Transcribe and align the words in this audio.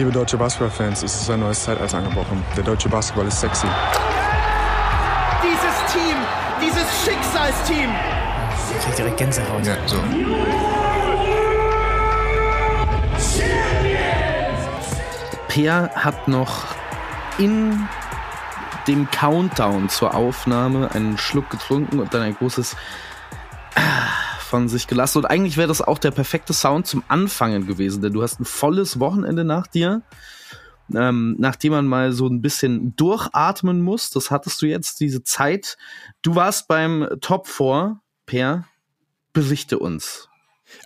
Liebe 0.00 0.12
deutsche 0.12 0.38
Basketballfans, 0.38 1.02
es 1.02 1.14
ist 1.14 1.28
ein 1.28 1.40
neues 1.40 1.62
Zeitalter 1.62 1.98
angebrochen. 1.98 2.42
Der 2.56 2.64
deutsche 2.64 2.88
Basketball 2.88 3.26
ist 3.26 3.38
sexy. 3.38 3.66
Dieses 5.42 5.92
Team, 5.92 6.16
dieses 6.58 7.04
Schicksalsteam. 7.04 7.90
Ich 8.78 8.82
krieg 8.86 8.96
direkt 8.96 9.16
Gänsehaut. 9.18 9.66
Ja, 9.66 9.76
so. 9.84 9.98
Peer 15.48 15.90
hat 15.94 16.28
noch 16.28 16.64
in 17.36 17.86
dem 18.86 19.10
Countdown 19.10 19.90
zur 19.90 20.14
Aufnahme 20.14 20.90
einen 20.94 21.18
Schluck 21.18 21.50
getrunken 21.50 21.98
und 21.98 22.14
dann 22.14 22.22
ein 22.22 22.36
großes 22.36 22.74
von 24.50 24.68
sich 24.68 24.86
gelassen. 24.86 25.18
Und 25.18 25.26
eigentlich 25.26 25.56
wäre 25.56 25.68
das 25.68 25.80
auch 25.80 25.98
der 25.98 26.10
perfekte 26.10 26.52
Sound 26.52 26.86
zum 26.86 27.02
Anfangen 27.08 27.66
gewesen, 27.66 28.02
denn 28.02 28.12
du 28.12 28.22
hast 28.22 28.40
ein 28.40 28.44
volles 28.44 29.00
Wochenende 29.00 29.44
nach 29.44 29.66
dir, 29.66 30.02
ähm, 30.94 31.36
nachdem 31.38 31.72
man 31.72 31.86
mal 31.86 32.12
so 32.12 32.26
ein 32.26 32.42
bisschen 32.42 32.94
durchatmen 32.96 33.80
muss. 33.80 34.10
Das 34.10 34.30
hattest 34.30 34.60
du 34.60 34.66
jetzt, 34.66 35.00
diese 35.00 35.22
Zeit. 35.22 35.78
Du 36.20 36.34
warst 36.34 36.68
beim 36.68 37.08
Top 37.20 37.46
4, 37.46 38.00
Per. 38.26 38.66
Berichte 39.32 39.78
uns. 39.78 40.28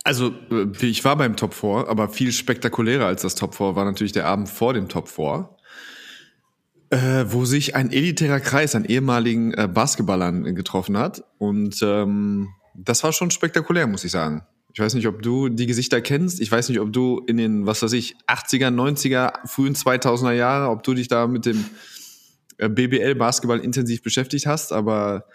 Also, 0.03 0.33
äh, 0.51 0.67
ich 0.85 1.03
war 1.03 1.15
beim 1.17 1.35
Top 1.35 1.53
4, 1.53 1.87
aber 1.87 2.09
viel 2.09 2.31
spektakulärer 2.31 3.07
als 3.07 3.23
das 3.23 3.35
Top 3.35 3.55
4 3.55 3.75
war 3.75 3.85
natürlich 3.85 4.13
der 4.13 4.27
Abend 4.27 4.47
vor 4.47 4.73
dem 4.73 4.87
Top 4.87 5.09
4. 5.09 5.49
Äh, 6.91 7.25
wo 7.29 7.45
sich 7.45 7.75
ein 7.75 7.91
elitärer 7.91 8.39
Kreis 8.39 8.75
an 8.75 8.85
ehemaligen 8.85 9.53
äh, 9.55 9.67
Basketballern 9.67 10.53
getroffen 10.53 10.97
hat. 10.97 11.23
Und 11.39 11.81
ähm, 11.81 12.49
das 12.77 13.03
war 13.03 13.13
schon 13.13 13.31
spektakulär, 13.31 13.87
muss 13.87 14.03
ich 14.03 14.11
sagen. 14.11 14.43
Ich 14.73 14.79
weiß 14.79 14.93
nicht, 14.93 15.07
ob 15.07 15.21
du 15.21 15.47
die 15.47 15.67
Gesichter 15.67 16.01
kennst. 16.01 16.41
Ich 16.41 16.51
weiß 16.51 16.67
nicht, 16.67 16.79
ob 16.81 16.91
du 16.91 17.23
in 17.27 17.37
den, 17.37 17.65
was 17.65 17.81
weiß 17.81 17.93
ich, 17.93 18.17
80er, 18.27 18.67
90er, 18.67 19.47
frühen 19.47 19.73
2000er 19.73 20.33
Jahre, 20.33 20.69
ob 20.69 20.83
du 20.83 20.93
dich 20.93 21.07
da 21.07 21.27
mit 21.27 21.45
dem 21.45 21.63
äh, 22.57 22.67
BBL-Basketball 22.67 23.59
intensiv 23.59 24.03
beschäftigt 24.03 24.45
hast. 24.47 24.73
Aber 24.73 25.27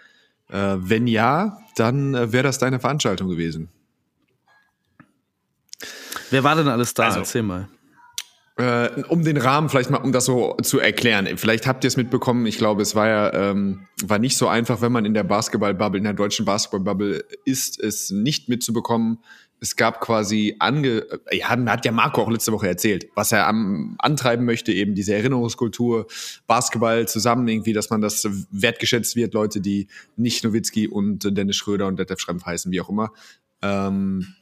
äh, 0.49 0.75
wenn 0.77 1.07
ja, 1.07 1.57
dann 1.75 2.13
äh, 2.13 2.31
wäre 2.31 2.43
das 2.43 2.59
deine 2.59 2.79
Veranstaltung 2.79 3.29
gewesen. 3.29 3.69
Wer 6.29 6.43
war 6.43 6.55
denn 6.55 6.67
alles 6.67 6.93
da? 6.93 7.05
Also, 7.05 7.19
Erzähl 7.19 7.43
mal. 7.43 7.67
Äh, 8.57 9.03
um 9.07 9.23
den 9.23 9.37
Rahmen 9.37 9.69
vielleicht 9.69 9.89
mal, 9.89 9.97
um 9.97 10.11
das 10.11 10.25
so 10.25 10.55
zu 10.61 10.79
erklären. 10.79 11.37
Vielleicht 11.37 11.67
habt 11.67 11.83
ihr 11.85 11.87
es 11.87 11.95
mitbekommen. 11.95 12.45
Ich 12.45 12.57
glaube, 12.57 12.81
es 12.81 12.95
war 12.95 13.07
ja 13.07 13.33
ähm, 13.33 13.87
war 14.03 14.19
nicht 14.19 14.35
so 14.35 14.47
einfach, 14.47 14.81
wenn 14.81 14.91
man 14.91 15.05
in 15.05 15.13
der 15.13 15.23
Basketball-Bubble, 15.23 15.97
in 15.97 16.03
der 16.03 16.13
deutschen 16.13 16.45
Basketball-Bubble 16.45 17.23
ist, 17.45 17.79
es 17.79 18.11
nicht 18.11 18.49
mitzubekommen. 18.49 19.19
Es 19.61 19.75
gab 19.75 20.01
quasi 20.01 20.55
ange, 20.59 21.05
ja, 21.31 21.49
hat 21.49 21.85
ja 21.85 21.91
Marco 21.91 22.21
auch 22.21 22.29
letzte 22.29 22.51
Woche 22.51 22.67
erzählt, 22.67 23.07
was 23.15 23.31
er 23.31 23.47
am, 23.47 23.95
antreiben 23.99 24.43
möchte, 24.45 24.73
eben 24.73 24.95
diese 24.95 25.13
Erinnerungskultur, 25.13 26.07
Basketball 26.47 27.07
zusammen 27.07 27.47
irgendwie, 27.47 27.71
dass 27.71 27.89
man 27.89 28.01
das 28.01 28.27
wertgeschätzt 28.51 29.15
wird, 29.15 29.33
Leute, 29.33 29.61
die 29.61 29.87
nicht 30.17 30.43
Nowitzki 30.43 30.87
und 30.87 31.37
Dennis 31.37 31.55
Schröder 31.55 31.87
und 31.87 31.99
Detlef 31.99 32.19
Schrempf 32.19 32.45
heißen, 32.45 32.71
wie 32.71 32.81
auch 32.81 32.89
immer. 32.89 33.11
Ähm, 33.61 34.35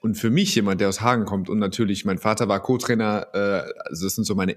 und 0.00 0.14
für 0.14 0.30
mich 0.30 0.54
jemand, 0.54 0.80
der 0.80 0.88
aus 0.88 1.00
Hagen 1.00 1.24
kommt 1.24 1.48
und 1.48 1.58
natürlich 1.58 2.04
mein 2.04 2.18
Vater 2.18 2.48
war 2.48 2.62
Co-Trainer, 2.62 3.28
äh, 3.32 3.72
also 3.88 4.06
das 4.06 4.14
sind 4.14 4.24
so 4.24 4.34
meine, 4.34 4.56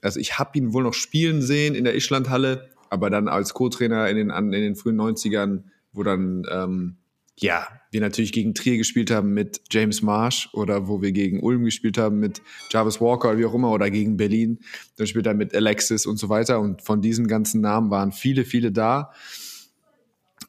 also 0.00 0.18
ich 0.20 0.38
habe 0.38 0.58
ihn 0.58 0.72
wohl 0.72 0.82
noch 0.82 0.94
spielen 0.94 1.42
sehen 1.42 1.74
in 1.74 1.84
der 1.84 1.94
Ischlandhalle, 1.94 2.70
aber 2.90 3.10
dann 3.10 3.28
als 3.28 3.54
Co-Trainer 3.54 4.08
in 4.08 4.16
den, 4.16 4.30
in 4.30 4.50
den 4.52 4.76
frühen 4.76 5.00
90ern, 5.00 5.64
wo 5.92 6.02
dann, 6.02 6.44
ähm, 6.50 6.96
ja, 7.36 7.68
wir 7.92 8.00
natürlich 8.00 8.32
gegen 8.32 8.54
Trier 8.54 8.78
gespielt 8.78 9.10
haben 9.10 9.32
mit 9.32 9.60
James 9.70 10.02
Marsh 10.02 10.48
oder 10.52 10.88
wo 10.88 11.02
wir 11.02 11.12
gegen 11.12 11.40
Ulm 11.40 11.64
gespielt 11.64 11.96
haben 11.96 12.18
mit 12.18 12.42
Jarvis 12.70 13.00
Walker 13.00 13.28
oder 13.28 13.38
wie 13.38 13.44
auch 13.44 13.54
immer 13.54 13.70
oder 13.70 13.90
gegen 13.90 14.16
Berlin, 14.16 14.58
dann 14.96 15.06
später 15.06 15.34
mit 15.34 15.54
Alexis 15.54 16.04
und 16.04 16.16
so 16.16 16.28
weiter. 16.28 16.58
Und 16.58 16.82
von 16.82 17.00
diesen 17.00 17.28
ganzen 17.28 17.60
Namen 17.60 17.90
waren 17.90 18.10
viele, 18.10 18.44
viele 18.44 18.72
da. 18.72 19.12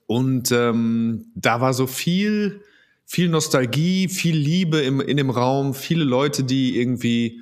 Und 0.07 0.51
ähm, 0.51 1.27
da 1.35 1.61
war 1.61 1.75
so 1.75 1.85
viel, 1.85 2.63
viel 3.11 3.27
Nostalgie, 3.27 4.07
viel 4.07 4.37
Liebe 4.37 4.81
im, 4.81 5.01
in 5.01 5.17
dem 5.17 5.31
Raum, 5.31 5.73
viele 5.73 6.03
Leute, 6.03 6.43
die 6.43 6.79
irgendwie, 6.79 7.41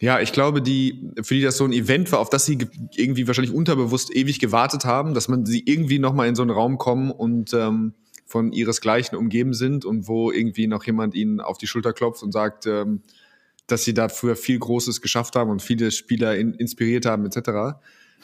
ja, 0.00 0.18
ich 0.18 0.32
glaube, 0.32 0.60
die, 0.60 1.12
für 1.22 1.34
die 1.34 1.42
das 1.42 1.58
so 1.58 1.64
ein 1.64 1.72
Event 1.72 2.10
war, 2.10 2.18
auf 2.18 2.28
das 2.28 2.44
sie 2.44 2.58
irgendwie 2.96 3.28
wahrscheinlich 3.28 3.54
unterbewusst 3.54 4.12
ewig 4.12 4.40
gewartet 4.40 4.84
haben, 4.84 5.14
dass 5.14 5.28
man 5.28 5.46
sie 5.46 5.62
irgendwie 5.64 6.00
nochmal 6.00 6.26
in 6.26 6.34
so 6.34 6.42
einen 6.42 6.50
Raum 6.50 6.76
kommen 6.76 7.12
und 7.12 7.54
ähm, 7.54 7.94
von 8.26 8.50
ihresgleichen 8.50 9.16
umgeben 9.16 9.54
sind 9.54 9.84
und 9.84 10.08
wo 10.08 10.32
irgendwie 10.32 10.66
noch 10.66 10.82
jemand 10.82 11.14
ihnen 11.14 11.40
auf 11.40 11.56
die 11.56 11.68
Schulter 11.68 11.92
klopft 11.92 12.24
und 12.24 12.32
sagt, 12.32 12.66
ähm, 12.66 13.02
dass 13.68 13.84
sie 13.84 13.94
da 13.94 14.08
früher 14.08 14.34
viel 14.34 14.58
Großes 14.58 15.00
geschafft 15.00 15.36
haben 15.36 15.50
und 15.50 15.62
viele 15.62 15.92
Spieler 15.92 16.36
in, 16.36 16.52
inspiriert 16.52 17.06
haben, 17.06 17.24
etc. 17.26 17.78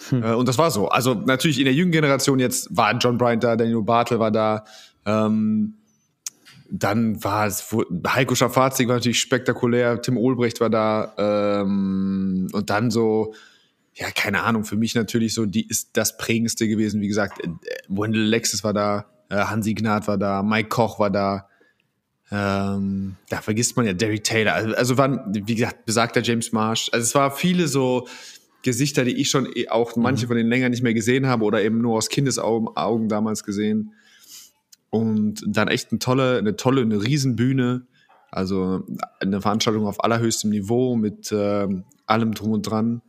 Hm. 0.09 0.23
Äh, 0.25 0.35
und 0.35 0.49
das 0.49 0.59
war 0.59 0.73
so. 0.73 0.89
Also 0.89 1.15
natürlich 1.15 1.61
in 1.61 1.67
der 1.67 1.75
jungen 1.75 1.93
Generation 1.93 2.41
jetzt 2.41 2.77
war 2.77 2.93
John 2.99 3.19
Bryant 3.19 3.45
da, 3.45 3.55
Daniel 3.55 3.83
Bartel 3.83 4.19
war 4.19 4.33
da, 4.33 4.65
ähm, 5.07 5.77
dann 6.71 7.23
war 7.25 7.47
es, 7.47 7.75
Heiko 8.07 8.35
Schafazik 8.35 8.89
war 8.89 8.97
natürlich 8.97 9.21
spektakulär, 9.21 10.01
Tim 10.01 10.17
Olbrecht 10.17 10.61
war 10.61 10.71
da 10.71 11.15
ähm, 11.19 12.49
und 12.53 12.71
dann 12.71 12.91
so, 12.91 13.35
ja, 13.95 14.07
keine 14.15 14.45
Ahnung, 14.45 14.65
für 14.65 14.77
mich 14.77 14.95
natürlich 14.95 15.35
so, 15.35 15.47
die 15.47 15.67
ist 15.69 15.91
das 15.95 16.17
prägendste 16.17 16.69
gewesen. 16.69 17.01
Wie 17.01 17.09
gesagt, 17.09 17.45
äh, 17.45 17.49
Wendell 17.89 18.23
Alexis 18.23 18.63
war 18.63 18.73
da, 18.73 19.07
äh, 19.29 19.37
Hansi 19.37 19.75
Gnad 19.75 20.07
war 20.07 20.17
da, 20.17 20.43
Mike 20.43 20.69
Koch 20.69 21.01
war 21.01 21.11
da, 21.11 21.49
ähm, 22.31 23.17
da 23.29 23.41
vergisst 23.41 23.77
man 23.77 23.87
ja 23.87 23.93
Derry 23.93 24.21
Taylor. 24.21 24.55
Also, 24.55 24.75
also 24.75 24.99
waren, 24.99 25.21
wie 25.35 25.57
gesagt, 25.57 25.85
besagter 25.85 26.23
James 26.23 26.53
Marsh. 26.53 26.89
Also 26.93 27.03
es 27.03 27.15
war 27.17 27.33
viele 27.33 27.67
so 27.67 28.07
Gesichter, 28.63 29.05
die 29.05 29.17
ich 29.21 29.31
schon 29.31 29.49
eh 29.53 29.69
auch 29.69 29.97
manche 29.97 30.27
mhm. 30.27 30.29
von 30.29 30.37
denen 30.37 30.49
länger 30.51 30.69
nicht 30.69 30.83
mehr 30.83 30.95
gesehen 30.95 31.27
habe 31.27 31.45
oder 31.45 31.63
eben 31.63 31.81
nur 31.81 31.97
aus 31.97 32.09
Kindesaugen 32.09 32.69
Augen 32.77 33.09
damals 33.09 33.43
gesehen. 33.43 33.95
Und 34.91 35.45
dann 35.47 35.69
echt 35.69 35.93
eine 35.93 36.01
tolle, 36.01 36.39
eine 36.39 36.57
tolle, 36.57 36.83
eine 36.83 37.03
Riesenbühne. 37.03 37.87
Also 38.31 38.87
eine 39.21 39.41
Veranstaltung 39.41 39.87
auf 39.87 40.05
allerhöchstem 40.05 40.51
Niveau 40.51 40.97
mit 40.97 41.33
äh, 41.33 41.69
allem 42.07 42.35
drum 42.35 42.53
und 42.53 42.63
dran 42.63 43.03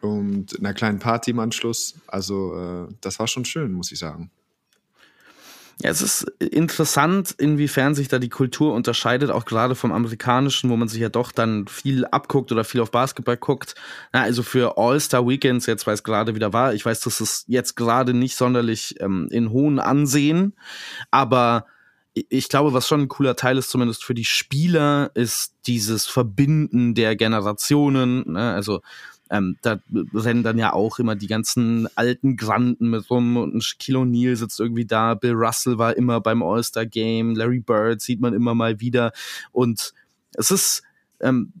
und 0.00 0.58
einer 0.58 0.74
kleinen 0.74 0.98
Party 0.98 1.30
im 1.30 1.38
Anschluss. 1.38 1.94
Also 2.06 2.54
äh, 2.56 2.94
das 3.00 3.18
war 3.18 3.26
schon 3.26 3.44
schön, 3.44 3.72
muss 3.72 3.90
ich 3.92 3.98
sagen. 3.98 4.30
Ja, 5.80 5.90
es 5.90 6.02
ist 6.02 6.22
interessant, 6.38 7.34
inwiefern 7.38 7.94
sich 7.94 8.08
da 8.08 8.18
die 8.18 8.28
Kultur 8.28 8.72
unterscheidet, 8.74 9.30
auch 9.30 9.44
gerade 9.44 9.74
vom 9.74 9.92
amerikanischen, 9.92 10.70
wo 10.70 10.76
man 10.76 10.88
sich 10.88 11.00
ja 11.00 11.08
doch 11.08 11.32
dann 11.32 11.66
viel 11.66 12.04
abguckt 12.04 12.52
oder 12.52 12.64
viel 12.64 12.80
auf 12.80 12.90
Basketball 12.90 13.36
guckt. 13.36 13.74
Ja, 14.14 14.22
also 14.22 14.42
für 14.42 14.76
All-Star 14.76 15.26
Weekends, 15.26 15.66
jetzt 15.66 15.86
weil 15.86 15.94
es 15.94 16.04
gerade 16.04 16.34
wieder 16.34 16.52
war, 16.52 16.74
ich 16.74 16.84
weiß, 16.84 17.00
das 17.00 17.20
ist 17.20 17.44
jetzt 17.48 17.74
gerade 17.74 18.14
nicht 18.14 18.36
sonderlich 18.36 19.00
ähm, 19.00 19.28
in 19.30 19.50
hohen 19.50 19.80
Ansehen, 19.80 20.54
aber 21.10 21.66
ich 22.14 22.48
glaube, 22.50 22.74
was 22.74 22.86
schon 22.86 23.02
ein 23.02 23.08
cooler 23.08 23.36
Teil 23.36 23.56
ist, 23.56 23.70
zumindest 23.70 24.04
für 24.04 24.12
die 24.12 24.26
Spieler, 24.26 25.10
ist 25.14 25.54
dieses 25.66 26.06
Verbinden 26.06 26.94
der 26.94 27.16
Generationen. 27.16 28.32
Ne? 28.32 28.52
Also 28.52 28.82
ähm, 29.32 29.56
da 29.62 29.80
rennen 30.12 30.42
dann 30.42 30.58
ja 30.58 30.74
auch 30.74 30.98
immer 30.98 31.16
die 31.16 31.26
ganzen 31.26 31.88
alten 31.96 32.36
Granden 32.36 32.90
mit 32.90 33.08
rum 33.10 33.38
und 33.38 33.64
Shaquille 33.64 34.00
O'Neal 34.00 34.36
sitzt 34.36 34.60
irgendwie 34.60 34.84
da, 34.84 35.14
Bill 35.14 35.32
Russell 35.32 35.78
war 35.78 35.96
immer 35.96 36.20
beim 36.20 36.42
All-Star-Game, 36.42 37.34
Larry 37.34 37.60
Bird 37.60 38.02
sieht 38.02 38.20
man 38.20 38.34
immer 38.34 38.54
mal 38.54 38.78
wieder. 38.80 39.12
Und 39.50 39.94
es 40.34 40.50
ist 40.50 40.82
ähm, 41.20 41.54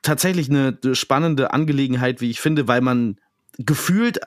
tatsächlich 0.00 0.48
eine 0.48 0.78
spannende 0.94 1.52
Angelegenheit, 1.52 2.22
wie 2.22 2.30
ich 2.30 2.40
finde, 2.40 2.66
weil 2.66 2.80
man 2.80 3.18
gefühlt 3.58 4.18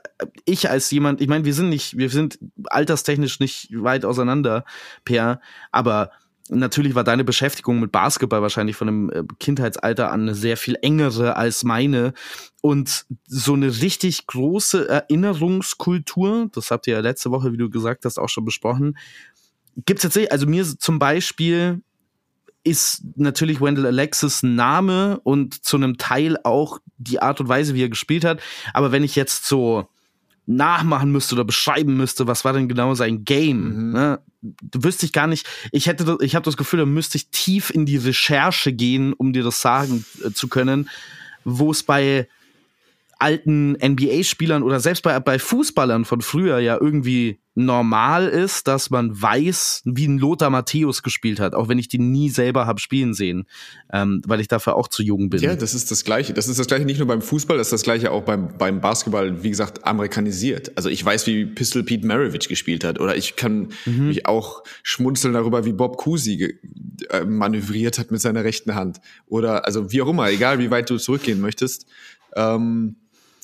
ich 0.46 0.70
als 0.70 0.92
jemand, 0.92 1.20
ich 1.22 1.28
meine, 1.28 1.44
wir 1.44 1.56
sind 1.56 1.70
nicht, 1.70 1.98
wir 1.98 2.12
sind 2.12 2.38
alterstechnisch 2.66 3.40
nicht 3.40 3.70
weit 3.72 4.06
auseinander, 4.06 4.64
Per, 5.06 5.42
aber 5.72 6.12
Natürlich 6.50 6.94
war 6.94 7.04
deine 7.04 7.24
Beschäftigung 7.24 7.80
mit 7.80 7.92
Basketball 7.92 8.42
wahrscheinlich 8.42 8.76
von 8.76 8.88
einem 8.88 9.10
äh, 9.10 9.24
Kindheitsalter 9.40 10.12
an 10.12 10.22
eine 10.22 10.36
sehr 10.36 10.58
viel 10.58 10.78
engere 10.82 11.36
als 11.36 11.64
meine. 11.64 12.14
Und 12.62 13.06
so 13.26 13.54
eine 13.54 13.82
richtig 13.82 14.28
große 14.28 14.88
Erinnerungskultur, 14.88 16.50
das 16.52 16.70
habt 16.70 16.86
ihr 16.88 16.96
ja 16.96 17.00
letzte 17.00 17.32
Woche, 17.32 17.52
wie 17.52 17.58
du 17.58 17.70
gesagt 17.70 18.06
hast, 18.06 18.20
auch 18.20 18.30
schon 18.30 18.46
besprochen, 18.46 18.98
gibt's 19.86 20.04
tatsächlich, 20.04 20.32
also 20.32 20.46
mir 20.46 20.64
zum 20.66 21.00
Beispiel 21.00 21.82
ist 22.64 23.04
natürlich 23.16 23.62
Wendell 23.62 23.86
Alexis 23.86 24.42
Name 24.42 25.20
und 25.24 25.64
zu 25.64 25.78
einem 25.78 25.98
Teil 25.98 26.38
auch 26.44 26.80
die 26.98 27.22
Art 27.22 27.40
und 27.40 27.48
Weise, 27.48 27.76
wie 27.76 27.84
er 27.84 27.90
gespielt 27.90 28.26
hat. 28.26 28.42
Aber 28.74 28.92
wenn 28.92 29.04
ich 29.04 29.16
jetzt 29.16 29.46
so 29.46 29.88
nachmachen 30.48 31.12
müsste 31.12 31.36
oder 31.36 31.44
beschreiben 31.44 31.98
müsste, 31.98 32.28
was 32.28 32.46
war 32.46 32.54
denn 32.54 32.68
genau 32.68 32.94
sein 32.94 33.26
Game, 33.26 33.88
mhm. 33.88 33.92
ne? 33.92 34.20
Wüsste 34.74 35.08
ich 35.08 35.12
gar 35.12 35.26
nicht. 35.26 35.48
Ich 35.72 35.88
hätte, 35.88 36.20
ich 36.22 36.36
habe 36.36 36.46
das 36.46 36.56
Gefühl, 36.56 36.80
da 36.80 36.86
müsste 36.86 37.18
ich 37.18 37.30
tief 37.30 37.72
in 37.72 37.88
die 37.88 37.98
Recherche 37.98 38.72
gehen, 38.72 39.14
um 39.14 39.34
dir 39.34 39.44
das 39.44 39.60
sagen 39.60 40.06
äh, 40.24 40.32
zu 40.32 40.48
können, 40.50 40.88
wo 41.46 41.72
es 41.72 41.82
bei 41.82 42.28
alten 43.20 43.74
NBA-Spielern 43.74 44.64
oder 44.64 44.80
selbst 44.80 45.04
bei, 45.04 45.20
bei 45.20 45.40
Fußballern 45.40 46.06
von 46.06 46.22
früher 46.22 46.60
ja 46.60 46.78
irgendwie 46.80 47.40
normal 47.56 48.28
ist, 48.28 48.68
dass 48.68 48.90
man 48.90 49.20
weiß, 49.20 49.84
wie 49.86 50.08
ein 50.08 50.18
Lothar 50.18 50.50
Matthäus 50.50 51.04
gespielt 51.04 51.40
hat, 51.40 51.56
auch 51.56 51.70
wenn 51.70 51.80
ich 51.80 51.88
die 51.88 52.00
nie 52.00 52.30
selber 52.30 52.68
habe 52.68 52.82
spielen 52.82 53.14
sehen, 53.14 53.46
ähm, 53.94 54.22
weil 54.28 54.42
ich 54.42 54.50
dafür 54.50 54.76
auch 54.76 54.90
zu 54.90 55.02
jung 55.02 55.30
bin. 55.30 55.42
Ja, 55.42 55.56
das 55.56 55.74
ist 55.74 55.90
das 55.90 56.04
Gleiche. 56.04 56.34
Das 56.34 56.50
ist 56.50 56.60
das 56.60 56.68
Gleiche 56.68 56.86
nicht 56.86 56.98
nur 56.98 57.08
beim 57.08 57.22
Fußball, 57.22 57.58
das 57.58 57.68
ist 57.68 57.74
das 57.74 57.84
Gleiche 57.84 58.12
auch 58.12 58.24
beim, 58.24 58.58
beim 58.58 58.82
Basketball, 58.82 59.42
wie 59.42 59.50
gesagt, 59.50 59.86
amerikanisiert. 59.86 60.74
Also 60.76 60.90
ich 60.90 61.04
weiß, 61.04 61.28
wie 61.28 61.46
Pistol 61.46 61.84
Pete 61.84 62.06
Maravich 62.06 62.50
gespielt 62.50 62.84
hat 62.84 63.00
oder 63.00 63.16
ich 63.16 63.38
kann 63.38 63.70
mhm. 63.86 64.08
mich 64.10 64.26
auch 64.26 64.64
schmunzeln 64.84 65.34
darüber, 65.34 65.64
wie 65.64 65.74
Bob 65.74 65.96
Cousy 65.96 66.60
äh, 67.10 67.24
manövriert 67.24 67.98
hat 68.00 68.12
mit 68.12 68.20
seiner 68.20 68.44
rechten 68.44 68.76
Hand 68.76 69.00
oder 69.28 69.66
also 69.66 69.94
wie 69.94 70.02
auch 70.02 70.10
immer, 70.10 70.30
egal 70.30 70.60
wie 70.60 70.72
weit 70.72 70.90
du 70.90 70.98
zurückgehen 70.98 71.40
möchtest. 71.40 71.86
Ähm, 72.36 72.98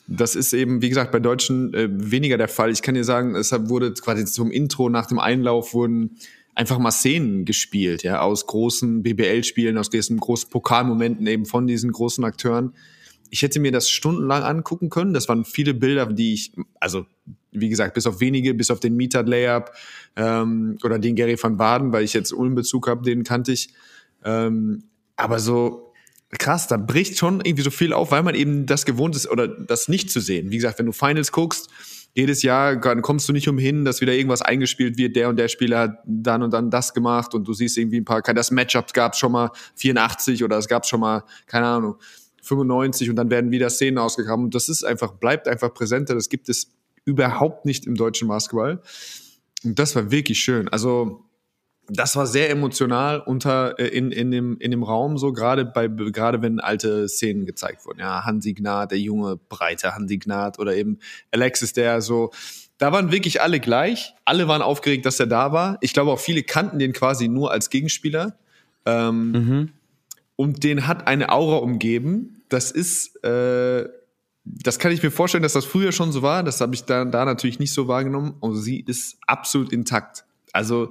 das 0.07 0.35
ist 0.35 0.53
eben, 0.53 0.81
wie 0.81 0.89
gesagt, 0.89 1.11
bei 1.11 1.19
Deutschen 1.19 1.73
äh, 1.73 1.87
weniger 1.89 2.37
der 2.37 2.47
Fall. 2.47 2.71
Ich 2.71 2.81
kann 2.81 2.95
dir 2.95 3.03
sagen, 3.03 3.35
es 3.35 3.51
wurde 3.51 3.93
quasi 3.93 4.25
zum 4.25 4.51
Intro 4.51 4.89
nach 4.89 5.05
dem 5.05 5.19
Einlauf 5.19 5.73
wurden 5.73 6.17
einfach 6.53 6.79
mal 6.79 6.91
Szenen 6.91 7.45
gespielt, 7.45 8.03
ja, 8.03 8.21
aus 8.21 8.45
großen 8.45 9.03
BBL-Spielen, 9.03 9.77
aus 9.77 9.89
diesen 9.89 10.19
großen 10.19 10.49
Pokalmomenten 10.49 11.25
eben 11.27 11.45
von 11.45 11.65
diesen 11.65 11.91
großen 11.91 12.23
Akteuren. 12.23 12.73
Ich 13.29 13.41
hätte 13.41 13.61
mir 13.61 13.71
das 13.71 13.89
stundenlang 13.89 14.43
angucken 14.43 14.89
können. 14.89 15.13
Das 15.13 15.29
waren 15.29 15.45
viele 15.45 15.73
Bilder, 15.73 16.05
die 16.07 16.33
ich, 16.33 16.51
also 16.81 17.05
wie 17.51 17.69
gesagt, 17.69 17.93
bis 17.93 18.05
auf 18.05 18.19
wenige, 18.19 18.53
bis 18.53 18.69
auf 18.69 18.81
den 18.81 18.97
Mietert 18.97 19.29
Layup 19.29 19.71
ähm, 20.17 20.77
oder 20.83 20.99
den 20.99 21.15
Gary 21.15 21.41
van 21.41 21.55
Baden, 21.55 21.93
weil 21.93 22.03
ich 22.03 22.13
jetzt 22.13 22.33
Ulm 22.33 22.55
Bezug 22.55 22.87
habe, 22.87 23.03
den 23.03 23.23
kannte 23.23 23.53
ich. 23.53 23.69
Ähm, 24.25 24.83
aber 25.15 25.39
so 25.39 25.90
krass, 26.37 26.67
da 26.67 26.77
bricht 26.77 27.17
schon 27.17 27.41
irgendwie 27.41 27.63
so 27.63 27.71
viel 27.71 27.93
auf, 27.93 28.11
weil 28.11 28.23
man 28.23 28.35
eben 28.35 28.65
das 28.65 28.85
gewohnt 28.85 29.15
ist 29.15 29.29
oder 29.29 29.47
das 29.47 29.87
nicht 29.87 30.11
zu 30.11 30.19
sehen. 30.19 30.51
Wie 30.51 30.55
gesagt, 30.55 30.79
wenn 30.79 30.85
du 30.85 30.91
Finals 30.91 31.31
guckst, 31.31 31.69
jedes 32.13 32.41
Jahr 32.43 32.77
kommst 32.77 33.29
du 33.29 33.33
nicht 33.33 33.47
umhin, 33.47 33.85
dass 33.85 34.01
wieder 34.01 34.13
irgendwas 34.13 34.41
eingespielt 34.41 34.97
wird, 34.97 35.15
der 35.15 35.29
und 35.29 35.37
der 35.37 35.47
Spieler 35.47 35.79
hat 35.79 35.99
dann 36.05 36.43
und 36.43 36.51
dann 36.51 36.69
das 36.69 36.93
gemacht 36.93 37.33
und 37.33 37.47
du 37.47 37.53
siehst 37.53 37.77
irgendwie 37.77 38.01
ein 38.01 38.05
paar, 38.05 38.21
das 38.21 38.51
Matchup 38.51 38.91
gab 38.93 39.13
es 39.13 39.19
schon 39.19 39.31
mal 39.31 39.51
84 39.75 40.43
oder 40.43 40.57
es 40.57 40.67
gab 40.67 40.85
schon 40.85 40.99
mal, 40.99 41.23
keine 41.45 41.67
Ahnung, 41.67 41.95
95 42.41 43.09
und 43.09 43.15
dann 43.15 43.29
werden 43.29 43.51
wieder 43.51 43.69
Szenen 43.69 43.97
ausgegraben 43.97 44.45
und 44.45 44.55
das 44.55 44.67
ist 44.67 44.83
einfach, 44.83 45.13
bleibt 45.13 45.47
einfach 45.47 45.73
präsenter, 45.73 46.13
das 46.13 46.27
gibt 46.27 46.49
es 46.49 46.71
überhaupt 47.05 47.65
nicht 47.65 47.85
im 47.87 47.95
deutschen 47.95 48.27
Basketball. 48.27 48.81
Und 49.63 49.79
das 49.79 49.95
war 49.95 50.11
wirklich 50.11 50.39
schön. 50.39 50.67
Also 50.67 51.23
das 51.93 52.15
war 52.15 52.25
sehr 52.25 52.49
emotional 52.49 53.19
unter 53.19 53.77
äh, 53.77 53.87
in, 53.87 54.11
in, 54.11 54.31
dem, 54.31 54.57
in 54.59 54.71
dem 54.71 54.83
Raum, 54.83 55.17
so 55.17 55.33
gerade 55.33 55.65
bei 55.65 55.87
gerade 55.87 56.41
wenn 56.41 56.59
alte 56.59 57.07
Szenen 57.09 57.45
gezeigt 57.45 57.85
wurden. 57.85 57.99
Ja, 57.99 58.23
Hansi 58.23 58.53
Gnad, 58.53 58.91
der 58.91 58.99
junge, 58.99 59.37
breite 59.37 59.93
Hansi 59.93 60.17
Gnad 60.17 60.59
oder 60.59 60.75
eben 60.75 60.99
Alexis, 61.31 61.73
der 61.73 62.01
so. 62.01 62.31
Da 62.77 62.91
waren 62.91 63.11
wirklich 63.11 63.41
alle 63.41 63.59
gleich. 63.59 64.15
Alle 64.25 64.47
waren 64.47 64.63
aufgeregt, 64.63 65.05
dass 65.05 65.19
er 65.19 65.27
da 65.27 65.51
war. 65.51 65.77
Ich 65.81 65.93
glaube 65.93 66.11
auch 66.11 66.19
viele 66.19 66.41
kannten 66.41 66.79
den 66.79 66.93
quasi 66.93 67.27
nur 67.27 67.51
als 67.51 67.69
Gegenspieler. 67.69 68.37
Ähm, 68.85 69.31
mhm. 69.31 69.69
Und 70.35 70.63
den 70.63 70.87
hat 70.87 71.07
eine 71.07 71.31
Aura 71.31 71.57
umgeben. 71.57 72.41
Das 72.49 72.71
ist, 72.71 73.23
äh, 73.23 73.87
das 74.43 74.79
kann 74.79 74.91
ich 74.91 75.03
mir 75.03 75.11
vorstellen, 75.11 75.43
dass 75.43 75.53
das 75.53 75.65
früher 75.65 75.91
schon 75.91 76.11
so 76.11 76.23
war. 76.23 76.41
Das 76.41 76.59
habe 76.59 76.73
ich 76.73 76.83
da, 76.85 77.05
da 77.05 77.25
natürlich 77.25 77.59
nicht 77.59 77.73
so 77.73 77.87
wahrgenommen. 77.87 78.33
Und 78.39 78.55
sie 78.55 78.79
ist 78.79 79.19
absolut 79.27 79.71
intakt. 79.71 80.25
Also 80.51 80.89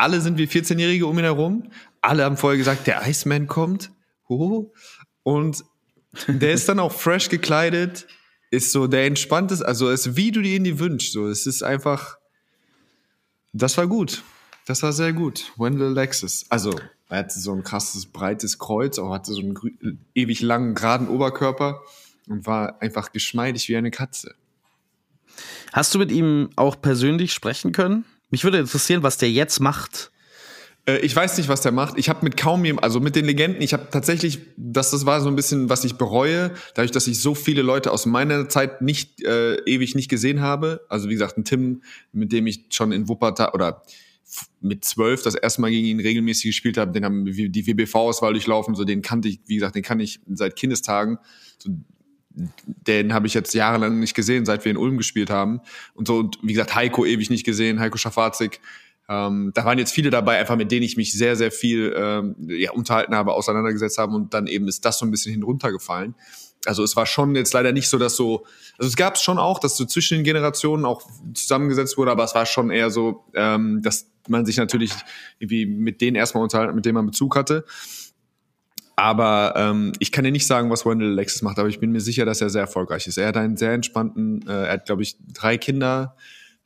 alle 0.00 0.20
sind 0.20 0.38
wie 0.38 0.46
14-Jährige 0.46 1.06
um 1.06 1.18
ihn 1.18 1.24
herum. 1.24 1.70
Alle 2.00 2.24
haben 2.24 2.36
vorher 2.36 2.58
gesagt, 2.58 2.86
der 2.86 3.06
Iceman 3.06 3.46
kommt. 3.46 3.90
Und 5.22 5.64
der 6.26 6.52
ist 6.52 6.68
dann 6.68 6.78
auch 6.78 6.92
fresh 6.92 7.28
gekleidet, 7.28 8.06
ist 8.50 8.72
so 8.72 8.86
der 8.86 9.06
entspannteste, 9.06 9.66
also 9.66 9.90
ist 9.90 10.16
wie 10.16 10.32
du 10.32 10.40
dir 10.42 10.56
ihn 10.56 10.64
die 10.64 10.78
wünschst. 10.78 11.12
So, 11.12 11.28
es 11.28 11.46
ist 11.46 11.62
einfach, 11.62 12.16
das 13.52 13.76
war 13.76 13.86
gut. 13.86 14.22
Das 14.66 14.82
war 14.82 14.92
sehr 14.92 15.12
gut. 15.12 15.52
Wendell 15.56 15.88
Alexis. 15.88 16.46
Also, 16.48 16.78
er 17.08 17.18
hatte 17.18 17.40
so 17.40 17.52
ein 17.52 17.64
krasses, 17.64 18.06
breites 18.06 18.58
Kreuz, 18.58 18.98
auch 18.98 19.12
hatte 19.12 19.32
so 19.32 19.40
einen 19.40 20.04
ewig 20.14 20.42
langen, 20.42 20.74
geraden 20.74 21.08
Oberkörper 21.08 21.80
und 22.28 22.46
war 22.46 22.80
einfach 22.80 23.10
geschmeidig 23.10 23.68
wie 23.68 23.76
eine 23.76 23.90
Katze. 23.90 24.34
Hast 25.72 25.94
du 25.94 25.98
mit 25.98 26.12
ihm 26.12 26.50
auch 26.56 26.80
persönlich 26.80 27.32
sprechen 27.32 27.72
können? 27.72 28.04
Mich 28.30 28.44
würde 28.44 28.58
interessieren, 28.58 29.02
was 29.02 29.18
der 29.18 29.30
jetzt 29.30 29.60
macht. 29.60 30.10
Äh, 30.86 30.98
ich 30.98 31.14
weiß 31.14 31.38
nicht, 31.38 31.48
was 31.48 31.60
der 31.60 31.72
macht. 31.72 31.98
Ich 31.98 32.08
habe 32.08 32.24
mit 32.24 32.36
kaum 32.36 32.64
jemandem, 32.64 32.84
also 32.84 33.00
mit 33.00 33.16
den 33.16 33.24
Legenden, 33.24 33.62
ich 33.62 33.72
habe 33.72 33.88
tatsächlich, 33.90 34.40
das, 34.56 34.90
das 34.90 35.06
war 35.06 35.20
so 35.20 35.28
ein 35.28 35.36
bisschen, 35.36 35.68
was 35.68 35.84
ich 35.84 35.96
bereue, 35.96 36.52
dadurch, 36.74 36.92
dass 36.92 37.06
ich 37.06 37.20
so 37.20 37.34
viele 37.34 37.62
Leute 37.62 37.90
aus 37.90 38.06
meiner 38.06 38.48
Zeit 38.48 38.82
nicht 38.82 39.22
äh, 39.22 39.56
ewig 39.64 39.94
nicht 39.94 40.08
gesehen 40.08 40.40
habe. 40.40 40.80
Also 40.88 41.08
wie 41.08 41.14
gesagt, 41.14 41.36
ein 41.36 41.44
Tim, 41.44 41.82
mit 42.12 42.32
dem 42.32 42.46
ich 42.46 42.66
schon 42.70 42.92
in 42.92 43.08
Wuppertal 43.08 43.50
oder 43.52 43.82
mit 44.60 44.84
zwölf 44.84 45.22
das 45.22 45.34
erste 45.34 45.60
Mal 45.60 45.70
gegen 45.70 45.86
ihn 45.86 46.00
regelmäßig 46.00 46.44
gespielt 46.44 46.76
habe, 46.76 46.92
den 46.92 47.04
haben 47.04 47.24
die 47.24 47.66
WBV-Auswahl 47.66 48.32
durchlaufen, 48.32 48.76
so 48.76 48.84
den 48.84 49.02
kannte 49.02 49.28
ich, 49.28 49.40
wie 49.46 49.56
gesagt, 49.56 49.74
den 49.74 49.82
kann 49.82 49.98
ich 49.98 50.20
seit 50.32 50.54
Kindestagen. 50.54 51.18
So, 51.58 51.70
den 52.30 53.12
habe 53.12 53.26
ich 53.26 53.34
jetzt 53.34 53.54
jahrelang 53.54 53.98
nicht 53.98 54.14
gesehen, 54.14 54.44
seit 54.44 54.64
wir 54.64 54.70
in 54.70 54.76
Ulm 54.76 54.98
gespielt 54.98 55.30
haben. 55.30 55.60
Und 55.94 56.06
so, 56.06 56.18
und 56.18 56.38
wie 56.42 56.52
gesagt, 56.52 56.74
Heiko 56.74 57.04
ewig 57.04 57.30
nicht 57.30 57.44
gesehen, 57.44 57.80
Heiko 57.80 57.98
Schafazik. 57.98 58.60
Ähm, 59.08 59.50
da 59.54 59.64
waren 59.64 59.78
jetzt 59.78 59.92
viele 59.92 60.10
dabei, 60.10 60.38
einfach 60.38 60.56
mit 60.56 60.70
denen 60.70 60.84
ich 60.84 60.96
mich 60.96 61.12
sehr, 61.12 61.34
sehr 61.34 61.50
viel 61.50 61.92
ähm, 61.96 62.36
ja, 62.48 62.70
unterhalten 62.70 63.14
habe, 63.14 63.32
auseinandergesetzt 63.32 63.98
haben 63.98 64.14
und 64.14 64.34
dann 64.34 64.46
eben 64.46 64.68
ist 64.68 64.84
das 64.84 64.98
so 64.98 65.04
ein 65.04 65.10
bisschen 65.10 65.32
hinuntergefallen. 65.32 66.14
Also 66.66 66.84
es 66.84 66.94
war 66.94 67.06
schon 67.06 67.34
jetzt 67.34 67.52
leider 67.54 67.72
nicht 67.72 67.88
so, 67.88 67.98
dass 67.98 68.16
so, 68.16 68.44
also 68.78 68.88
es 68.88 68.96
gab 68.96 69.16
es 69.16 69.22
schon 69.22 69.38
auch, 69.38 69.58
dass 69.58 69.76
so 69.76 69.84
zwischen 69.84 70.18
den 70.18 70.24
Generationen 70.24 70.84
auch 70.84 71.02
zusammengesetzt 71.34 71.96
wurde, 71.96 72.10
aber 72.10 72.22
es 72.22 72.34
war 72.34 72.46
schon 72.46 72.70
eher 72.70 72.90
so, 72.90 73.24
ähm, 73.34 73.82
dass 73.82 74.10
man 74.28 74.46
sich 74.46 74.58
natürlich 74.58 74.92
irgendwie 75.38 75.66
mit 75.66 76.00
denen 76.00 76.16
erstmal 76.16 76.42
unterhalten, 76.42 76.74
mit 76.74 76.84
denen 76.84 76.94
man 76.94 77.06
Bezug 77.06 77.34
hatte. 77.34 77.64
Aber 79.00 79.54
ähm, 79.56 79.92
ich 79.98 80.12
kann 80.12 80.24
dir 80.24 80.30
nicht 80.30 80.46
sagen, 80.46 80.68
was 80.68 80.84
Wendell 80.84 81.12
Alexis 81.12 81.40
macht, 81.40 81.58
aber 81.58 81.68
ich 81.68 81.80
bin 81.80 81.90
mir 81.90 82.02
sicher, 82.02 82.26
dass 82.26 82.42
er 82.42 82.50
sehr 82.50 82.60
erfolgreich 82.60 83.06
ist. 83.06 83.16
Er 83.16 83.28
hat 83.28 83.36
einen 83.38 83.56
sehr 83.56 83.72
entspannten, 83.72 84.46
äh, 84.46 84.66
er 84.66 84.72
hat, 84.74 84.84
glaube 84.84 85.02
ich, 85.02 85.16
drei 85.32 85.56
Kinder, 85.56 86.16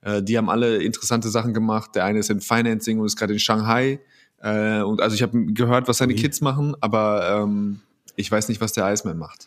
äh, 0.01 0.21
die 0.21 0.37
haben 0.37 0.51
alle 0.51 0.83
interessante 0.83 1.29
Sachen 1.29 1.55
gemacht. 1.55 1.95
Der 1.95 2.05
eine 2.05 2.19
ist 2.19 2.31
in 2.31 2.41
Financing 2.41 2.99
und 2.99 3.07
ist 3.07 3.17
gerade 3.17 3.35
in 3.35 3.39
Shanghai. 3.39 4.01
Äh, 4.43 4.81
und 4.81 5.01
also 5.01 5.15
ich 5.15 5.23
habe 5.23 5.47
gehört, 5.47 5.87
was 5.87 5.99
seine 5.99 6.17
Kids 6.17 6.41
machen, 6.41 6.75
aber 6.81 7.43
ähm, 7.45 7.81
ich 8.17 8.33
weiß 8.33 8.49
nicht, 8.49 8.61
was 8.61 8.73
der 8.73 8.93
Iceman 8.93 9.17
macht. 9.17 9.47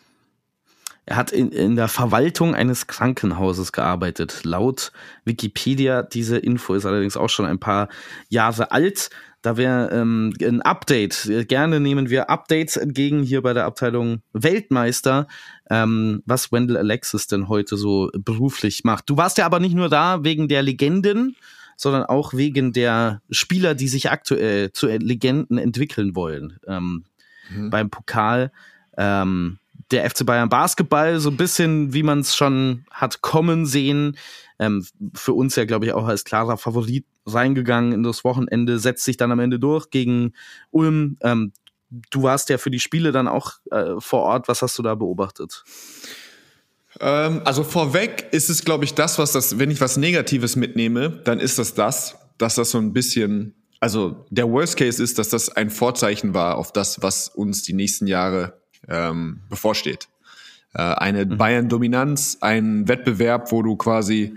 Er 1.08 1.16
hat 1.16 1.32
in, 1.32 1.52
in 1.52 1.74
der 1.74 1.88
Verwaltung 1.88 2.54
eines 2.54 2.86
Krankenhauses 2.86 3.72
gearbeitet. 3.72 4.44
Laut 4.44 4.92
Wikipedia, 5.24 6.02
diese 6.02 6.36
Info 6.36 6.74
ist 6.74 6.84
allerdings 6.84 7.16
auch 7.16 7.30
schon 7.30 7.46
ein 7.46 7.58
paar 7.58 7.88
Jahre 8.28 8.72
alt. 8.72 9.08
Da 9.40 9.56
wäre 9.56 9.90
ähm, 9.90 10.34
ein 10.42 10.60
Update. 10.60 11.30
Gerne 11.48 11.80
nehmen 11.80 12.10
wir 12.10 12.28
Updates 12.28 12.76
entgegen 12.76 13.22
hier 13.22 13.40
bei 13.40 13.54
der 13.54 13.64
Abteilung 13.64 14.20
Weltmeister, 14.34 15.28
ähm, 15.70 16.22
was 16.26 16.52
Wendell 16.52 16.76
Alexis 16.76 17.26
denn 17.26 17.48
heute 17.48 17.78
so 17.78 18.10
beruflich 18.12 18.84
macht. 18.84 19.08
Du 19.08 19.16
warst 19.16 19.38
ja 19.38 19.46
aber 19.46 19.60
nicht 19.60 19.74
nur 19.74 19.88
da 19.88 20.24
wegen 20.24 20.46
der 20.46 20.60
Legenden, 20.60 21.36
sondern 21.78 22.02
auch 22.02 22.34
wegen 22.34 22.74
der 22.74 23.22
Spieler, 23.30 23.74
die 23.74 23.88
sich 23.88 24.10
aktuell 24.10 24.72
zu 24.72 24.88
Legenden 24.88 25.56
entwickeln 25.56 26.14
wollen. 26.14 26.58
Ähm, 26.66 27.04
mhm. 27.48 27.70
Beim 27.70 27.88
Pokal. 27.88 28.52
Ähm, 28.98 29.58
der 29.90 30.08
FC 30.08 30.26
Bayern 30.26 30.48
Basketball, 30.48 31.18
so 31.18 31.30
ein 31.30 31.36
bisschen, 31.36 31.94
wie 31.94 32.02
man 32.02 32.20
es 32.20 32.36
schon 32.36 32.84
hat 32.90 33.20
kommen 33.22 33.66
sehen. 33.66 34.16
Ähm, 34.58 34.84
für 35.14 35.32
uns 35.32 35.56
ja, 35.56 35.64
glaube 35.64 35.86
ich, 35.86 35.92
auch 35.92 36.06
als 36.06 36.24
klarer 36.24 36.56
Favorit 36.56 37.06
reingegangen 37.26 37.92
in 37.92 38.02
das 38.02 38.24
Wochenende, 38.24 38.78
setzt 38.78 39.04
sich 39.04 39.16
dann 39.16 39.32
am 39.32 39.40
Ende 39.40 39.58
durch 39.58 39.90
gegen 39.90 40.32
Ulm. 40.70 41.16
Ähm, 41.22 41.52
du 42.10 42.22
warst 42.22 42.48
ja 42.48 42.58
für 42.58 42.70
die 42.70 42.80
Spiele 42.80 43.12
dann 43.12 43.28
auch 43.28 43.52
äh, 43.70 43.94
vor 43.98 44.22
Ort. 44.22 44.48
Was 44.48 44.62
hast 44.62 44.78
du 44.78 44.82
da 44.82 44.94
beobachtet? 44.94 45.64
Ähm, 47.00 47.42
also 47.44 47.64
vorweg 47.64 48.28
ist 48.32 48.50
es, 48.50 48.64
glaube 48.64 48.84
ich, 48.84 48.94
das, 48.94 49.18
was 49.18 49.32
das, 49.32 49.58
wenn 49.58 49.70
ich 49.70 49.80
was 49.80 49.96
Negatives 49.96 50.56
mitnehme, 50.56 51.10
dann 51.24 51.40
ist 51.40 51.58
das 51.58 51.74
das, 51.74 52.16
dass 52.38 52.56
das 52.56 52.70
so 52.70 52.78
ein 52.78 52.92
bisschen, 52.92 53.54
also 53.80 54.26
der 54.30 54.50
Worst 54.50 54.76
Case 54.76 55.02
ist, 55.02 55.18
dass 55.18 55.28
das 55.28 55.50
ein 55.50 55.70
Vorzeichen 55.70 56.34
war 56.34 56.56
auf 56.56 56.72
das, 56.72 57.02
was 57.02 57.28
uns 57.28 57.62
die 57.62 57.74
nächsten 57.74 58.06
Jahre 58.06 58.57
ähm, 58.88 59.40
bevorsteht. 59.48 60.08
Äh, 60.74 60.82
eine 60.82 61.24
mhm. 61.24 61.36
Bayern-Dominanz, 61.36 62.38
ein 62.40 62.88
Wettbewerb, 62.88 63.52
wo 63.52 63.62
du 63.62 63.76
quasi 63.76 64.34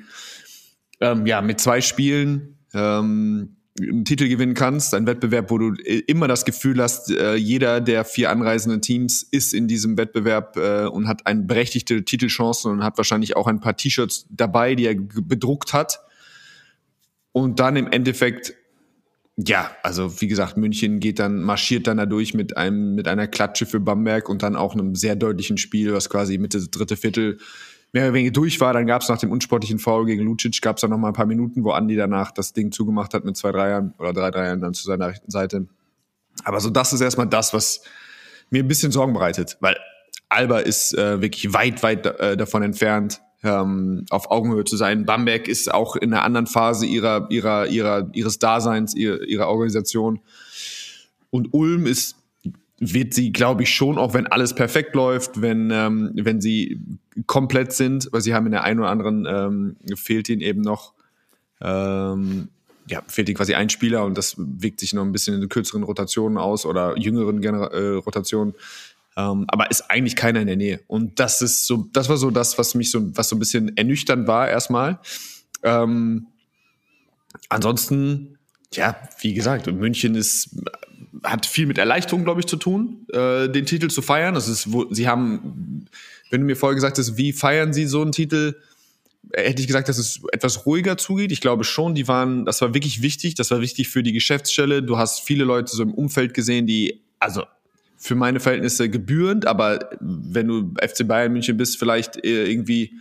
ähm, 1.00 1.26
ja 1.26 1.42
mit 1.42 1.60
zwei 1.60 1.82
Spielen 1.82 2.58
ähm, 2.74 3.58
einen 3.80 4.06
Titel 4.06 4.28
gewinnen 4.28 4.54
kannst, 4.54 4.94
ein 4.94 5.08
Wettbewerb, 5.08 5.50
wo 5.50 5.58
du 5.58 5.74
immer 6.08 6.28
das 6.28 6.46
Gefühl 6.46 6.82
hast, 6.82 7.10
äh, 7.10 7.36
jeder 7.36 7.82
der 7.82 8.06
vier 8.06 8.30
anreisenden 8.30 8.82
Teams 8.82 9.24
ist 9.24 9.54
in 9.54 9.68
diesem 9.68 9.98
Wettbewerb 9.98 10.58
äh, 10.58 10.86
und 10.86 11.08
hat 11.08 11.26
eine 11.26 11.44
berechtigte 11.44 12.04
Titelchance 12.04 12.68
und 12.68 12.84
hat 12.84 12.98
wahrscheinlich 12.98 13.36
auch 13.36 13.48
ein 13.48 13.60
paar 13.60 13.76
T-Shirts 13.78 14.28
dabei, 14.30 14.76
die 14.76 14.86
er 14.86 14.96
bedruckt 14.96 15.74
hat. 15.74 16.02
Und 17.32 17.60
dann 17.60 17.78
im 17.78 17.88
Endeffekt 17.88 18.54
ja, 19.48 19.72
also 19.84 20.22
wie 20.22 20.28
gesagt, 20.28 20.58
München 20.58 21.00
geht 21.00 21.20
dann, 21.20 21.42
marschiert 21.42 21.88
dann 21.88 21.98
dadurch 21.98 22.34
mit 22.34 22.58
einem, 22.58 22.96
mit 22.96 23.08
einer 23.08 23.28
Klatsche 23.28 23.66
für 23.66 23.80
Bamberg 23.80 24.30
und 24.30 24.44
dann 24.44 24.56
auch 24.56 24.74
einem 24.74 24.96
sehr 24.96 25.16
deutlichen 25.16 25.58
Spiel, 25.58 25.94
was 25.94 26.10
quasi 26.10 26.38
Mitte 26.38 26.68
dritte 26.68 26.98
Viertel 26.98 27.38
mehr 27.94 28.06
oder 28.06 28.14
weniger 28.14 28.32
durch 28.32 28.60
war. 28.60 28.74
Dann 28.74 28.88
gab 28.88 29.02
es 29.02 29.10
nach 29.10 29.18
dem 29.18 29.32
unsportlichen 29.32 29.80
Foul 29.80 30.06
gegen 30.06 30.24
Lucic, 30.24 30.62
gab 30.62 30.78
es 30.78 30.82
dann 30.82 30.92
noch 30.92 30.98
mal 30.98 31.10
ein 31.10 31.14
paar 31.14 31.26
Minuten, 31.26 31.64
wo 31.64 31.72
Andi 31.72 31.96
danach 31.96 32.32
das 32.32 32.54
Ding 32.54 32.72
zugemacht 32.72 33.14
hat 33.14 33.26
mit 33.26 33.38
zwei 33.38 33.52
Dreiern 33.52 33.94
oder 33.98 34.14
drei 34.14 34.32
Dreiern 34.32 34.62
dann 34.62 34.74
zu 34.74 34.84
seiner 34.84 35.08
rechten 35.08 35.32
Seite. 35.32 35.68
Aber 36.44 36.60
so 36.60 36.70
das 36.70 36.94
ist 36.94 37.02
erstmal 37.02 37.28
das, 37.28 37.54
was 37.54 37.82
mir 38.50 38.64
ein 38.64 38.68
bisschen 38.68 38.92
Sorgen 38.92 39.14
bereitet, 39.14 39.58
weil 39.60 39.78
Alba 40.30 40.60
ist 40.60 40.98
äh, 40.98 41.22
wirklich 41.22 41.54
weit, 41.54 41.84
weit 41.84 42.06
äh, 42.06 42.38
davon 42.38 42.64
entfernt, 42.64 43.22
ähm, 43.44 44.06
auf 44.10 44.30
Augenhöhe 44.30 44.64
zu 44.64 44.78
sein. 44.78 45.06
Bamberg 45.06 45.48
ist 45.48 45.74
auch 45.74 45.96
in 45.96 46.14
einer 46.14 46.24
anderen 46.24 46.48
Phase 46.48 46.86
ihrer, 46.86 47.28
ihrer, 47.30 47.68
ihrer, 47.68 48.10
ihres 48.14 48.40
Daseins, 48.40 48.96
ihrer, 48.96 49.24
ihrer 49.24 49.48
Organisation. 49.48 50.20
Und 51.30 51.54
Ulm 51.54 51.88
ist 51.88 52.16
wird 52.84 53.14
sie, 53.14 53.32
glaube 53.32 53.62
ich, 53.62 53.70
schon, 53.70 54.00
auch 54.00 54.16
wenn 54.16 54.26
alles 54.26 54.56
perfekt 54.56 54.96
läuft, 54.96 55.40
wenn, 55.40 55.70
ähm, 55.70 56.12
wenn 56.16 56.42
sie 56.42 56.82
komplett 57.28 57.74
sind, 57.74 58.10
weil 58.12 58.22
sie 58.22 58.34
haben 58.34 58.48
in 58.48 58.54
der 58.54 58.64
einen 58.64 58.80
oder 58.80 58.90
anderen, 58.90 59.28
ähm, 59.30 59.76
fehlt 59.96 60.30
ihnen 60.30 60.42
eben 60.42 60.62
noch, 60.62 60.94
ähm, 61.62 62.50
ja, 62.88 63.04
fehlt 63.08 63.30
ihnen 63.30 63.38
quasi 63.38 63.54
ein 63.54 63.70
Spieler 63.70 64.04
und 64.04 64.18
das 64.18 64.34
wirkt 64.36 64.80
sich 64.80 64.94
noch 64.94 65.04
ein 65.04 65.12
bisschen 65.12 65.40
in 65.40 65.48
kürzeren 65.48 65.84
Rotationen 65.84 66.40
aus 66.40 66.66
oder 66.66 66.98
jüngeren 66.98 67.40
Gener 67.40 67.72
äh, 67.72 67.98
Rotationen. 67.98 68.56
Ähm, 69.22 69.46
aber 69.48 69.70
ist 69.70 69.90
eigentlich 69.90 70.16
keiner 70.16 70.42
in 70.42 70.48
der 70.48 70.58
Nähe. 70.58 70.82
Und 70.88 71.20
das 71.20 71.42
ist 71.42 71.66
so, 71.68 71.88
das 71.94 72.10
war 72.10 72.18
so 72.18 72.32
das, 72.32 72.58
was 72.58 72.76
mich 72.76 72.92
so, 72.92 73.16
was 73.16 73.30
so 73.30 73.36
ein 73.36 73.40
bisschen 73.40 73.76
ernüchternd 73.78 74.28
war 74.28 74.50
erstmal. 74.50 75.00
Ähm, 75.64 76.28
ansonsten, 77.50 78.38
ja, 78.74 78.98
wie 79.20 79.34
gesagt, 79.34 79.68
München 79.68 80.16
ist 80.16 80.56
hat 81.24 81.46
viel 81.46 81.68
mit 81.68 81.78
Erleichterung, 81.78 82.24
glaube 82.24 82.40
ich, 82.40 82.48
zu 82.48 82.58
tun, 82.58 83.06
äh, 83.14 83.48
den 83.48 83.66
Titel 83.66 83.90
zu 83.90 84.02
feiern. 84.02 84.34
Das 84.34 84.48
ist, 84.48 84.72
wo 84.72 84.92
sie 84.92 85.08
haben, 85.08 85.86
wenn 86.30 86.42
du 86.42 86.48
mir 86.48 86.56
vorher 86.56 86.76
gesagt 86.76 86.98
hast, 86.98 87.18
wie 87.18 87.34
feiern 87.34 87.74
sie 87.74 87.86
so 87.86 88.02
einen 88.02 88.12
Titel, 88.12 88.56
äh, 89.32 89.50
hätte 89.50 89.62
ich 89.62 89.68
gesagt, 89.68 89.88
dass 89.90 89.98
es 89.98 90.22
etwas 90.32 90.66
ruhiger 90.66 90.98
zugeht. 90.98 91.32
Ich 91.32 91.42
glaube 91.42 91.64
schon, 91.64 91.94
die 91.94 92.08
waren, 92.08 92.46
das 92.46 92.62
war 92.62 92.74
wirklich 92.74 93.02
wichtig. 93.02 93.36
Das 93.36 93.52
war 93.52 93.62
wichtig 93.62 93.90
für 93.90 94.02
die 94.02 94.14
Geschäftsstelle. 94.14 94.82
Du 94.82 94.98
hast 94.98 95.20
viele 95.20 95.44
Leute 95.44 95.76
so 95.76 95.84
im 95.84 95.94
Umfeld 95.94 96.34
gesehen, 96.34 96.66
die, 96.66 97.04
also 97.20 97.44
für 98.02 98.16
meine 98.16 98.40
Verhältnisse 98.40 98.90
gebührend, 98.90 99.46
aber 99.46 99.92
wenn 100.00 100.48
du 100.48 100.74
FC 100.82 101.08
Bayern 101.08 101.32
München 101.32 101.56
bist, 101.56 101.78
vielleicht 101.78 102.18
äh, 102.26 102.50
irgendwie 102.50 102.94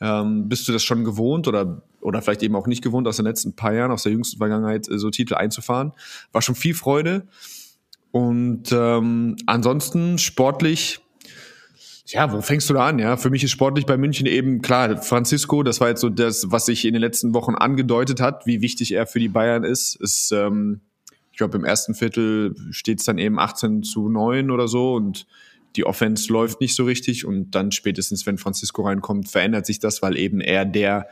ähm, 0.00 0.48
bist 0.48 0.66
du 0.66 0.72
das 0.72 0.82
schon 0.82 1.04
gewohnt 1.04 1.46
oder 1.46 1.82
oder 2.00 2.20
vielleicht 2.20 2.42
eben 2.42 2.56
auch 2.56 2.66
nicht 2.66 2.82
gewohnt, 2.82 3.06
aus 3.06 3.16
den 3.16 3.24
letzten 3.24 3.54
paar 3.54 3.72
Jahren, 3.72 3.92
aus 3.92 4.02
der 4.02 4.10
jüngsten 4.10 4.38
Vergangenheit 4.38 4.88
äh, 4.88 4.98
so 4.98 5.10
Titel 5.10 5.34
einzufahren. 5.34 5.92
War 6.32 6.42
schon 6.42 6.56
viel 6.56 6.74
Freude. 6.74 7.28
Und 8.10 8.72
ähm, 8.72 9.36
ansonsten 9.46 10.18
sportlich, 10.18 10.98
ja, 12.06 12.32
wo 12.32 12.40
fängst 12.40 12.68
du 12.68 12.74
da 12.74 12.88
an? 12.88 12.98
Ja, 12.98 13.16
für 13.16 13.30
mich 13.30 13.44
ist 13.44 13.52
sportlich 13.52 13.86
bei 13.86 13.96
München 13.96 14.26
eben 14.26 14.60
klar. 14.60 15.00
Francisco, 15.00 15.62
das 15.62 15.80
war 15.80 15.88
jetzt 15.88 16.00
so 16.00 16.08
das, 16.08 16.50
was 16.50 16.66
sich 16.66 16.84
in 16.84 16.94
den 16.94 17.00
letzten 17.00 17.32
Wochen 17.32 17.54
angedeutet 17.54 18.20
hat, 18.20 18.44
wie 18.44 18.60
wichtig 18.60 18.92
er 18.92 19.06
für 19.06 19.20
die 19.20 19.28
Bayern 19.28 19.62
ist. 19.62 19.94
Ist, 19.94 20.32
ähm, 20.32 20.80
glaube, 21.42 21.58
im 21.58 21.64
ersten 21.64 21.94
Viertel 21.94 22.54
steht 22.70 23.00
es 23.00 23.04
dann 23.04 23.18
eben 23.18 23.38
18 23.38 23.82
zu 23.82 24.08
9 24.08 24.50
oder 24.50 24.68
so 24.68 24.94
und 24.94 25.26
die 25.74 25.84
Offense 25.84 26.32
läuft 26.32 26.60
nicht 26.60 26.76
so 26.76 26.84
richtig 26.84 27.24
und 27.26 27.50
dann 27.50 27.72
spätestens, 27.72 28.26
wenn 28.26 28.38
Francisco 28.38 28.82
reinkommt, 28.82 29.28
verändert 29.28 29.66
sich 29.66 29.80
das, 29.80 30.02
weil 30.02 30.16
eben 30.16 30.40
er 30.40 30.64
der 30.64 31.08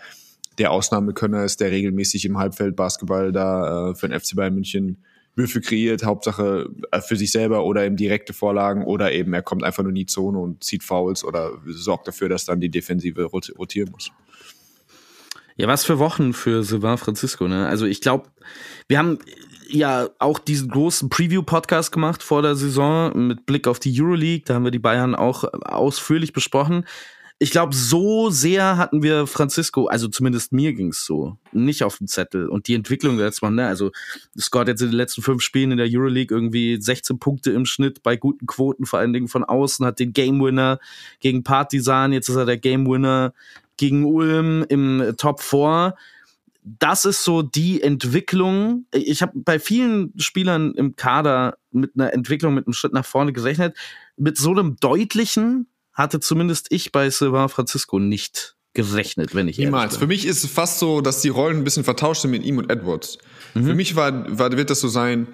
der 0.58 0.72
Ausnahmekönner 0.72 1.44
ist, 1.44 1.60
der 1.60 1.70
regelmäßig 1.70 2.26
im 2.26 2.36
Halbfeld 2.36 2.76
Basketball 2.76 3.32
da 3.32 3.90
äh, 3.90 3.94
für 3.94 4.08
den 4.08 4.20
FC 4.20 4.36
Bayern 4.36 4.54
München 4.54 4.98
Würfe 5.34 5.60
kreiert, 5.60 6.04
Hauptsache 6.04 6.68
äh, 6.92 7.00
für 7.00 7.16
sich 7.16 7.32
selber 7.32 7.64
oder 7.64 7.84
eben 7.84 7.96
direkte 7.96 8.32
Vorlagen 8.34 8.84
oder 8.84 9.12
eben 9.12 9.32
er 9.32 9.42
kommt 9.42 9.64
einfach 9.64 9.82
nur 9.82 9.90
in 9.90 9.96
die 9.96 10.06
Zone 10.06 10.38
und 10.38 10.62
zieht 10.62 10.84
Fouls 10.84 11.24
oder 11.24 11.52
sorgt 11.66 12.08
dafür, 12.08 12.28
dass 12.28 12.44
dann 12.44 12.60
die 12.60 12.68
Defensive 12.68 13.24
rotieren 13.24 13.90
muss. 13.90 14.12
Ja, 15.56 15.66
was 15.66 15.84
für 15.84 15.98
Wochen 15.98 16.32
für 16.32 16.62
Sylvain 16.62 16.98
Francisco, 16.98 17.48
ne? 17.48 17.66
Also 17.66 17.86
ich 17.86 18.00
glaube, 18.00 18.28
wir 18.88 18.98
haben 18.98 19.18
ja 19.72 20.08
auch 20.18 20.38
diesen 20.38 20.68
großen 20.68 21.08
Preview-Podcast 21.08 21.92
gemacht 21.92 22.22
vor 22.22 22.42
der 22.42 22.56
Saison 22.56 23.28
mit 23.28 23.46
Blick 23.46 23.66
auf 23.66 23.78
die 23.78 23.92
Euroleague. 24.00 24.44
Da 24.44 24.54
haben 24.54 24.64
wir 24.64 24.70
die 24.70 24.78
Bayern 24.78 25.14
auch 25.14 25.44
ausführlich 25.64 26.32
besprochen 26.32 26.84
ich 27.42 27.50
glaube, 27.50 27.74
so 27.74 28.28
sehr 28.28 28.76
hatten 28.76 29.02
wir 29.02 29.26
Francisco, 29.26 29.86
also 29.86 30.08
zumindest 30.08 30.52
mir 30.52 30.74
ging's 30.74 31.06
so, 31.06 31.38
nicht 31.52 31.82
auf 31.82 31.96
dem 31.96 32.06
Zettel. 32.06 32.46
Und 32.46 32.68
die 32.68 32.74
Entwicklung 32.74 33.16
letzten 33.16 33.46
Mal, 33.46 33.52
ne, 33.52 33.66
also 33.66 33.92
Scott 34.38 34.68
jetzt 34.68 34.82
in 34.82 34.88
den 34.88 34.96
letzten 34.96 35.22
fünf 35.22 35.40
Spielen 35.40 35.70
in 35.70 35.78
der 35.78 35.88
Euroleague 35.90 36.36
irgendwie 36.36 36.78
16 36.78 37.18
Punkte 37.18 37.50
im 37.52 37.64
Schnitt 37.64 38.02
bei 38.02 38.16
guten 38.16 38.46
Quoten, 38.46 38.84
vor 38.84 38.98
allen 38.98 39.14
Dingen 39.14 39.28
von 39.28 39.42
außen, 39.42 39.86
hat 39.86 40.00
den 40.00 40.12
Game 40.12 40.38
Winner 40.38 40.80
gegen 41.20 41.42
Partisan, 41.42 42.12
jetzt 42.12 42.28
ist 42.28 42.36
er 42.36 42.44
der 42.44 42.58
Game 42.58 42.86
Winner 42.86 43.32
gegen 43.78 44.04
Ulm 44.04 44.62
im 44.68 45.14
Top 45.16 45.40
4 45.40 45.94
das 46.62 47.04
ist 47.04 47.24
so 47.24 47.42
die 47.42 47.82
Entwicklung. 47.82 48.86
Ich 48.92 49.22
habe 49.22 49.32
bei 49.34 49.58
vielen 49.58 50.12
Spielern 50.18 50.74
im 50.74 50.96
Kader 50.96 51.56
mit 51.70 51.92
einer 51.94 52.12
Entwicklung, 52.12 52.54
mit 52.54 52.66
einem 52.66 52.74
Schritt 52.74 52.92
nach 52.92 53.04
vorne 53.04 53.32
gerechnet. 53.32 53.76
Mit 54.16 54.36
so 54.36 54.50
einem 54.50 54.76
deutlichen 54.76 55.68
hatte 55.92 56.20
zumindest 56.20 56.66
ich 56.70 56.92
bei 56.92 57.08
Sylvain 57.10 57.48
Francisco 57.48 57.98
nicht 57.98 58.56
gerechnet, 58.74 59.34
wenn 59.34 59.48
ich 59.48 59.58
Niemals. 59.58 59.96
Für 59.96 60.06
mich 60.06 60.26
ist 60.26 60.44
es 60.44 60.50
fast 60.50 60.78
so, 60.78 61.00
dass 61.00 61.22
die 61.22 61.28
Rollen 61.28 61.58
ein 61.58 61.64
bisschen 61.64 61.84
vertauscht 61.84 62.22
sind 62.22 62.30
mit 62.30 62.44
ihm 62.44 62.58
und 62.58 62.70
Edwards. 62.70 63.18
Mhm. 63.54 63.66
Für 63.66 63.74
mich 63.74 63.96
war, 63.96 64.38
war, 64.38 64.52
wird 64.52 64.70
das 64.70 64.80
so 64.80 64.88
sein, 64.88 65.26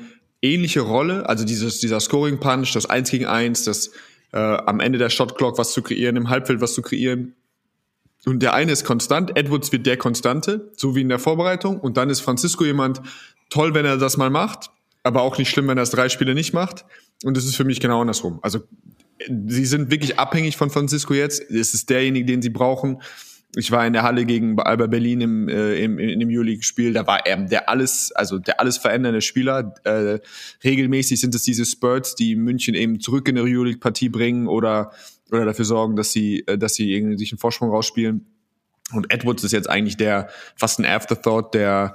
ähnliche 0.43 0.81
Rolle, 0.81 1.29
also 1.29 1.45
dieses, 1.45 1.81
dieser 1.81 2.01
Scoring 2.01 2.41
Punch, 2.41 2.73
das 2.73 2.87
1 2.87 3.11
gegen 3.11 3.27
1, 3.27 3.65
das 3.65 3.91
äh, 4.33 4.39
am 4.39 4.81
Ende 4.81 4.99
der 4.99 5.11
Shot 5.11 5.37
Clock 5.37 5.59
was 5.59 5.73
zu 5.73 5.83
kreieren, 5.83 6.17
im 6.17 6.31
Halbfeld 6.31 6.61
was 6.61 6.75
zu 6.75 6.83
kreieren. 6.83 7.35
Und 8.27 8.41
der 8.41 8.55
eine 8.55 8.73
ist 8.73 8.85
konstant, 8.85 9.37
Edwards 9.37 9.71
wird 9.71 9.87
der 9.87 9.97
Konstante, 9.97 10.73
so 10.77 10.97
wie 10.97 11.01
in 11.01 11.09
der 11.09 11.21
Vorbereitung. 11.21 11.79
Und 11.79 11.97
dann 11.97 12.11
ist 12.11 12.21
Francisco 12.21 12.65
jemand, 12.65 13.01
toll, 13.51 13.73
wenn 13.73 13.87
er 13.87 13.99
das 13.99 14.17
mal 14.17 14.31
macht, 14.31 14.71
aber 15.05 15.23
auch 15.23 15.39
nicht 15.39 15.49
schlimm, 15.49 15.69
wenn 15.69 15.79
er 15.79 15.85
es 15.85 15.91
drei 15.91 16.09
Spiele 16.09 16.35
nicht 16.35 16.53
macht. 16.53 16.85
Und 17.23 17.37
das 17.37 17.45
ist 17.45 17.55
für 17.55 17.65
mich 17.65 17.79
genau 17.79 18.01
andersrum. 18.01 18.41
Also 18.43 18.61
sie 19.29 19.65
sind 19.65 19.93
wirklich 19.93 20.19
abhängig 20.19 20.57
von 20.57 20.71
Francisco 20.71 21.15
jetzt. 21.15 21.49
Es 21.51 21.73
ist 21.73 21.89
derjenige, 21.89 22.27
den 22.27 22.43
sie 22.43 22.51
brauchen. 22.51 23.01
Ich 23.55 23.71
war 23.71 23.87
in 23.87 23.93
der 23.93 24.03
Halle 24.03 24.27
gegen 24.27 24.59
Alba 24.59 24.89
Berlin 24.89 25.21
im, 25.21 25.49
äh, 25.49 25.77
im, 25.77 25.97
dem 25.97 26.29
Euroleague-Spiel. 26.29 26.93
Da 26.93 27.07
war 27.07 27.25
er 27.27 27.37
der 27.37 27.69
alles, 27.69 28.11
also 28.11 28.41
der 28.41 28.59
alles 28.59 28.77
verändernde 28.77 29.23
Spieler. 29.23 29.73
Äh, 29.85 30.19
regelmäßig 30.65 31.21
sind 31.21 31.35
es 31.35 31.45
diese 31.45 31.65
Spurts, 31.65 32.17
die 32.17 32.35
München 32.35 32.75
eben 32.75 32.99
zurück 32.99 33.29
in 33.29 33.37
der 33.37 33.45
Euroleague-Partie 33.45 34.09
bringen 34.09 34.49
oder, 34.49 34.91
oder 35.31 35.45
dafür 35.45 35.65
sorgen, 35.65 35.97
dass 35.97 36.13
sie, 36.13 36.47
äh, 36.47 36.59
dass 36.59 36.75
sie 36.75 36.93
irgendwie 36.93 37.19
sich 37.19 37.33
einen 37.33 37.39
Vorsprung 37.39 37.71
rausspielen. 37.71 38.27
Und 38.93 39.13
Edwards 39.13 39.43
ist 39.43 39.53
jetzt 39.53 39.69
eigentlich 39.69 39.97
der, 39.97 40.29
fast 40.55 40.79
ein 40.79 40.87
Afterthought, 40.87 41.55
der, 41.55 41.95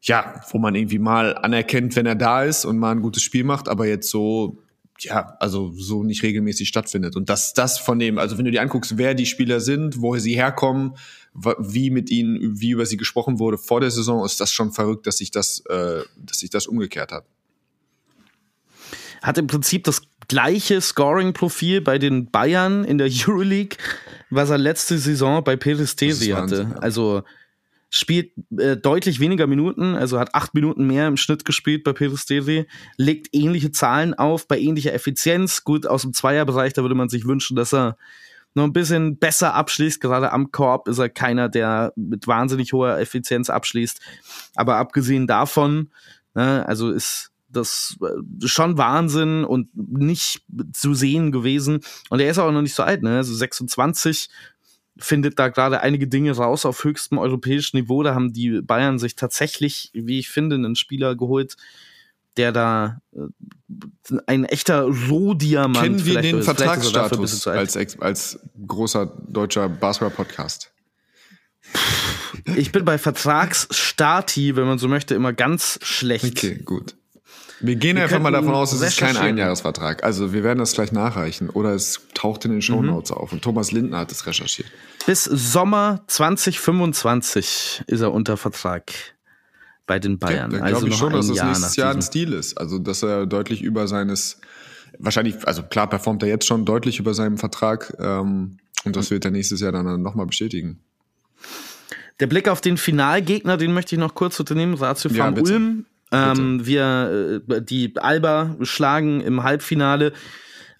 ja, 0.00 0.40
wo 0.50 0.58
man 0.58 0.74
irgendwie 0.74 1.00
mal 1.00 1.36
anerkennt, 1.36 1.96
wenn 1.96 2.06
er 2.06 2.14
da 2.14 2.44
ist 2.44 2.64
und 2.64 2.78
mal 2.78 2.92
ein 2.92 3.02
gutes 3.02 3.22
Spiel 3.22 3.42
macht, 3.42 3.68
aber 3.68 3.86
jetzt 3.86 4.10
so 4.10 4.62
ja, 5.00 5.36
also 5.38 5.72
so 5.72 6.02
nicht 6.02 6.22
regelmäßig 6.22 6.68
stattfindet. 6.68 7.16
Und 7.16 7.28
dass 7.28 7.54
das 7.54 7.78
von 7.78 7.98
dem, 7.98 8.18
also 8.18 8.36
wenn 8.36 8.44
du 8.44 8.50
dir 8.50 8.62
anguckst, 8.62 8.98
wer 8.98 9.14
die 9.14 9.26
Spieler 9.26 9.60
sind, 9.60 10.00
woher 10.00 10.20
sie 10.20 10.34
herkommen, 10.34 10.96
wie 11.34 11.90
mit 11.90 12.10
ihnen, 12.10 12.60
wie 12.60 12.70
über 12.70 12.86
sie 12.86 12.96
gesprochen 12.96 13.38
wurde 13.38 13.58
vor 13.58 13.80
der 13.80 13.90
Saison, 13.90 14.24
ist 14.24 14.40
das 14.40 14.50
schon 14.50 14.72
verrückt, 14.72 15.06
dass 15.06 15.18
sich 15.18 15.30
das, 15.30 15.62
äh, 15.68 16.02
dass 16.16 16.40
sich 16.40 16.50
das 16.50 16.66
umgekehrt 16.66 17.12
hat. 17.12 17.24
Hat 19.22 19.38
im 19.38 19.46
Prinzip 19.46 19.84
das 19.84 20.02
gleiche 20.28 20.80
Scoring-Profil 20.80 21.80
bei 21.80 21.98
den 21.98 22.30
Bayern 22.30 22.84
in 22.84 22.98
der 22.98 23.08
Euroleague, 23.10 23.78
was 24.30 24.50
er 24.50 24.58
letzte 24.58 24.98
Saison 24.98 25.42
bei 25.42 25.56
Peristesi 25.56 26.28
hatte. 26.28 26.68
Ja. 26.70 26.78
Also 26.80 27.22
spielt 27.90 28.32
äh, 28.58 28.76
deutlich 28.76 29.18
weniger 29.18 29.46
Minuten, 29.46 29.94
also 29.94 30.18
hat 30.18 30.34
acht 30.34 30.54
Minuten 30.54 30.86
mehr 30.86 31.08
im 31.08 31.16
Schnitt 31.16 31.46
gespielt 31.46 31.84
bei 31.84 31.94
Peristeri, 31.94 32.66
legt 32.98 33.28
ähnliche 33.32 33.72
Zahlen 33.72 34.12
auf, 34.12 34.46
bei 34.46 34.58
ähnlicher 34.58 34.92
Effizienz. 34.92 35.64
Gut, 35.64 35.86
aus 35.86 36.02
dem 36.02 36.12
Zweierbereich, 36.12 36.74
da 36.74 36.82
würde 36.82 36.94
man 36.94 37.08
sich 37.08 37.24
wünschen, 37.24 37.56
dass 37.56 37.72
er 37.72 37.96
noch 38.54 38.64
ein 38.64 38.72
bisschen 38.72 39.16
besser 39.16 39.54
abschließt. 39.54 40.00
Gerade 40.00 40.32
am 40.32 40.52
Korb 40.52 40.88
ist 40.88 40.98
er 40.98 41.08
keiner, 41.08 41.48
der 41.48 41.92
mit 41.96 42.26
wahnsinnig 42.26 42.72
hoher 42.74 42.98
Effizienz 42.98 43.48
abschließt. 43.48 44.00
Aber 44.54 44.76
abgesehen 44.76 45.26
davon, 45.26 45.90
ne, 46.34 46.66
also 46.66 46.90
ist 46.90 47.30
das 47.48 47.96
äh, 48.02 48.46
schon 48.46 48.78
Wahnsinn 48.78 49.44
und 49.44 49.68
nicht 49.74 50.42
zu 50.72 50.94
sehen 50.94 51.32
gewesen. 51.32 51.80
Und 52.10 52.20
er 52.20 52.30
ist 52.30 52.38
auch 52.38 52.50
noch 52.52 52.62
nicht 52.62 52.74
so 52.74 52.82
alt, 52.82 53.02
ne? 53.02 53.16
Also 53.16 53.34
26 53.34 54.28
findet 54.98 55.38
da 55.38 55.48
gerade 55.48 55.80
einige 55.80 56.08
Dinge 56.08 56.32
raus 56.32 56.66
auf 56.66 56.82
höchstem 56.84 57.18
europäischen 57.18 57.76
Niveau. 57.76 58.02
Da 58.02 58.14
haben 58.14 58.32
die 58.32 58.60
Bayern 58.60 58.98
sich 58.98 59.14
tatsächlich, 59.14 59.90
wie 59.94 60.18
ich 60.18 60.28
finde, 60.28 60.56
einen 60.56 60.76
Spieler 60.76 61.14
geholt, 61.14 61.56
der 62.36 62.52
da 62.52 63.00
äh, 63.14 64.16
ein 64.26 64.44
echter 64.44 64.82
Rohdiamant 64.82 65.78
Kennen 65.78 66.04
wir 66.04 66.20
den 66.20 66.42
Vertragsstatus 66.42 67.46
als, 67.46 67.76
als 68.00 68.40
großer 68.66 69.06
deutscher 69.28 69.68
Basketball-Podcast? 69.68 70.72
Ich 72.56 72.72
bin 72.72 72.84
bei 72.84 72.98
Vertragsstati, 72.98 74.56
wenn 74.56 74.66
man 74.66 74.78
so 74.78 74.88
möchte, 74.88 75.14
immer 75.14 75.32
ganz 75.32 75.78
schlecht. 75.82 76.24
Okay, 76.24 76.60
gut. 76.64 76.94
Wir 77.60 77.76
gehen 77.76 77.96
Wir 77.96 78.04
einfach 78.04 78.20
mal 78.20 78.30
davon 78.30 78.54
aus, 78.54 78.72
es 78.72 78.80
ist 78.80 78.98
kein. 78.98 79.16
Einjahresvertrag. 79.16 80.04
Also 80.04 80.32
wir 80.32 80.44
werden 80.44 80.58
das 80.58 80.72
gleich 80.72 80.92
nachreichen. 80.92 81.50
Oder 81.50 81.74
es 81.74 82.00
taucht 82.14 82.44
in 82.44 82.52
den 82.52 82.62
Shownotes 82.62 83.10
auf. 83.10 83.32
Und 83.32 83.42
Thomas 83.42 83.72
Lindner 83.72 83.98
hat 83.98 84.12
es 84.12 84.26
recherchiert. 84.26 84.68
Bis 85.06 85.24
Sommer 85.24 86.02
2025 86.06 87.84
ist 87.86 88.00
er 88.00 88.12
unter 88.12 88.36
Vertrag 88.36 88.92
bei 89.86 89.98
den 89.98 90.18
Bayern. 90.18 90.50
Dann 90.50 90.62
also 90.62 90.80
glaube 90.80 90.88
ich 90.90 90.96
schon, 90.96 91.12
dass 91.12 91.28
das 91.28 91.42
nächstes 91.42 91.76
Jahr 91.76 91.94
ein 91.94 92.02
Stil 92.02 92.32
ist. 92.32 92.58
Also 92.58 92.78
dass 92.78 93.02
er 93.02 93.26
deutlich 93.26 93.62
über 93.62 93.88
seines, 93.88 94.40
wahrscheinlich, 94.98 95.36
also 95.46 95.62
klar 95.62 95.88
performt 95.88 96.22
er 96.22 96.28
jetzt 96.28 96.46
schon 96.46 96.64
deutlich 96.64 97.00
über 97.00 97.14
seinem 97.14 97.38
Vertrag. 97.38 97.94
Ähm, 97.98 98.58
und 98.84 98.94
das 98.94 99.10
wird 99.10 99.24
er 99.24 99.32
nächstes 99.32 99.60
Jahr 99.60 99.72
dann 99.72 100.02
nochmal 100.02 100.26
bestätigen. 100.26 100.78
Der 102.20 102.26
Blick 102.26 102.48
auf 102.48 102.60
den 102.60 102.76
Finalgegner, 102.76 103.56
den 103.56 103.72
möchte 103.72 103.94
ich 103.94 103.98
noch 103.98 104.14
kurz 104.14 104.38
unternehmen. 104.38 104.74
Ratio 104.74 105.10
Ja. 105.10 105.28
Ulm. 105.30 105.86
Ähm, 106.10 106.66
wir, 106.66 107.42
äh, 107.48 107.62
die 107.62 107.96
Alba 107.96 108.56
schlagen 108.62 109.20
im 109.20 109.42
Halbfinale, 109.42 110.12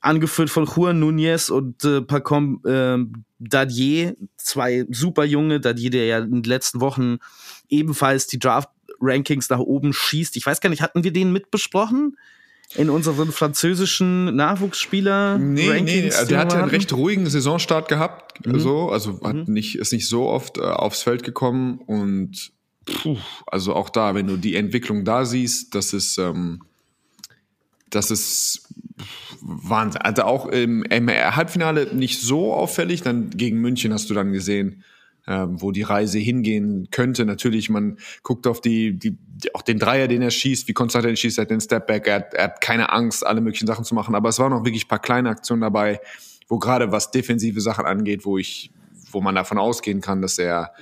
angeführt 0.00 0.50
von 0.50 0.64
Juan 0.64 1.02
Núñez 1.02 1.50
und 1.50 1.84
äh, 1.84 2.00
Pacom 2.00 2.60
äh, 2.64 2.98
Dadier, 3.38 4.16
zwei 4.36 4.86
super 4.90 5.24
junge, 5.24 5.60
Dadier, 5.60 5.90
der 5.90 6.06
ja 6.06 6.18
in 6.18 6.42
den 6.42 6.44
letzten 6.44 6.80
Wochen 6.80 7.18
ebenfalls 7.68 8.26
die 8.26 8.38
Draft-Rankings 8.38 9.50
nach 9.50 9.58
oben 9.58 9.92
schießt. 9.92 10.36
Ich 10.36 10.46
weiß 10.46 10.60
gar 10.60 10.70
nicht, 10.70 10.82
hatten 10.82 11.04
wir 11.04 11.12
den 11.12 11.32
mitbesprochen? 11.32 12.16
In 12.74 12.90
unseren 12.90 13.32
französischen 13.32 14.36
Nachwuchsspieler? 14.36 15.38
Nee, 15.38 15.80
nee, 15.80 16.04
also 16.04 16.26
der 16.26 16.28
wir 16.28 16.38
hatte 16.38 16.58
einen 16.58 16.68
recht 16.68 16.92
ruhigen 16.92 17.26
Saisonstart 17.26 17.88
gehabt, 17.88 18.38
so, 18.44 18.90
also 18.90 19.20
hat 19.22 19.48
nicht, 19.48 19.78
ist 19.78 19.92
nicht 19.92 20.06
so 20.06 20.28
oft 20.28 20.58
äh, 20.58 20.62
aufs 20.62 21.02
Feld 21.02 21.22
gekommen 21.22 21.78
und 21.78 22.52
puh, 22.88 23.18
also 23.46 23.74
auch 23.74 23.90
da, 23.90 24.14
wenn 24.14 24.26
du 24.26 24.36
die 24.36 24.56
Entwicklung 24.56 25.04
da 25.04 25.24
siehst, 25.24 25.74
das 25.74 25.92
ist, 25.92 26.18
ähm, 26.18 26.62
das 27.90 28.10
ist 28.10 28.68
Wahnsinn. 29.40 30.02
Also 30.02 30.22
auch 30.22 30.46
im, 30.46 30.82
im 30.84 31.08
Halbfinale 31.08 31.94
nicht 31.94 32.20
so 32.20 32.52
auffällig, 32.52 33.02
dann 33.02 33.30
gegen 33.30 33.60
München 33.60 33.92
hast 33.92 34.10
du 34.10 34.14
dann 34.14 34.32
gesehen, 34.32 34.84
ähm, 35.26 35.60
wo 35.60 35.72
die 35.72 35.82
Reise 35.82 36.18
hingehen 36.18 36.88
könnte. 36.90 37.24
Natürlich, 37.24 37.70
man 37.70 37.98
guckt 38.22 38.46
auf 38.46 38.60
die, 38.60 38.98
die, 38.98 39.16
auch 39.54 39.62
den 39.62 39.78
Dreier, 39.78 40.08
den 40.08 40.22
er 40.22 40.30
schießt, 40.30 40.68
wie 40.68 40.72
konstant 40.72 41.04
er 41.04 41.14
schießt, 41.14 41.38
er 41.38 41.42
hat 41.42 41.50
den 41.50 41.60
Stepback, 41.60 42.06
er 42.06 42.14
hat, 42.16 42.34
er 42.34 42.44
hat 42.44 42.60
keine 42.60 42.92
Angst, 42.92 43.26
alle 43.26 43.40
möglichen 43.40 43.66
Sachen 43.66 43.84
zu 43.84 43.94
machen. 43.94 44.14
Aber 44.14 44.30
es 44.30 44.38
waren 44.38 44.52
auch 44.52 44.64
wirklich 44.64 44.86
ein 44.86 44.88
paar 44.88 45.00
kleine 45.00 45.30
Aktionen 45.30 45.60
dabei, 45.60 46.00
wo 46.48 46.58
gerade 46.58 46.92
was 46.92 47.10
defensive 47.10 47.60
Sachen 47.60 47.84
angeht, 47.84 48.24
wo 48.24 48.38
ich, 48.38 48.70
wo 49.12 49.20
man 49.20 49.34
davon 49.34 49.58
ausgehen 49.58 50.00
kann, 50.00 50.22
dass 50.22 50.38
er 50.38 50.72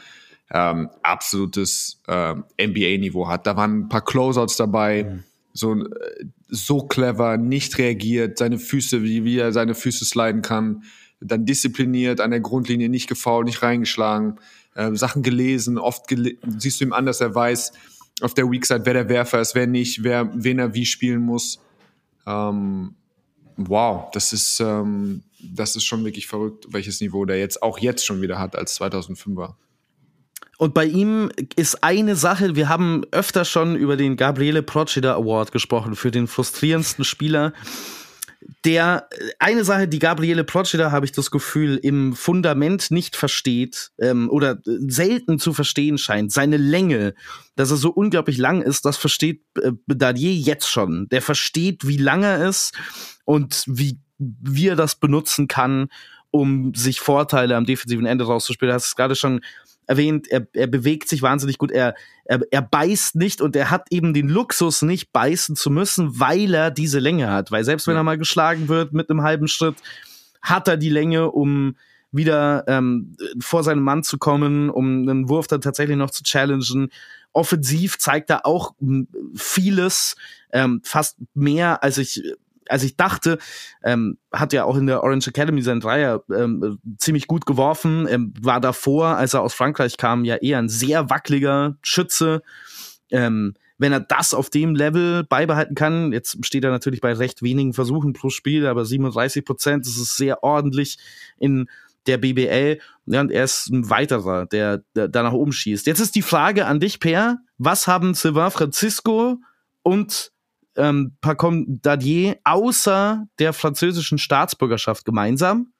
ähm, 0.52 0.90
absolutes 1.02 2.00
ähm, 2.08 2.44
NBA-Niveau 2.60 3.28
hat. 3.28 3.46
Da 3.46 3.56
waren 3.56 3.80
ein 3.80 3.88
paar 3.88 4.04
Closeouts 4.04 4.56
dabei, 4.56 5.20
so, 5.52 5.74
äh, 5.74 6.24
so 6.48 6.86
clever, 6.86 7.36
nicht 7.36 7.78
reagiert, 7.78 8.38
seine 8.38 8.58
Füße, 8.58 9.02
wie, 9.02 9.24
wie 9.24 9.38
er 9.38 9.52
seine 9.52 9.74
Füße 9.74 10.04
sliden 10.04 10.42
kann, 10.42 10.84
dann 11.20 11.46
diszipliniert, 11.46 12.20
an 12.20 12.30
der 12.30 12.40
Grundlinie 12.40 12.88
nicht 12.88 13.08
gefault, 13.08 13.46
nicht 13.46 13.62
reingeschlagen, 13.62 14.38
äh, 14.74 14.94
Sachen 14.94 15.22
gelesen, 15.22 15.78
oft 15.78 16.06
gele 16.06 16.36
siehst 16.58 16.80
du 16.80 16.84
ihm 16.84 16.92
an, 16.92 17.06
dass 17.06 17.20
er 17.20 17.34
weiß, 17.34 17.72
auf 18.20 18.34
der 18.34 18.50
Weak 18.50 18.64
Side, 18.64 18.82
wer 18.84 18.94
der 18.94 19.08
Werfer 19.08 19.40
ist, 19.40 19.54
wer 19.54 19.66
nicht, 19.66 20.02
wer, 20.02 20.30
wen 20.32 20.58
er 20.58 20.74
wie 20.74 20.86
spielen 20.86 21.22
muss. 21.22 21.60
Ähm, 22.26 22.94
wow, 23.56 24.10
das 24.12 24.32
ist, 24.32 24.60
ähm, 24.60 25.22
das 25.40 25.76
ist 25.76 25.84
schon 25.84 26.04
wirklich 26.04 26.26
verrückt, 26.26 26.66
welches 26.70 27.00
Niveau 27.00 27.24
der 27.24 27.38
jetzt 27.38 27.62
auch 27.62 27.78
jetzt 27.78 28.06
schon 28.06 28.22
wieder 28.22 28.38
hat 28.38 28.56
als 28.56 28.80
2005er. 28.80 29.54
Und 30.58 30.72
bei 30.72 30.86
ihm 30.86 31.30
ist 31.56 31.82
eine 31.84 32.16
Sache, 32.16 32.56
wir 32.56 32.68
haben 32.68 33.04
öfter 33.10 33.44
schon 33.44 33.76
über 33.76 33.96
den 33.96 34.16
Gabriele 34.16 34.62
Procida 34.62 35.14
Award 35.14 35.52
gesprochen 35.52 35.96
für 35.96 36.10
den 36.10 36.26
frustrierendsten 36.26 37.04
Spieler. 37.04 37.52
Der 38.64 39.08
eine 39.38 39.64
Sache, 39.64 39.88
die 39.88 39.98
Gabriele 39.98 40.44
Procida, 40.44 40.92
habe 40.92 41.04
ich 41.04 41.12
das 41.12 41.30
Gefühl, 41.30 41.78
im 41.82 42.14
Fundament 42.14 42.90
nicht 42.90 43.16
versteht 43.16 43.90
ähm, 43.98 44.30
oder 44.30 44.58
selten 44.64 45.38
zu 45.38 45.52
verstehen 45.52 45.98
scheint, 45.98 46.32
seine 46.32 46.56
Länge, 46.56 47.14
dass 47.56 47.70
er 47.70 47.76
so 47.76 47.90
unglaublich 47.90 48.38
lang 48.38 48.62
ist, 48.62 48.84
das 48.84 48.96
versteht 48.96 49.42
äh, 49.60 49.72
Dadier 49.86 50.32
jetzt 50.32 50.68
schon. 50.70 51.08
Der 51.08 51.22
versteht, 51.22 51.86
wie 51.86 51.96
lang 51.96 52.22
er 52.22 52.48
ist 52.48 52.74
und 53.24 53.64
wie, 53.66 53.98
wie 54.18 54.68
er 54.68 54.76
das 54.76 54.94
benutzen 54.94 55.48
kann, 55.48 55.88
um 56.30 56.74
sich 56.74 57.00
Vorteile 57.00 57.56
am 57.56 57.66
defensiven 57.66 58.06
Ende 58.06 58.24
rauszuspielen. 58.24 58.70
Du 58.70 58.74
hast 58.74 58.86
es 58.86 58.96
gerade 58.96 59.16
schon 59.16 59.40
erwähnt, 59.86 60.28
er, 60.28 60.46
er 60.52 60.66
bewegt 60.66 61.08
sich 61.08 61.22
wahnsinnig 61.22 61.58
gut, 61.58 61.70
er, 61.70 61.94
er, 62.24 62.40
er 62.50 62.62
beißt 62.62 63.16
nicht 63.16 63.40
und 63.40 63.56
er 63.56 63.70
hat 63.70 63.86
eben 63.90 64.14
den 64.14 64.28
Luxus, 64.28 64.82
nicht 64.82 65.12
beißen 65.12 65.56
zu 65.56 65.70
müssen, 65.70 66.18
weil 66.18 66.54
er 66.54 66.70
diese 66.70 66.98
Länge 66.98 67.30
hat. 67.30 67.50
Weil 67.50 67.64
selbst 67.64 67.86
wenn 67.86 67.96
er 67.96 68.02
mal 68.02 68.18
geschlagen 68.18 68.68
wird 68.68 68.92
mit 68.92 69.10
einem 69.10 69.22
halben 69.22 69.48
Schritt, 69.48 69.76
hat 70.42 70.68
er 70.68 70.76
die 70.76 70.90
Länge, 70.90 71.30
um 71.30 71.76
wieder 72.12 72.64
ähm, 72.66 73.16
vor 73.40 73.62
seinen 73.62 73.82
Mann 73.82 74.02
zu 74.02 74.18
kommen, 74.18 74.70
um 74.70 75.08
einen 75.08 75.28
Wurf 75.28 75.46
dann 75.46 75.60
tatsächlich 75.60 75.96
noch 75.96 76.10
zu 76.10 76.22
challengen. 76.22 76.90
Offensiv 77.32 77.98
zeigt 77.98 78.30
er 78.30 78.46
auch 78.46 78.74
vieles, 79.34 80.16
ähm, 80.52 80.80
fast 80.84 81.18
mehr, 81.34 81.82
als 81.82 81.98
ich 81.98 82.22
als 82.68 82.82
ich 82.82 82.96
dachte, 82.96 83.38
ähm, 83.82 84.18
hat 84.32 84.52
ja 84.52 84.64
auch 84.64 84.76
in 84.76 84.86
der 84.86 85.02
Orange 85.02 85.28
Academy 85.28 85.62
seinen 85.62 85.80
Dreier 85.80 86.22
ähm, 86.34 86.78
ziemlich 86.98 87.26
gut 87.26 87.46
geworfen. 87.46 88.06
Ähm, 88.08 88.34
war 88.40 88.60
davor, 88.60 89.16
als 89.16 89.34
er 89.34 89.42
aus 89.42 89.54
Frankreich 89.54 89.96
kam, 89.96 90.24
ja 90.24 90.36
eher 90.36 90.58
ein 90.58 90.68
sehr 90.68 91.10
wackeliger 91.10 91.76
Schütze. 91.82 92.42
Ähm, 93.10 93.54
wenn 93.78 93.92
er 93.92 94.00
das 94.00 94.32
auf 94.32 94.50
dem 94.50 94.74
Level 94.74 95.24
beibehalten 95.24 95.74
kann, 95.74 96.12
jetzt 96.12 96.44
steht 96.46 96.64
er 96.64 96.70
natürlich 96.70 97.00
bei 97.00 97.12
recht 97.12 97.42
wenigen 97.42 97.74
Versuchen 97.74 98.12
pro 98.14 98.30
Spiel, 98.30 98.66
aber 98.66 98.84
37 98.84 99.44
Prozent, 99.44 99.86
das 99.86 99.96
ist 99.96 100.16
sehr 100.16 100.42
ordentlich 100.42 100.98
in 101.38 101.68
der 102.06 102.18
BBL. 102.18 102.78
Ja, 103.06 103.20
und 103.20 103.30
er 103.30 103.44
ist 103.44 103.68
ein 103.68 103.90
weiterer, 103.90 104.46
der, 104.46 104.82
der 104.94 105.08
da 105.08 105.22
nach 105.22 105.32
oben 105.32 105.52
schießt. 105.52 105.86
Jetzt 105.86 106.00
ist 106.00 106.14
die 106.14 106.22
Frage 106.22 106.66
an 106.66 106.80
dich, 106.80 107.00
Per. 107.00 107.38
Was 107.58 107.86
haben 107.86 108.14
Sylvain 108.14 108.50
Francisco 108.50 109.38
und 109.82 110.32
ähm, 110.76 111.12
Pacom 111.20 111.80
Dadier 111.82 112.36
außer 112.44 113.26
der 113.38 113.52
französischen 113.52 114.18
Staatsbürgerschaft 114.18 115.04
gemeinsam? 115.04 115.72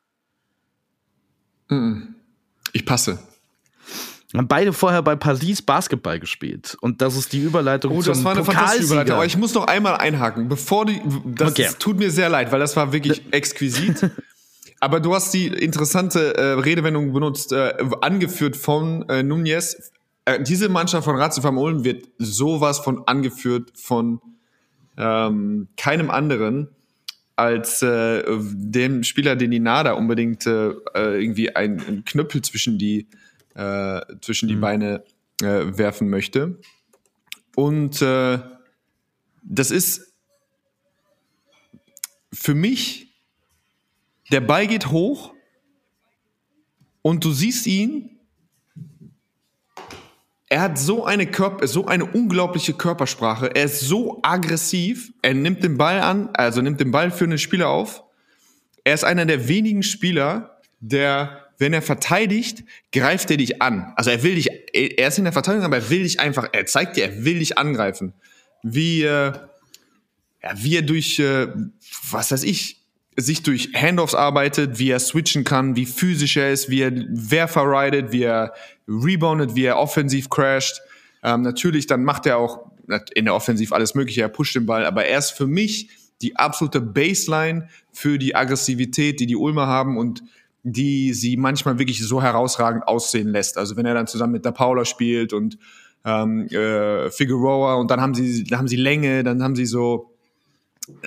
Ich 2.73 2.87
passe. 2.87 3.19
Haben 4.35 4.49
beide 4.49 4.73
vorher 4.73 5.03
bei 5.03 5.17
Paris 5.17 5.63
Basketball 5.63 6.21
gespielt. 6.21 6.77
Und 6.81 7.01
das 7.01 7.17
ist 7.17 7.33
die 7.33 7.41
Überleitung 7.41 7.97
Oh, 7.97 8.03
das 8.03 8.23
war 8.23 8.33
eine 8.33 8.45
fantastische. 8.45 8.85
Überleitung. 8.87 9.15
Aber 9.15 9.25
ich 9.27 9.37
muss 9.37 9.55
noch 9.55 9.67
einmal 9.67 9.97
einhaken, 9.97 10.49
bevor 10.49 10.85
du. 10.87 10.93
Das 11.27 11.53
Okay. 11.53 11.69
tut 11.79 11.99
mir 11.99 12.11
sehr 12.11 12.29
leid, 12.29 12.53
weil 12.53 12.61
das 12.61 12.77
war 12.77 12.93
wirklich 12.93 13.23
exquisit. 13.33 14.11
Aber 14.79 15.01
du 15.01 15.15
hast 15.15 15.33
die 15.33 15.47
interessante 15.47 16.37
äh, 16.37 16.43
Redewendung 16.61 17.13
benutzt, 17.13 17.53
äh, 17.53 17.73
angeführt 18.03 18.57
von 18.57 19.09
äh, 19.09 19.23
Nunez. 19.23 19.91
Äh, 20.27 20.43
diese 20.43 20.69
Mannschaft 20.69 21.05
von 21.07 21.17
Ratio 21.17 21.49
Ulm 21.49 21.85
wird 21.85 22.07
sowas 22.19 22.81
von 22.81 23.07
angeführt 23.07 23.73
von 23.77 24.21
ähm, 24.97 25.69
keinem 25.77 26.11
anderen 26.11 26.69
als 27.37 27.83
äh, 27.83 28.23
dem 28.27 29.05
Spieler, 29.05 29.37
den 29.37 29.51
die 29.51 29.61
Nada 29.61 29.93
unbedingt 29.93 30.47
äh, 30.47 30.73
irgendwie 30.95 31.55
einen, 31.55 32.05
Knüppel 32.05 32.43
zwischen 32.43 32.79
die, 32.79 33.09
äh, 33.55 34.01
zwischen 34.23 34.49
die 34.49 34.57
Beine 34.57 35.05
äh, 35.43 35.77
werfen 35.77 36.09
möchte. 36.09 36.59
Und 37.55 38.01
äh, 38.01 38.39
das 39.43 39.71
ist 39.71 40.15
für 42.33 42.55
mich, 42.55 43.15
der 44.33 44.41
Ball 44.41 44.67
geht 44.67 44.91
hoch 44.91 45.33
und 47.03 47.25
du 47.25 47.33
siehst 47.33 47.67
ihn. 47.67 48.16
Er 50.49 50.61
hat 50.61 50.79
so 50.79 51.05
eine 51.05 51.27
Körper, 51.27 51.67
so 51.67 51.87
eine 51.87 52.05
unglaubliche 52.05 52.73
Körpersprache. 52.73 53.55
Er 53.55 53.65
ist 53.65 53.81
so 53.81 54.21
aggressiv. 54.23 55.13
Er 55.23 55.35
nimmt 55.35 55.65
den 55.65 55.77
Ball 55.77 56.01
an, 56.01 56.31
also 56.35 56.63
nimmt 56.63 56.81
den 56.81 56.93
Ball 56.93 57.11
für 57.11 57.25
einen 57.25 57.39
Spieler 57.39 57.69
auf. 57.69 58.05
Er 58.85 58.95
ist 58.95 59.05
einer 59.05 59.27
der 59.27 59.49
wenigen 59.49 59.83
Spieler, 59.83 60.61
der, 60.79 61.49
wenn 61.59 61.73
er 61.73 61.83
verteidigt, 61.83 62.63
greift 62.93 63.29
er 63.33 63.39
dich 63.39 63.61
an. 63.61 63.93
Also 63.97 64.11
er 64.11 64.23
will 64.23 64.37
dich, 64.37 64.49
er 64.73 65.09
ist 65.09 65.19
in 65.19 65.25
der 65.25 65.33
Verteidigung, 65.33 65.67
aber 65.67 65.79
er 65.79 65.91
will 65.91 66.05
dich 66.05 66.21
einfach, 66.21 66.49
er 66.53 66.67
zeigt 66.67 66.97
dir, 66.97 67.07
er 67.07 67.25
will 67.25 67.41
dich 67.41 67.59
angreifen. 67.59 68.13
Wie, 68.63 69.03
äh, 69.03 69.33
ja, 70.43 70.53
wie 70.55 70.77
er 70.77 70.83
durch, 70.83 71.19
äh, 71.19 71.49
was 72.11 72.31
weiß 72.31 72.45
ich, 72.45 72.86
sich 73.17 73.43
durch 73.43 73.71
Handoffs 73.75 74.15
arbeitet, 74.15 74.79
wie 74.79 74.91
er 74.91 74.99
switchen 74.99 75.45
kann, 75.45 75.75
wie 75.75 75.87
physisch 75.87 76.37
er 76.37 76.53
ist, 76.53 76.69
wie 76.69 76.83
er 76.83 76.93
Werfer 77.09 77.65
ridet, 77.65 78.13
wie 78.13 78.23
er 78.23 78.53
reboundet, 78.87 79.55
wie 79.55 79.65
er 79.65 79.79
offensiv 79.79 80.29
crasht. 80.29 80.83
Ähm, 81.23 81.43
natürlich, 81.43 81.87
dann 81.87 82.05
macht 82.05 82.27
er 82.27 82.39
auch 82.39 82.71
in 83.15 83.25
der 83.25 83.35
Offensiv 83.35 83.73
alles 83.73 83.95
Mögliche, 83.95 84.23
er 84.23 84.29
pusht 84.29 84.55
den 84.55 84.67
Ball, 84.67 84.85
aber 84.85 85.07
er 85.07 85.19
ist 85.19 85.31
für 85.31 85.47
mich 85.47 85.89
die 86.23 86.37
absolute 86.37 86.81
Baseline 86.81 87.69
für 87.93 88.19
die 88.19 88.35
Aggressivität, 88.35 89.19
die 89.19 89.27
die 89.27 89.37
Ulmer 89.37 89.67
haben 89.67 89.99
und 89.99 90.23
die 90.63 91.13
sie 91.13 91.37
manchmal 91.37 91.79
wirklich 91.79 92.05
so 92.07 92.23
herausragend 92.23 92.87
aussehen 92.87 93.29
lässt. 93.29 93.59
Also 93.59 93.77
wenn 93.77 93.87
er 93.87 93.95
dann 93.95 94.07
zusammen 94.07 94.33
mit 94.33 94.45
der 94.45 94.53
Paula 94.53 94.85
spielt 94.85 95.33
und 95.33 95.59
ähm, 96.05 96.47
äh, 96.49 97.11
Figueroa 97.11 97.75
und 97.75 97.91
dann 97.91 98.01
haben 98.01 98.15
sie, 98.15 98.45
dann 98.45 98.61
haben 98.61 98.69
sie 98.69 98.77
Länge, 98.77 99.25
dann 99.25 99.43
haben 99.43 99.57
sie 99.57 99.67
so 99.67 100.16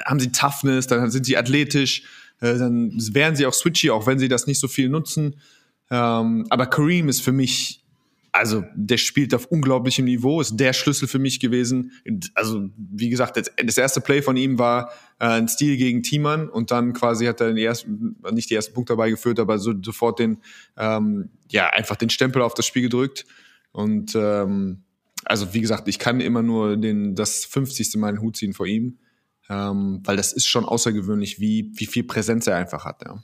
haben 0.05 0.19
sie 0.19 0.31
Toughness, 0.31 0.87
dann 0.87 1.09
sind 1.11 1.25
sie 1.25 1.37
athletisch, 1.37 2.03
äh, 2.41 2.57
dann 2.57 2.91
wären 3.13 3.35
sie 3.35 3.45
auch 3.45 3.53
switchy, 3.53 3.89
auch 3.89 4.07
wenn 4.07 4.19
sie 4.19 4.27
das 4.27 4.47
nicht 4.47 4.59
so 4.59 4.67
viel 4.67 4.89
nutzen. 4.89 5.35
Ähm, 5.91 6.45
aber 6.49 6.67
Kareem 6.67 7.09
ist 7.09 7.21
für 7.21 7.31
mich, 7.31 7.83
also 8.31 8.63
der 8.75 8.97
spielt 8.97 9.33
auf 9.33 9.47
unglaublichem 9.47 10.05
Niveau, 10.05 10.39
ist 10.39 10.57
der 10.57 10.73
Schlüssel 10.73 11.07
für 11.07 11.19
mich 11.19 11.39
gewesen. 11.39 11.91
Also 12.35 12.69
wie 12.77 13.09
gesagt, 13.09 13.37
das, 13.37 13.51
das 13.63 13.77
erste 13.77 14.01
Play 14.01 14.21
von 14.21 14.37
ihm 14.37 14.59
war 14.59 14.91
äh, 15.19 15.25
ein 15.25 15.47
Stil 15.47 15.77
gegen 15.77 16.03
Thiemann 16.03 16.47
und 16.47 16.71
dann 16.71 16.93
quasi 16.93 17.25
hat 17.25 17.41
er 17.41 17.47
den 17.47 17.57
ersten, 17.57 18.17
nicht 18.31 18.49
die 18.49 18.55
ersten 18.55 18.73
Punkt 18.73 18.89
dabei 18.89 19.09
geführt, 19.09 19.39
aber 19.39 19.57
so, 19.57 19.73
sofort 19.83 20.19
den, 20.19 20.37
ähm, 20.77 21.29
ja, 21.49 21.67
einfach 21.67 21.95
den 21.95 22.09
Stempel 22.09 22.41
auf 22.41 22.53
das 22.53 22.65
Spiel 22.67 22.83
gedrückt. 22.83 23.25
Und 23.71 24.13
ähm, 24.15 24.83
also 25.25 25.53
wie 25.53 25.61
gesagt, 25.61 25.87
ich 25.87 25.99
kann 25.99 26.21
immer 26.21 26.41
nur 26.41 26.77
den, 26.77 27.15
das 27.15 27.45
50. 27.45 27.95
Mal 27.97 28.13
den 28.13 28.21
Hut 28.21 28.37
ziehen 28.37 28.53
vor 28.53 28.67
ihm, 28.67 28.99
ähm, 29.49 30.01
weil 30.03 30.17
das 30.17 30.33
ist 30.33 30.47
schon 30.47 30.65
außergewöhnlich, 30.65 31.39
wie, 31.39 31.71
wie 31.75 31.85
viel 31.85 32.03
Präsenz 32.03 32.47
er 32.47 32.55
einfach 32.55 32.85
hat. 32.85 33.03
Ja. 33.05 33.21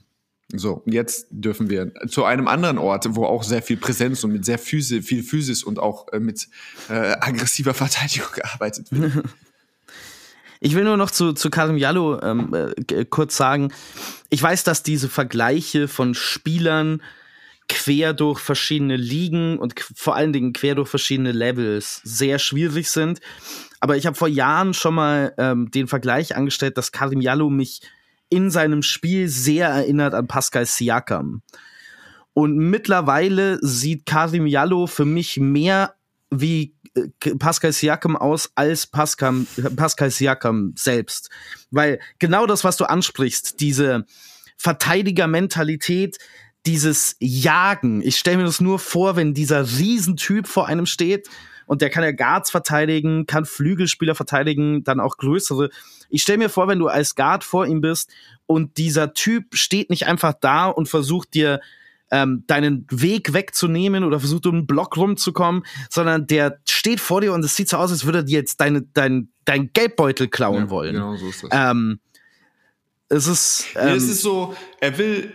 So, 0.53 0.83
jetzt 0.85 1.27
dürfen 1.31 1.69
wir 1.69 1.91
zu 2.07 2.23
einem 2.23 2.47
anderen 2.47 2.77
Ort, 2.77 3.07
wo 3.15 3.25
auch 3.25 3.43
sehr 3.43 3.61
viel 3.61 3.77
Präsenz 3.77 4.23
und 4.23 4.31
mit 4.31 4.45
sehr 4.45 4.59
Physi 4.59 5.01
viel 5.01 5.23
Physis 5.23 5.63
und 5.63 5.79
auch 5.79 6.07
äh, 6.13 6.19
mit 6.19 6.47
äh, 6.89 7.15
aggressiver 7.19 7.73
Verteidigung 7.75 8.31
gearbeitet 8.33 8.91
wird. 8.91 9.25
Ich 10.61 10.73
will 10.73 10.85
nur 10.85 10.97
noch 10.97 11.11
zu, 11.11 11.33
zu 11.33 11.51
Karim 11.51 11.77
Jallo 11.77 12.19
ähm, 12.23 12.73
äh, 12.89 13.05
kurz 13.05 13.35
sagen, 13.35 13.71
ich 14.29 14.41
weiß, 14.41 14.63
dass 14.63 14.81
diese 14.81 15.09
Vergleiche 15.09 15.87
von 15.87 16.15
Spielern 16.15 17.03
quer 17.67 18.13
durch 18.13 18.39
verschiedene 18.39 18.95
Ligen 18.95 19.59
und 19.59 19.75
vor 19.95 20.15
allen 20.15 20.33
Dingen 20.33 20.53
quer 20.53 20.73
durch 20.75 20.89
verschiedene 20.89 21.33
Levels 21.33 22.01
sehr 22.03 22.39
schwierig 22.39 22.89
sind. 22.89 23.19
Aber 23.79 23.97
ich 23.97 24.05
habe 24.05 24.15
vor 24.15 24.27
Jahren 24.27 24.73
schon 24.73 24.95
mal 24.95 25.33
ähm, 25.37 25.69
den 25.71 25.87
Vergleich 25.87 26.35
angestellt, 26.35 26.77
dass 26.77 26.91
Karim 26.91 27.21
Jallo 27.21 27.49
mich 27.49 27.81
in 28.29 28.49
seinem 28.49 28.81
Spiel 28.81 29.27
sehr 29.27 29.67
erinnert 29.67 30.13
an 30.13 30.27
Pascal 30.27 30.65
Siakam. 30.65 31.41
Und 32.33 32.57
mittlerweile 32.57 33.59
sieht 33.61 34.05
Karim 34.05 34.47
Jallo 34.47 34.87
für 34.87 35.05
mich 35.05 35.37
mehr 35.37 35.95
wie 36.31 36.75
äh, 36.95 37.35
Pascal 37.35 37.71
Siakam 37.71 38.15
aus 38.17 38.51
als 38.55 38.87
Pascal, 38.87 39.45
Pascal 39.75 40.11
Siakam 40.11 40.73
selbst. 40.75 41.29
Weil 41.71 41.99
genau 42.19 42.45
das, 42.45 42.63
was 42.63 42.77
du 42.77 42.85
ansprichst, 42.85 43.59
diese 43.59 44.05
Verteidigermentalität, 44.57 46.17
dieses 46.65 47.15
Jagen. 47.19 48.01
Ich 48.01 48.17
stelle 48.17 48.37
mir 48.37 48.45
das 48.45 48.59
nur 48.59 48.79
vor, 48.79 49.15
wenn 49.15 49.33
dieser 49.33 49.77
Riesentyp 49.77 50.47
vor 50.47 50.67
einem 50.67 50.85
steht 50.85 51.29
und 51.65 51.81
der 51.81 51.89
kann 51.89 52.03
ja 52.03 52.11
Guards 52.11 52.51
verteidigen, 52.51 53.25
kann 53.25 53.45
Flügelspieler 53.45 54.15
verteidigen, 54.15 54.83
dann 54.83 54.99
auch 54.99 55.17
größere. 55.17 55.69
Ich 56.09 56.21
stelle 56.21 56.37
mir 56.37 56.49
vor, 56.49 56.67
wenn 56.67 56.79
du 56.79 56.87
als 56.87 57.15
Guard 57.15 57.43
vor 57.43 57.65
ihm 57.65 57.81
bist 57.81 58.09
und 58.45 58.77
dieser 58.77 59.13
Typ 59.13 59.55
steht 59.55 59.89
nicht 59.89 60.07
einfach 60.07 60.33
da 60.39 60.67
und 60.67 60.87
versucht 60.87 61.33
dir 61.33 61.59
ähm, 62.11 62.43
deinen 62.47 62.85
Weg 62.91 63.33
wegzunehmen 63.33 64.03
oder 64.03 64.19
versucht 64.19 64.45
um 64.45 64.55
einen 64.55 64.67
Block 64.67 64.95
rumzukommen, 64.95 65.65
sondern 65.89 66.27
der 66.27 66.59
steht 66.69 66.99
vor 66.99 67.21
dir 67.21 67.33
und 67.33 67.43
es 67.43 67.55
sieht 67.55 67.69
so 67.69 67.77
aus, 67.77 67.91
als 67.91 68.05
würde 68.05 68.19
er 68.19 68.23
dir 68.23 68.39
jetzt 68.39 68.61
deine, 68.61 68.83
dein, 68.93 69.29
dein 69.45 69.71
Geldbeutel 69.73 70.27
klauen 70.27 70.65
ja, 70.65 70.69
wollen. 70.69 70.93
Genau 70.93 71.15
so 71.15 71.29
ist 71.29 71.43
das. 71.43 71.49
Ähm, 71.51 71.99
es 73.09 73.27
ist. 73.27 73.67
Ähm, 73.75 73.87
ja, 73.87 73.95
es 73.95 74.03
ist 74.03 74.21
so, 74.21 74.55
er 74.79 74.97
will 74.97 75.31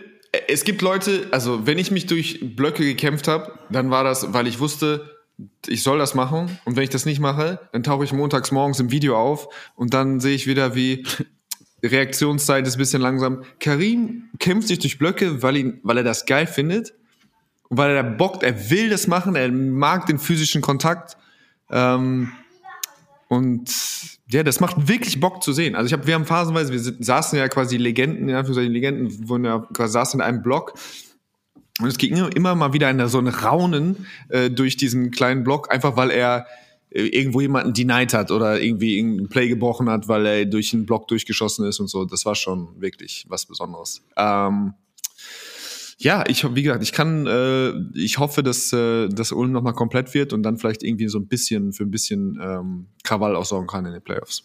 es 0.47 0.63
gibt 0.63 0.81
Leute, 0.81 1.27
also 1.31 1.67
wenn 1.67 1.77
ich 1.77 1.91
mich 1.91 2.05
durch 2.05 2.39
Blöcke 2.55 2.83
gekämpft 2.83 3.27
habe, 3.27 3.51
dann 3.69 3.91
war 3.91 4.03
das, 4.03 4.33
weil 4.33 4.47
ich 4.47 4.59
wusste, 4.59 5.20
ich 5.67 5.83
soll 5.83 5.99
das 5.99 6.15
machen. 6.15 6.57
Und 6.65 6.75
wenn 6.75 6.83
ich 6.83 6.89
das 6.89 7.05
nicht 7.05 7.19
mache, 7.19 7.59
dann 7.71 7.83
tauche 7.83 8.03
ich 8.03 8.13
montags 8.13 8.51
morgens 8.51 8.79
im 8.79 8.91
Video 8.91 9.17
auf 9.17 9.47
und 9.75 9.93
dann 9.93 10.19
sehe 10.19 10.35
ich 10.35 10.47
wieder, 10.47 10.75
wie 10.75 11.05
Reaktionszeit 11.83 12.67
ist 12.67 12.75
ein 12.75 12.79
bisschen 12.79 13.01
langsam. 13.01 13.43
Karim 13.59 14.29
kämpft 14.39 14.67
sich 14.67 14.79
durch 14.79 14.97
Blöcke, 14.97 15.41
weil, 15.41 15.57
ihn, 15.57 15.79
weil 15.83 15.97
er 15.97 16.03
das 16.03 16.25
geil 16.25 16.47
findet. 16.47 16.93
Und 17.69 17.77
weil 17.77 17.95
er 17.95 18.03
da 18.03 18.09
bockt, 18.09 18.43
er 18.43 18.69
will 18.69 18.89
das 18.89 19.07
machen, 19.07 19.35
er 19.35 19.49
mag 19.51 20.05
den 20.05 20.19
physischen 20.19 20.61
Kontakt. 20.61 21.17
Ähm, 21.69 22.31
und 23.29 23.71
ja, 24.29 24.43
das 24.43 24.59
macht 24.59 24.89
wirklich 24.89 25.19
Bock 25.21 25.41
zu 25.41 25.53
sehen. 25.53 25.75
Also 25.75 25.87
ich 25.87 25.93
habe, 25.93 26.05
wir 26.05 26.15
haben 26.15 26.25
phasenweise, 26.25 26.73
wir 26.73 26.79
saßen 26.79 27.39
ja 27.39 27.47
quasi 27.47 27.77
Legenden, 27.77 28.27
in 28.27 28.35
Anführungszeichen 28.35 28.73
Legenden, 28.73 29.29
wurden 29.29 29.45
ja 29.45 29.65
quasi 29.73 29.93
saßen 29.93 30.19
in 30.19 30.25
einem 30.25 30.41
Block. 30.41 30.73
Und 31.79 31.87
es 31.87 31.97
ging 31.97 32.15
immer 32.15 32.55
mal 32.55 32.73
wieder 32.73 32.89
in 32.89 33.07
so 33.07 33.19
ein 33.19 33.27
Raunen 33.27 34.05
äh, 34.29 34.49
durch 34.49 34.77
diesen 34.77 35.11
kleinen 35.11 35.43
Block, 35.43 35.71
einfach 35.71 35.95
weil 35.95 36.11
er 36.11 36.45
äh, 36.89 37.07
irgendwo 37.07 37.39
jemanden 37.39 37.73
denied 37.73 38.13
hat 38.13 38.31
oder 38.31 38.61
irgendwie 38.61 38.97
irgendein 38.97 39.29
Play 39.29 39.47
gebrochen 39.47 39.89
hat, 39.89 40.07
weil 40.07 40.25
er 40.25 40.45
durch 40.45 40.73
einen 40.73 40.85
Block 40.85 41.07
durchgeschossen 41.07 41.65
ist 41.65 41.79
und 41.79 41.87
so. 41.87 42.05
Das 42.05 42.25
war 42.25 42.35
schon 42.35 42.81
wirklich 42.81 43.25
was 43.29 43.45
Besonderes. 43.45 44.03
Ähm, 44.17 44.73
ja, 45.97 46.23
ich 46.27 46.43
wie 46.55 46.63
gesagt, 46.63 46.83
ich 46.83 46.91
kann, 46.91 47.27
äh, 47.27 47.73
ich 47.93 48.17
hoffe, 48.17 48.43
dass 48.43 48.73
äh, 48.73 49.07
dass 49.07 49.31
Ulm 49.31 49.51
nochmal 49.51 49.73
komplett 49.73 50.13
wird 50.13 50.33
und 50.33 50.43
dann 50.43 50.57
vielleicht 50.57 50.83
irgendwie 50.83 51.07
so 51.07 51.19
ein 51.19 51.27
bisschen 51.27 51.73
für 51.73 51.83
ein 51.83 51.91
bisschen 51.91 52.39
ähm, 52.41 52.87
Krawall 53.03 53.35
aussorgen 53.35 53.67
kann 53.67 53.85
in 53.85 53.93
den 53.93 54.01
Playoffs. 54.01 54.43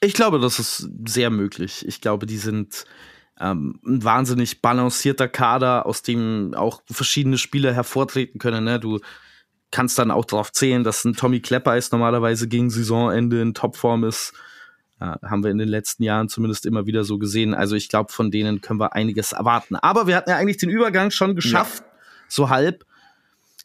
Ich 0.00 0.14
glaube, 0.14 0.40
das 0.40 0.58
ist 0.58 0.88
sehr 1.06 1.30
möglich. 1.30 1.84
Ich 1.86 2.00
glaube, 2.00 2.26
die 2.26 2.38
sind 2.38 2.84
ähm, 3.40 3.80
ein 3.84 4.02
wahnsinnig 4.02 4.62
balancierter 4.62 5.28
Kader, 5.28 5.86
aus 5.86 6.02
dem 6.02 6.54
auch 6.54 6.82
verschiedene 6.90 7.38
Spieler 7.38 7.72
hervortreten 7.72 8.38
können. 8.38 8.64
Ne? 8.64 8.80
Du 8.80 9.00
kannst 9.70 9.98
dann 9.98 10.10
auch 10.10 10.24
darauf 10.24 10.52
zählen, 10.52 10.84
dass 10.84 11.04
ein 11.04 11.14
Tommy 11.14 11.40
Klepper 11.40 11.76
ist 11.76 11.92
normalerweise 11.92 12.48
gegen 12.48 12.70
Saisonende 12.70 13.40
in 13.42 13.54
Topform 13.54 14.04
ist. 14.04 14.32
Ja, 14.98 15.18
haben 15.22 15.44
wir 15.44 15.50
in 15.50 15.58
den 15.58 15.68
letzten 15.68 16.04
Jahren 16.04 16.30
zumindest 16.30 16.64
immer 16.64 16.86
wieder 16.86 17.04
so 17.04 17.18
gesehen. 17.18 17.52
Also 17.52 17.76
ich 17.76 17.90
glaube, 17.90 18.10
von 18.10 18.30
denen 18.30 18.62
können 18.62 18.80
wir 18.80 18.94
einiges 18.94 19.32
erwarten. 19.32 19.76
Aber 19.76 20.06
wir 20.06 20.16
hatten 20.16 20.30
ja 20.30 20.36
eigentlich 20.36 20.56
den 20.56 20.70
Übergang 20.70 21.10
schon 21.10 21.34
geschafft, 21.34 21.82
ja. 21.82 21.98
so 22.28 22.48
halb, 22.48 22.86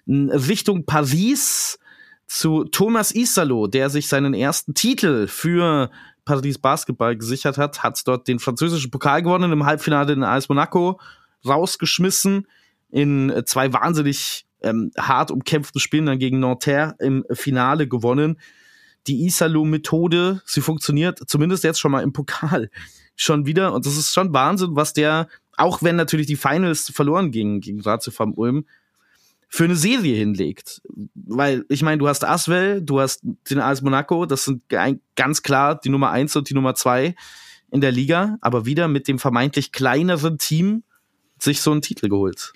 Richtung 0.07 0.85
Paris 0.85 1.79
zu 2.27 2.65
Thomas 2.65 3.13
Isalo, 3.13 3.67
der 3.67 3.89
sich 3.89 4.09
seinen 4.09 4.33
ersten 4.33 4.73
Titel 4.73 5.27
für 5.27 5.89
Paris 6.25 6.57
Basketball 6.57 7.15
gesichert 7.15 7.57
hat, 7.57 7.83
hat 7.83 8.01
dort 8.05 8.27
den 8.27 8.39
französischen 8.39 8.91
Pokal 8.91 9.23
gewonnen, 9.23 9.51
im 9.51 9.65
Halbfinale 9.65 10.13
in 10.13 10.23
AS 10.23 10.49
Monaco 10.49 10.99
rausgeschmissen, 11.45 12.47
in 12.89 13.43
zwei 13.45 13.73
wahnsinnig 13.73 14.45
ähm, 14.61 14.91
hart 14.97 15.31
umkämpften 15.31 15.81
Spielen 15.81 16.05
dann 16.05 16.19
gegen 16.19 16.39
Nanterre 16.39 16.95
im 16.99 17.25
Finale 17.31 17.87
gewonnen 17.87 18.37
die 19.07 19.25
Isalo-Methode, 19.25 20.41
sie 20.45 20.61
funktioniert 20.61 21.21
zumindest 21.27 21.63
jetzt 21.63 21.79
schon 21.79 21.91
mal 21.91 22.03
im 22.03 22.13
Pokal 22.13 22.69
schon 23.15 23.45
wieder. 23.45 23.73
Und 23.73 23.85
das 23.85 23.97
ist 23.97 24.13
schon 24.13 24.33
Wahnsinn, 24.33 24.75
was 24.75 24.93
der, 24.93 25.27
auch 25.57 25.81
wenn 25.81 25.95
natürlich 25.95 26.27
die 26.27 26.35
Finals 26.35 26.91
verloren 26.93 27.31
gingen 27.31 27.61
gegen 27.61 27.81
Ratio 27.81 28.11
vom 28.11 28.33
Ulm, 28.33 28.65
für 29.51 29.65
eine 29.65 29.75
Serie 29.75 30.15
hinlegt. 30.15 30.81
Weil, 31.13 31.65
ich 31.67 31.83
meine, 31.83 31.97
du 31.97 32.07
hast 32.07 32.23
Aswell, 32.23 32.81
du 32.81 33.01
hast 33.01 33.21
den 33.49 33.59
AS 33.59 33.81
Monaco, 33.81 34.25
das 34.25 34.45
sind 34.45 34.63
ganz 35.15 35.43
klar 35.43 35.79
die 35.79 35.89
Nummer 35.89 36.09
eins 36.09 36.35
und 36.37 36.49
die 36.49 36.53
Nummer 36.53 36.73
zwei 36.73 37.15
in 37.69 37.81
der 37.81 37.91
Liga, 37.91 38.37
aber 38.39 38.65
wieder 38.65 38.87
mit 38.87 39.09
dem 39.09 39.19
vermeintlich 39.19 39.73
kleineren 39.73 40.37
Team 40.37 40.83
sich 41.37 41.61
so 41.61 41.71
einen 41.71 41.81
Titel 41.81 42.07
geholt. 42.07 42.53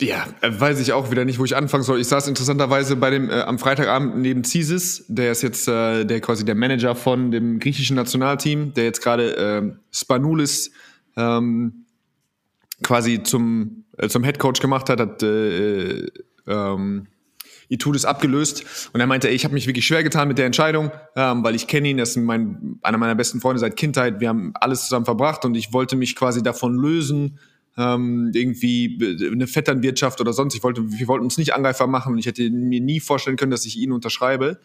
Ja, 0.00 0.26
äh, 0.42 0.50
weiß 0.52 0.80
ich 0.80 0.92
auch 0.92 1.10
wieder 1.10 1.24
nicht, 1.24 1.38
wo 1.38 1.44
ich 1.44 1.56
anfangen 1.56 1.84
soll. 1.84 2.00
Ich 2.00 2.08
saß 2.08 2.28
interessanterweise 2.28 2.96
bei 2.96 3.08
dem 3.08 3.30
äh, 3.30 3.40
am 3.40 3.58
Freitagabend 3.58 4.18
neben 4.18 4.44
Zisis, 4.44 5.04
der 5.08 5.32
ist 5.32 5.42
jetzt 5.42 5.66
äh, 5.68 6.04
der 6.04 6.20
quasi 6.20 6.44
der 6.44 6.56
Manager 6.56 6.94
von 6.94 7.30
dem 7.30 7.58
griechischen 7.58 7.96
Nationalteam, 7.96 8.74
der 8.74 8.84
jetzt 8.84 9.00
gerade 9.00 9.36
äh, 9.36 9.72
Spanulis 9.92 10.72
ähm, 11.16 11.85
quasi 12.82 13.22
zum 13.22 13.84
äh, 13.98 14.08
zum 14.08 14.24
Head 14.24 14.38
Coach 14.38 14.60
gemacht 14.60 14.88
hat, 14.88 15.00
hat 15.00 15.22
äh, 15.22 16.06
ähm, 16.46 17.06
Itudis 17.68 18.04
abgelöst 18.04 18.90
und 18.92 19.00
er 19.00 19.06
meinte, 19.06 19.28
ey, 19.28 19.34
ich 19.34 19.44
habe 19.44 19.54
mich 19.54 19.66
wirklich 19.66 19.86
schwer 19.86 20.02
getan 20.02 20.28
mit 20.28 20.38
der 20.38 20.46
Entscheidung, 20.46 20.90
ähm, 21.16 21.42
weil 21.42 21.54
ich 21.54 21.66
kenne 21.66 21.88
ihn, 21.88 21.98
er 21.98 22.04
ist 22.04 22.16
mein, 22.16 22.78
einer 22.82 22.98
meiner 22.98 23.14
besten 23.14 23.40
Freunde 23.40 23.58
seit 23.58 23.76
Kindheit, 23.76 24.20
wir 24.20 24.28
haben 24.28 24.52
alles 24.54 24.82
zusammen 24.82 25.04
verbracht 25.04 25.44
und 25.44 25.56
ich 25.56 25.72
wollte 25.72 25.96
mich 25.96 26.14
quasi 26.14 26.42
davon 26.42 26.76
lösen, 26.76 27.38
ähm, 27.76 28.30
irgendwie 28.34 28.98
eine 29.30 29.46
Vetternwirtschaft 29.46 30.20
oder 30.20 30.32
sonst. 30.32 30.54
Ich 30.54 30.62
wollte, 30.62 30.90
wir 30.90 31.08
wollten 31.08 31.24
uns 31.24 31.36
nicht 31.36 31.54
Angreifer 31.54 31.86
machen 31.86 32.14
und 32.14 32.18
ich 32.18 32.26
hätte 32.26 32.48
mir 32.50 32.80
nie 32.80 33.00
vorstellen 33.00 33.36
können, 33.36 33.50
dass 33.50 33.66
ich 33.66 33.76
ihn 33.76 33.92
unterschreibe. 33.92 34.60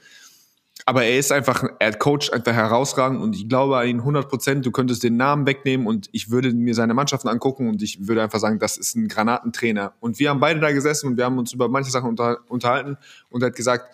Aber 0.85 1.03
er 1.03 1.19
ist 1.19 1.31
einfach, 1.31 1.63
er 1.79 1.93
coacht 1.93 2.33
einfach 2.33 2.53
herausragend 2.53 3.21
und 3.21 3.35
ich 3.35 3.47
glaube 3.47 3.77
an 3.77 3.87
ihn 3.87 3.99
100 3.99 4.27
Prozent. 4.27 4.65
Du 4.65 4.71
könntest 4.71 5.03
den 5.03 5.15
Namen 5.15 5.45
wegnehmen 5.45 5.87
und 5.87 6.09
ich 6.11 6.31
würde 6.31 6.51
mir 6.53 6.73
seine 6.73 6.93
Mannschaften 6.93 7.27
angucken 7.27 7.69
und 7.69 7.81
ich 7.81 8.07
würde 8.07 8.23
einfach 8.23 8.39
sagen, 8.39 8.59
das 8.59 8.77
ist 8.77 8.95
ein 8.95 9.07
Granatentrainer. 9.07 9.93
Und 9.99 10.19
wir 10.19 10.29
haben 10.29 10.39
beide 10.39 10.59
da 10.59 10.71
gesessen 10.71 11.07
und 11.07 11.17
wir 11.17 11.25
haben 11.25 11.37
uns 11.37 11.53
über 11.53 11.69
manche 11.69 11.91
Sachen 11.91 12.09
unter, 12.09 12.39
unterhalten 12.47 12.97
und 13.29 13.43
er 13.43 13.47
hat 13.47 13.55
gesagt, 13.55 13.85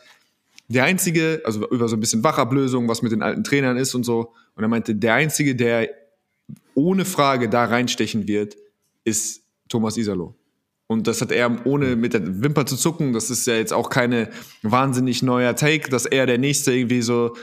der 0.69 0.83
einzige, 0.83 1.41
also 1.45 1.67
über 1.69 1.87
so 1.87 1.95
ein 1.95 1.99
bisschen 1.99 2.23
Wachablösung, 2.23 2.87
was 2.89 3.01
mit 3.01 3.11
den 3.11 3.21
alten 3.21 3.43
Trainern 3.43 3.77
ist 3.77 3.95
und 3.95 4.03
so. 4.03 4.33
Und 4.55 4.63
er 4.63 4.67
meinte, 4.67 4.95
der 4.95 5.13
einzige, 5.13 5.55
der 5.55 5.89
ohne 6.75 7.05
Frage 7.05 7.49
da 7.49 7.65
reinstechen 7.65 8.27
wird, 8.27 8.57
ist 9.03 9.43
Thomas 9.69 9.97
Isalo. 9.97 10.36
Und 10.87 11.07
das 11.07 11.21
hat 11.21 11.31
er 11.31 11.65
ohne 11.65 11.97
mit 11.97 12.13
der 12.13 12.41
Wimper 12.41 12.65
zu 12.65 12.77
zucken, 12.77 13.11
das 13.11 13.29
ist 13.29 13.45
ja 13.45 13.55
jetzt 13.55 13.73
auch 13.73 13.89
keine 13.89 14.29
wahnsinnig 14.63 15.21
neuer 15.21 15.55
Take, 15.55 15.89
dass 15.89 16.05
er 16.05 16.25
der 16.25 16.37
nächste 16.37 16.73
irgendwie 16.73 17.01
so 17.01 17.35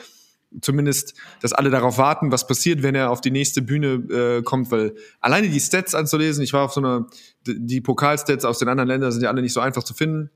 zumindest, 0.61 1.14
dass 1.42 1.52
alle 1.52 1.70
darauf 1.70 1.98
warten, 1.98 2.30
was 2.33 2.46
passiert, 2.46 2.83
wenn 2.83 2.94
er 2.94 3.11
auf 3.11 3.20
die 3.20 3.30
nächste 3.30 3.62
Bühne 3.62 4.38
äh, 4.38 4.42
kommt, 4.42 4.70
weil 4.70 4.94
alleine 5.20 5.48
die 5.48 5.61
Stats 5.61 5.94
anzulesen, 5.94 6.42
ich 6.42 6.52
war 6.52 6.64
auf 6.64 6.72
so 6.72 6.80
einer, 6.80 7.07
die 7.46 7.80
Pokalstats 7.80 8.44
aus 8.44 8.59
den 8.59 8.68
anderen 8.68 8.88
Ländern 8.88 9.12
sind 9.12 9.22
ja 9.22 9.30
alle 9.30 9.42
nicht 9.42 9.52
so 9.52 9.61
einfach 9.61 9.83
zu 9.83 9.94
finden. 9.94 10.30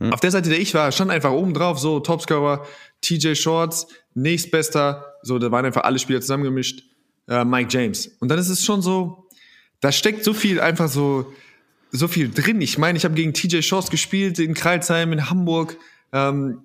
Hm. 0.00 0.12
Auf 0.12 0.20
der 0.20 0.30
Seite, 0.30 0.48
der 0.48 0.60
ich 0.60 0.74
war, 0.74 0.90
stand 0.92 1.10
einfach 1.10 1.30
oben 1.30 1.54
drauf, 1.54 1.78
so 1.78 2.00
Topscorer, 2.00 2.66
TJ 3.00 3.34
Shorts, 3.34 3.86
nächstbester, 4.14 5.14
so, 5.22 5.38
da 5.38 5.50
waren 5.50 5.64
einfach 5.64 5.84
alle 5.84 5.98
Spieler 5.98 6.20
zusammengemischt, 6.20 6.84
äh, 7.28 7.44
Mike 7.44 7.68
James. 7.70 8.08
Und 8.20 8.28
dann 8.28 8.38
ist 8.38 8.48
es 8.48 8.64
schon 8.64 8.82
so, 8.82 9.28
da 9.80 9.92
steckt 9.92 10.24
so 10.24 10.34
viel 10.34 10.60
einfach 10.60 10.88
so, 10.88 11.32
so 11.96 12.08
viel 12.08 12.30
drin. 12.30 12.60
Ich 12.60 12.76
meine, 12.76 12.98
ich 12.98 13.04
habe 13.04 13.14
gegen 13.14 13.32
TJ 13.32 13.62
Shorts 13.62 13.90
gespielt 13.90 14.38
in 14.38 14.54
Kreilsheim, 14.54 15.12
in 15.12 15.30
Hamburg. 15.30 15.76
Ähm, 16.12 16.64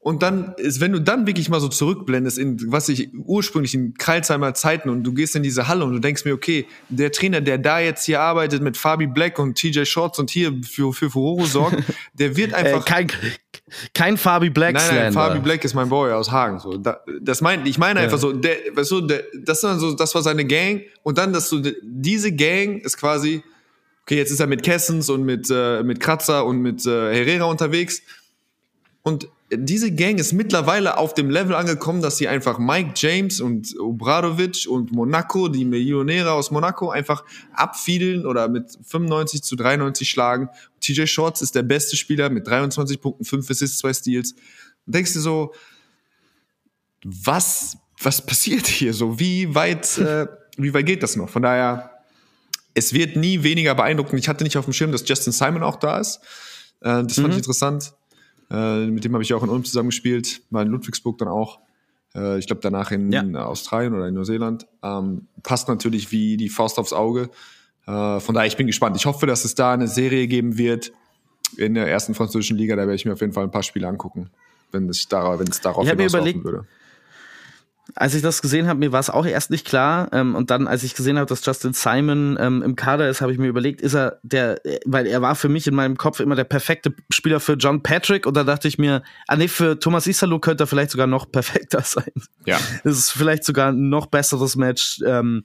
und 0.00 0.22
dann 0.22 0.52
ist, 0.58 0.82
wenn 0.82 0.92
du 0.92 1.00
dann 1.00 1.26
wirklich 1.26 1.48
mal 1.48 1.60
so 1.60 1.68
zurückblendest 1.68 2.36
in 2.36 2.70
was 2.70 2.90
ich 2.90 3.08
ursprünglich 3.14 3.74
in 3.74 3.94
Kreilsheimer 3.94 4.52
Zeiten 4.52 4.90
und 4.90 5.02
du 5.02 5.14
gehst 5.14 5.34
in 5.34 5.42
diese 5.42 5.66
Halle 5.66 5.86
und 5.86 5.94
du 5.94 5.98
denkst 5.98 6.26
mir, 6.26 6.34
okay, 6.34 6.66
der 6.90 7.10
Trainer, 7.10 7.40
der 7.40 7.56
da 7.56 7.78
jetzt 7.78 8.04
hier 8.04 8.20
arbeitet 8.20 8.62
mit 8.62 8.76
Fabi 8.76 9.06
Black 9.06 9.38
und 9.38 9.54
TJ 9.54 9.86
Shorts 9.86 10.18
und 10.18 10.28
hier 10.28 10.52
für, 10.62 10.92
für 10.92 11.08
Furore 11.08 11.46
sorgt, 11.46 11.82
der 12.12 12.36
wird 12.36 12.52
einfach. 12.52 12.86
Äh, 12.86 12.90
kein, 12.90 13.06
kein 13.94 14.16
Fabi 14.18 14.50
Black 14.50 14.74
Nein, 14.74 14.94
nein, 14.94 15.12
Fabi 15.14 15.38
Black 15.38 15.64
ist 15.64 15.72
mein 15.72 15.88
Boy 15.88 16.12
aus 16.12 16.30
Hagen. 16.30 16.58
So, 16.58 16.76
da, 16.76 17.00
das 17.22 17.40
mein, 17.40 17.64
ich 17.64 17.78
meine 17.78 18.00
einfach 18.00 18.18
ja. 18.18 18.20
so, 18.20 18.32
der, 18.32 18.56
weißt 18.74 18.90
du, 18.90 19.00
der, 19.00 19.24
das, 19.42 19.62
war 19.62 19.78
so, 19.78 19.94
das 19.94 20.14
war 20.14 20.20
seine 20.20 20.44
Gang 20.44 20.82
und 21.02 21.16
dann, 21.16 21.32
dass 21.32 21.48
du 21.48 21.62
diese 21.82 22.30
Gang 22.30 22.84
ist 22.84 22.98
quasi, 22.98 23.42
okay, 24.04 24.16
jetzt 24.16 24.30
ist 24.30 24.40
er 24.40 24.46
mit 24.46 24.62
Kessens 24.62 25.10
und 25.10 25.24
mit, 25.24 25.48
äh, 25.50 25.82
mit 25.82 26.00
Kratzer 26.00 26.46
und 26.46 26.58
mit 26.58 26.86
äh, 26.86 27.14
Herrera 27.14 27.44
unterwegs 27.44 28.02
und 29.02 29.28
diese 29.50 29.92
Gang 29.94 30.18
ist 30.18 30.32
mittlerweile 30.32 30.96
auf 30.96 31.12
dem 31.14 31.28
Level 31.28 31.54
angekommen, 31.54 32.00
dass 32.00 32.16
sie 32.16 32.26
einfach 32.26 32.58
Mike 32.58 32.92
James 32.96 33.40
und 33.40 33.78
Obradovic 33.78 34.66
und 34.68 34.92
Monaco, 34.92 35.48
die 35.48 35.66
Millionäre 35.66 36.32
aus 36.32 36.50
Monaco, 36.50 36.90
einfach 36.90 37.22
abfiedeln 37.52 38.24
oder 38.24 38.48
mit 38.48 38.78
95 38.82 39.42
zu 39.42 39.56
93 39.56 40.08
schlagen. 40.08 40.48
TJ 40.80 41.06
Shorts 41.06 41.42
ist 41.42 41.54
der 41.54 41.62
beste 41.62 41.96
Spieler 41.96 42.30
mit 42.30 42.46
23 42.46 43.00
Punkten, 43.00 43.24
5 43.24 43.50
Assists, 43.50 43.78
2 43.78 43.92
Steals. 43.92 44.32
Und 44.86 44.94
denkst 44.94 45.12
du 45.12 45.20
so, 45.20 45.54
was, 47.04 47.76
was 48.00 48.24
passiert 48.24 48.66
hier 48.66 48.94
so? 48.94 49.18
Wie 49.18 49.54
weit, 49.54 49.98
äh, 49.98 50.26
wie 50.56 50.72
weit 50.72 50.86
geht 50.86 51.02
das 51.02 51.16
noch? 51.16 51.28
Von 51.28 51.42
daher, 51.42 51.90
es 52.74 52.92
wird 52.92 53.16
nie 53.16 53.42
weniger 53.42 53.74
beeindruckend. 53.74 54.20
Ich 54.20 54.28
hatte 54.28 54.44
nicht 54.44 54.56
auf 54.56 54.64
dem 54.64 54.72
Schirm, 54.72 54.92
dass 54.92 55.08
Justin 55.08 55.32
Simon 55.32 55.62
auch 55.62 55.76
da 55.76 55.98
ist. 55.98 56.20
Äh, 56.80 57.04
das 57.04 57.14
fand 57.14 57.28
mhm. 57.28 57.30
ich 57.32 57.38
interessant. 57.38 57.94
Äh, 58.50 58.86
mit 58.86 59.04
dem 59.04 59.12
habe 59.14 59.22
ich 59.22 59.32
auch 59.32 59.42
in 59.42 59.48
Ulm 59.48 59.64
zusammengespielt, 59.64 60.42
war 60.50 60.62
in 60.62 60.68
Ludwigsburg 60.68 61.18
dann 61.18 61.28
auch. 61.28 61.60
Äh, 62.14 62.38
ich 62.38 62.46
glaube 62.46 62.60
danach 62.62 62.90
in 62.90 63.12
ja. 63.12 63.22
Australien 63.46 63.94
oder 63.94 64.08
in 64.08 64.14
Neuseeland. 64.14 64.66
Ähm, 64.82 65.28
passt 65.42 65.68
natürlich 65.68 66.10
wie 66.12 66.36
die 66.36 66.48
Faust 66.48 66.78
aufs 66.78 66.92
Auge. 66.92 67.30
Äh, 67.86 68.20
von 68.20 68.34
daher, 68.34 68.46
ich 68.46 68.56
bin 68.56 68.66
gespannt. 68.66 68.96
Ich 68.96 69.06
hoffe, 69.06 69.26
dass 69.26 69.44
es 69.44 69.54
da 69.54 69.72
eine 69.72 69.88
Serie 69.88 70.26
geben 70.26 70.58
wird 70.58 70.92
in 71.56 71.74
der 71.74 71.88
ersten 71.88 72.14
französischen 72.14 72.56
Liga. 72.56 72.74
Da 72.76 72.82
werde 72.82 72.94
ich 72.94 73.04
mir 73.04 73.12
auf 73.12 73.20
jeden 73.20 73.32
Fall 73.32 73.44
ein 73.44 73.50
paar 73.50 73.62
Spiele 73.62 73.86
angucken, 73.86 74.30
wenn 74.72 74.88
es, 74.88 75.06
dar 75.08 75.38
wenn 75.38 75.48
es 75.48 75.60
darauf 75.60 75.88
hinauslaufen 75.88 76.44
würde 76.44 76.66
als 77.96 78.14
ich 78.14 78.22
das 78.22 78.42
gesehen 78.42 78.66
habe, 78.66 78.80
mir 78.80 78.92
war 78.92 79.00
es 79.00 79.10
auch 79.10 79.24
erst 79.24 79.50
nicht 79.50 79.66
klar. 79.66 80.08
Ähm, 80.12 80.34
und 80.34 80.50
dann, 80.50 80.66
als 80.66 80.82
ich 80.82 80.94
gesehen 80.94 81.16
habe, 81.16 81.26
dass 81.26 81.44
Justin 81.44 81.72
Simon 81.72 82.36
ähm, 82.40 82.62
im 82.62 82.76
Kader 82.76 83.08
ist, 83.08 83.20
habe 83.20 83.32
ich 83.32 83.38
mir 83.38 83.46
überlegt, 83.46 83.80
ist 83.80 83.94
er 83.94 84.18
der, 84.22 84.60
weil 84.84 85.06
er 85.06 85.22
war 85.22 85.34
für 85.34 85.48
mich 85.48 85.66
in 85.66 85.74
meinem 85.74 85.96
Kopf 85.96 86.20
immer 86.20 86.34
der 86.34 86.44
perfekte 86.44 86.94
Spieler 87.10 87.40
für 87.40 87.54
John 87.54 87.82
Patrick. 87.82 88.26
Und 88.26 88.36
da 88.36 88.44
dachte 88.44 88.68
ich 88.68 88.78
mir, 88.78 89.02
ah 89.28 89.36
nee, 89.36 89.48
für 89.48 89.78
Thomas 89.78 90.06
Isalo 90.06 90.40
könnte 90.40 90.64
er 90.64 90.66
vielleicht 90.66 90.90
sogar 90.90 91.06
noch 91.06 91.30
perfekter 91.32 91.82
sein. 91.82 92.12
Ja. 92.46 92.58
Das 92.82 92.98
ist 92.98 93.10
vielleicht 93.10 93.44
sogar 93.44 93.70
ein 93.70 93.88
noch 93.88 94.06
besseres 94.06 94.56
Match. 94.56 95.00
Ähm, 95.06 95.44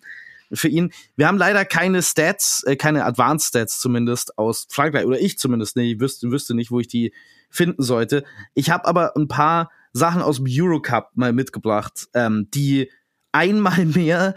für 0.52 0.68
ihn. 0.68 0.92
Wir 1.16 1.28
haben 1.28 1.38
leider 1.38 1.64
keine 1.64 2.02
Stats, 2.02 2.64
äh, 2.66 2.76
keine 2.76 3.06
Advanced 3.06 3.50
Stats 3.50 3.80
zumindest 3.80 4.36
aus 4.40 4.66
Frankreich, 4.72 5.06
oder 5.06 5.20
ich 5.20 5.38
zumindest, 5.38 5.76
nee, 5.76 5.94
ich 5.94 6.00
wüsste, 6.00 6.32
wüsste 6.32 6.56
nicht, 6.56 6.72
wo 6.72 6.80
ich 6.80 6.88
die 6.88 7.14
finden 7.52 7.84
sollte. 7.84 8.24
Ich 8.56 8.72
habe 8.72 8.86
aber 8.86 9.16
ein 9.16 9.28
paar 9.28 9.70
Sachen 9.94 10.22
aus 10.22 10.38
dem 10.38 10.46
Eurocup 10.48 11.12
mal 11.16 11.34
mitgebracht, 11.34 12.08
ähm, 12.14 12.48
die 12.54 12.90
einmal 13.32 13.86
mehr 13.86 14.36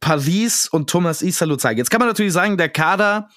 Paris 0.00 0.68
und 0.68 0.90
Thomas 0.90 1.22
Isalo 1.22 1.56
zeigen. 1.56 1.78
Jetzt 1.78 1.90
kann 1.90 2.00
man 2.00 2.08
natürlich 2.08 2.32
sagen, 2.32 2.58
der 2.58 2.68
Kader, 2.68 3.28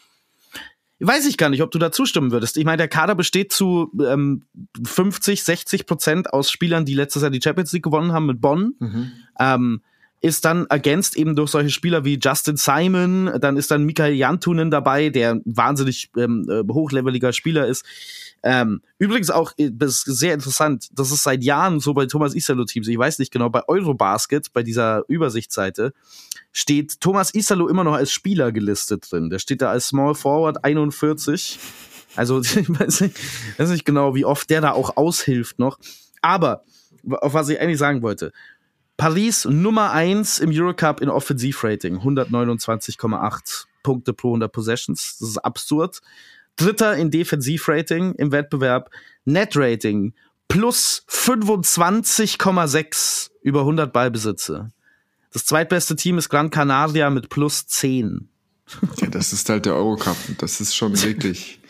weiß 0.99 1.25
ich 1.27 1.37
gar 1.37 1.49
nicht, 1.49 1.61
ob 1.61 1.71
du 1.71 1.79
da 1.79 1.91
zustimmen 1.91 2.31
würdest. 2.31 2.57
Ich 2.57 2.65
meine, 2.65 2.77
der 2.77 2.87
Kader 2.87 3.15
besteht 3.15 3.51
zu 3.51 3.91
ähm, 4.05 4.43
50, 4.83 5.43
60 5.43 5.85
Prozent 5.85 6.33
aus 6.33 6.49
Spielern, 6.49 6.85
die 6.85 6.95
letztes 6.95 7.21
Jahr 7.21 7.31
die 7.31 7.41
Champions 7.41 7.71
League 7.71 7.83
gewonnen 7.83 8.13
haben 8.13 8.25
mit 8.25 8.41
Bonn. 8.41 8.73
Mhm. 8.79 9.11
Ähm, 9.39 9.81
ist 10.25 10.43
dann 10.43 10.65
ergänzt 10.71 11.17
eben 11.17 11.35
durch 11.35 11.51
solche 11.51 11.69
Spieler 11.69 12.03
wie 12.03 12.17
Justin 12.19 12.57
Simon, 12.57 13.31
dann 13.39 13.57
ist 13.57 13.69
dann 13.69 13.83
Michael 13.83 14.15
Jantunen 14.15 14.71
dabei, 14.71 15.09
der 15.09 15.39
wahnsinnig 15.45 16.09
ähm, 16.17 16.47
äh, 16.49 16.63
hochleveliger 16.67 17.31
Spieler 17.31 17.67
ist. 17.67 17.85
Ähm, 18.41 18.81
übrigens 18.97 19.29
auch, 19.29 19.53
äh, 19.57 19.69
das 19.71 20.07
ist 20.07 20.17
sehr 20.17 20.33
interessant, 20.33 20.87
das 20.93 21.11
ist 21.11 21.21
seit 21.21 21.43
Jahren 21.43 21.79
so 21.79 21.93
bei 21.93 22.07
Thomas 22.07 22.33
Isalo 22.33 22.65
Teams, 22.65 22.87
ich 22.87 22.97
weiß 22.97 23.19
nicht 23.19 23.31
genau, 23.31 23.51
bei 23.51 23.61
Eurobasket, 23.67 24.51
bei 24.51 24.63
dieser 24.63 25.03
Übersichtsseite, 25.07 25.93
steht 26.51 26.99
Thomas 27.01 27.35
Isalo 27.35 27.67
immer 27.67 27.83
noch 27.83 27.93
als 27.93 28.11
Spieler 28.11 28.51
gelistet 28.51 29.05
drin. 29.11 29.29
Der 29.29 29.37
steht 29.37 29.61
da 29.61 29.69
als 29.69 29.89
Small 29.89 30.15
Forward 30.15 30.63
41. 30.63 31.59
Also 32.15 32.41
ich 32.41 32.67
weiß 32.67 33.01
nicht, 33.01 33.19
weiß 33.59 33.69
nicht 33.69 33.85
genau, 33.85 34.15
wie 34.15 34.25
oft 34.25 34.49
der 34.49 34.61
da 34.61 34.71
auch 34.71 34.97
aushilft 34.97 35.59
noch. 35.59 35.77
Aber, 36.23 36.63
auf 37.07 37.35
was 37.35 37.49
ich 37.49 37.59
eigentlich 37.59 37.77
sagen 37.77 38.01
wollte, 38.01 38.31
Paris 38.97 39.45
Nummer 39.45 39.91
1 39.91 40.39
im 40.39 40.49
Eurocup 40.51 40.99
in 41.01 41.09
Offensivrating, 41.09 41.99
129,8 41.99 43.65
Punkte 43.83 44.13
pro 44.13 44.29
100 44.29 44.51
Possessions. 44.51 45.17
Das 45.19 45.29
ist 45.29 45.37
absurd. 45.37 46.01
Dritter 46.55 46.95
in 46.95 47.11
Defensivrating 47.11 48.15
im 48.15 48.31
Wettbewerb. 48.31 48.89
Netrating 49.25 50.13
plus 50.47 51.03
25,6 51.09 53.31
über 53.41 53.59
100 53.61 53.91
Ballbesitze. 53.91 54.71
Das 55.33 55.45
zweitbeste 55.45 55.97
Team 55.97 56.17
ist 56.17 56.29
Gran 56.29 56.49
Canaria 56.49 57.09
mit 57.09 57.27
plus 57.29 57.67
10. 57.67 58.29
Ja, 59.01 59.07
das 59.07 59.33
ist 59.33 59.49
halt 59.49 59.65
der 59.65 59.75
Eurocup. 59.75 60.15
Das 60.37 60.61
ist 60.61 60.73
schon 60.75 61.01
wirklich. 61.01 61.59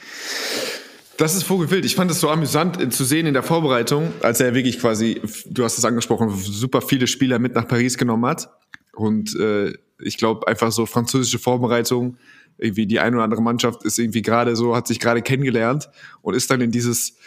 Das 1.17 1.35
ist 1.35 1.43
vogelwild. 1.43 1.85
Ich 1.85 1.95
fand 1.95 2.11
es 2.11 2.19
so 2.19 2.29
amüsant 2.29 2.81
äh, 2.81 2.89
zu 2.89 3.05
sehen 3.05 3.25
in 3.25 3.33
der 3.33 3.43
Vorbereitung, 3.43 4.11
als 4.21 4.41
er 4.41 4.53
wirklich 4.53 4.79
quasi, 4.79 5.21
du 5.45 5.63
hast 5.63 5.77
es 5.77 5.85
angesprochen, 5.85 6.29
super 6.35 6.81
viele 6.81 7.07
Spieler 7.07 7.39
mit 7.39 7.55
nach 7.55 7.67
Paris 7.67 7.97
genommen 7.97 8.25
hat. 8.25 8.49
Und 8.93 9.35
äh, 9.39 9.73
ich 9.99 10.17
glaube, 10.17 10.47
einfach 10.47 10.71
so 10.71 10.85
französische 10.85 11.39
Vorbereitung, 11.39 12.17
irgendwie 12.57 12.85
die 12.85 12.99
eine 12.99 13.15
oder 13.17 13.23
andere 13.25 13.41
Mannschaft 13.41 13.83
ist 13.83 13.99
irgendwie 13.99 14.21
gerade 14.21 14.55
so, 14.55 14.75
hat 14.75 14.87
sich 14.87 14.99
gerade 14.99 15.21
kennengelernt 15.21 15.89
und 16.21 16.33
ist 16.33 16.49
dann 16.51 16.61
in 16.61 16.71
dieses 16.71 17.17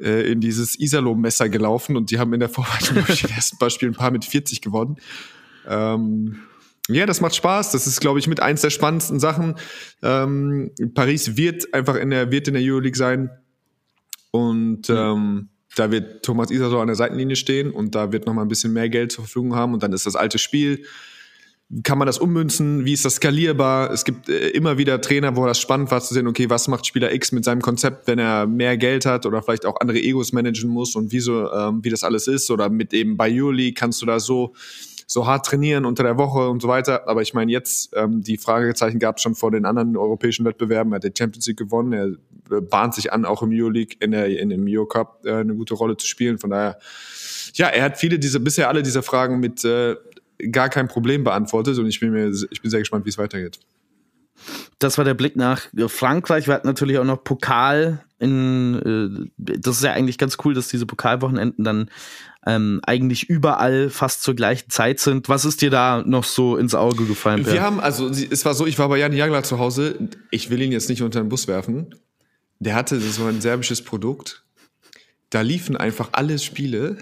äh, 0.00 0.30
in 0.30 0.40
dieses 0.40 0.78
Iserlohn-Messer 0.78 1.48
gelaufen 1.48 1.96
und 1.96 2.10
die 2.10 2.18
haben 2.18 2.32
in 2.34 2.40
der 2.40 2.48
Vorbereitung 2.48 2.96
in 3.08 3.14
den 3.14 3.30
ersten 3.30 3.70
Spielen 3.70 3.92
ein 3.92 3.96
paar 3.96 4.10
mit 4.10 4.24
40 4.24 4.60
gewonnen. 4.60 4.96
Ähm, 5.68 6.40
ja, 6.88 7.06
das 7.06 7.20
macht 7.20 7.34
Spaß. 7.34 7.72
Das 7.72 7.86
ist, 7.86 8.00
glaube 8.00 8.18
ich, 8.18 8.26
mit 8.26 8.40
eins 8.40 8.60
der 8.60 8.70
spannendsten 8.70 9.18
Sachen. 9.18 9.56
Ähm, 10.02 10.70
Paris 10.94 11.36
wird 11.36 11.72
einfach 11.72 11.96
in 11.96 12.10
der, 12.10 12.30
wird 12.30 12.48
in 12.48 12.54
der 12.54 12.62
Euroleague 12.62 12.96
sein. 12.96 13.30
Und 14.30 14.88
mhm. 14.88 14.96
ähm, 14.96 15.48
da 15.76 15.90
wird 15.90 16.24
Thomas 16.24 16.50
Isa 16.50 16.68
so 16.68 16.80
an 16.80 16.88
der 16.88 16.96
Seitenlinie 16.96 17.36
stehen 17.36 17.70
und 17.70 17.94
da 17.94 18.12
wird 18.12 18.26
noch 18.26 18.34
mal 18.34 18.42
ein 18.42 18.48
bisschen 18.48 18.72
mehr 18.72 18.88
Geld 18.88 19.12
zur 19.12 19.24
Verfügung 19.24 19.54
haben. 19.54 19.72
Und 19.72 19.82
dann 19.82 19.92
ist 19.92 20.06
das 20.06 20.14
alte 20.14 20.38
Spiel. 20.38 20.84
Kann 21.82 21.96
man 21.96 22.06
das 22.06 22.18
ummünzen? 22.18 22.84
Wie 22.84 22.92
ist 22.92 23.06
das 23.06 23.14
skalierbar? 23.14 23.90
Es 23.90 24.04
gibt 24.04 24.28
äh, 24.28 24.50
immer 24.50 24.76
wieder 24.76 25.00
Trainer, 25.00 25.34
wo 25.36 25.46
das 25.46 25.58
spannend 25.58 25.90
war 25.90 26.02
zu 26.02 26.12
sehen, 26.12 26.26
okay, 26.26 26.50
was 26.50 26.68
macht 26.68 26.86
Spieler 26.86 27.14
X 27.14 27.32
mit 27.32 27.44
seinem 27.44 27.62
Konzept, 27.62 28.06
wenn 28.06 28.18
er 28.18 28.46
mehr 28.46 28.76
Geld 28.76 29.06
hat 29.06 29.24
oder 29.24 29.42
vielleicht 29.42 29.64
auch 29.64 29.80
andere 29.80 29.98
Egos 29.98 30.32
managen 30.32 30.68
muss 30.68 30.94
und 30.94 31.12
wie 31.12 31.20
so, 31.20 31.50
ähm, 31.50 31.82
wie 31.82 31.88
das 31.88 32.04
alles 32.04 32.28
ist. 32.28 32.50
Oder 32.50 32.68
mit 32.68 32.92
eben 32.92 33.16
bei 33.16 33.28
Juli 33.28 33.72
kannst 33.72 34.02
du 34.02 34.06
da 34.06 34.20
so 34.20 34.52
so 35.06 35.26
hart 35.26 35.46
trainieren 35.46 35.84
unter 35.84 36.02
der 36.02 36.18
Woche 36.18 36.48
und 36.48 36.62
so 36.62 36.68
weiter. 36.68 37.08
Aber 37.08 37.22
ich 37.22 37.34
meine, 37.34 37.52
jetzt 37.52 37.92
ähm, 37.94 38.22
die 38.22 38.36
Fragezeichen 38.36 38.98
gab 38.98 39.16
es 39.16 39.22
schon 39.22 39.34
vor 39.34 39.50
den 39.50 39.64
anderen 39.64 39.96
europäischen 39.96 40.44
Wettbewerben. 40.44 40.92
Er 40.92 40.96
hat 40.96 41.04
die 41.04 41.12
Champions 41.16 41.46
League 41.46 41.58
gewonnen. 41.58 41.92
Er 41.92 42.56
äh, 42.56 42.60
bahnt 42.60 42.94
sich 42.94 43.12
an, 43.12 43.24
auch 43.24 43.42
im 43.42 43.50
Euroleague 43.52 43.96
in 44.00 44.12
der 44.12 44.26
in 44.38 44.50
dem 44.50 44.66
Euro 44.68 44.86
Cup 44.86 45.24
äh, 45.24 45.34
eine 45.34 45.54
gute 45.54 45.74
Rolle 45.74 45.96
zu 45.96 46.06
spielen. 46.06 46.38
Von 46.38 46.50
daher, 46.50 46.78
ja, 47.54 47.68
er 47.68 47.84
hat 47.84 47.98
viele 47.98 48.18
dieser 48.18 48.38
bisher 48.38 48.68
alle 48.68 48.82
dieser 48.82 49.02
Fragen 49.02 49.40
mit 49.40 49.64
äh, 49.64 49.96
gar 50.50 50.68
kein 50.68 50.88
Problem 50.88 51.24
beantwortet 51.24 51.78
und 51.78 51.86
ich 51.86 52.00
bin 52.00 52.10
mir 52.10 52.28
ich 52.28 52.60
bin 52.60 52.70
sehr 52.70 52.80
gespannt, 52.80 53.04
wie 53.04 53.10
es 53.10 53.18
weitergeht. 53.18 53.58
Das 54.84 54.98
war 54.98 55.04
der 55.06 55.14
Blick 55.14 55.34
nach 55.34 55.62
Frankreich. 55.86 56.46
Wir 56.46 56.52
hatten 56.52 56.66
natürlich 56.66 56.98
auch 56.98 57.04
noch 57.04 57.24
Pokal 57.24 58.04
in, 58.18 59.30
äh, 59.38 59.54
das 59.62 59.76
ist 59.76 59.82
ja 59.82 59.92
eigentlich 59.92 60.18
ganz 60.18 60.36
cool, 60.44 60.52
dass 60.52 60.68
diese 60.68 60.84
Pokalwochenenden 60.84 61.64
dann 61.64 61.90
ähm, 62.46 62.80
eigentlich 62.84 63.30
überall 63.30 63.88
fast 63.88 64.22
zur 64.22 64.34
gleichen 64.34 64.68
Zeit 64.68 65.00
sind. 65.00 65.30
Was 65.30 65.46
ist 65.46 65.62
dir 65.62 65.70
da 65.70 66.02
noch 66.04 66.24
so 66.24 66.58
ins 66.58 66.74
Auge 66.74 67.06
gefallen? 67.06 67.46
Wir 67.46 67.62
haben, 67.62 67.80
also 67.80 68.10
es 68.10 68.44
war 68.44 68.52
so, 68.52 68.66
ich 68.66 68.78
war 68.78 68.90
bei 68.90 68.98
Jan 68.98 69.14
Jagler 69.14 69.42
zu 69.42 69.58
Hause. 69.58 70.10
Ich 70.30 70.50
will 70.50 70.60
ihn 70.60 70.70
jetzt 70.70 70.90
nicht 70.90 71.00
unter 71.00 71.20
den 71.20 71.30
Bus 71.30 71.48
werfen. 71.48 71.94
Der 72.58 72.74
hatte 72.74 73.00
so 73.00 73.24
ein 73.24 73.40
serbisches 73.40 73.82
Produkt. 73.82 74.44
Da 75.30 75.40
liefen 75.40 75.78
einfach 75.78 76.10
alle 76.12 76.38
Spiele 76.38 76.98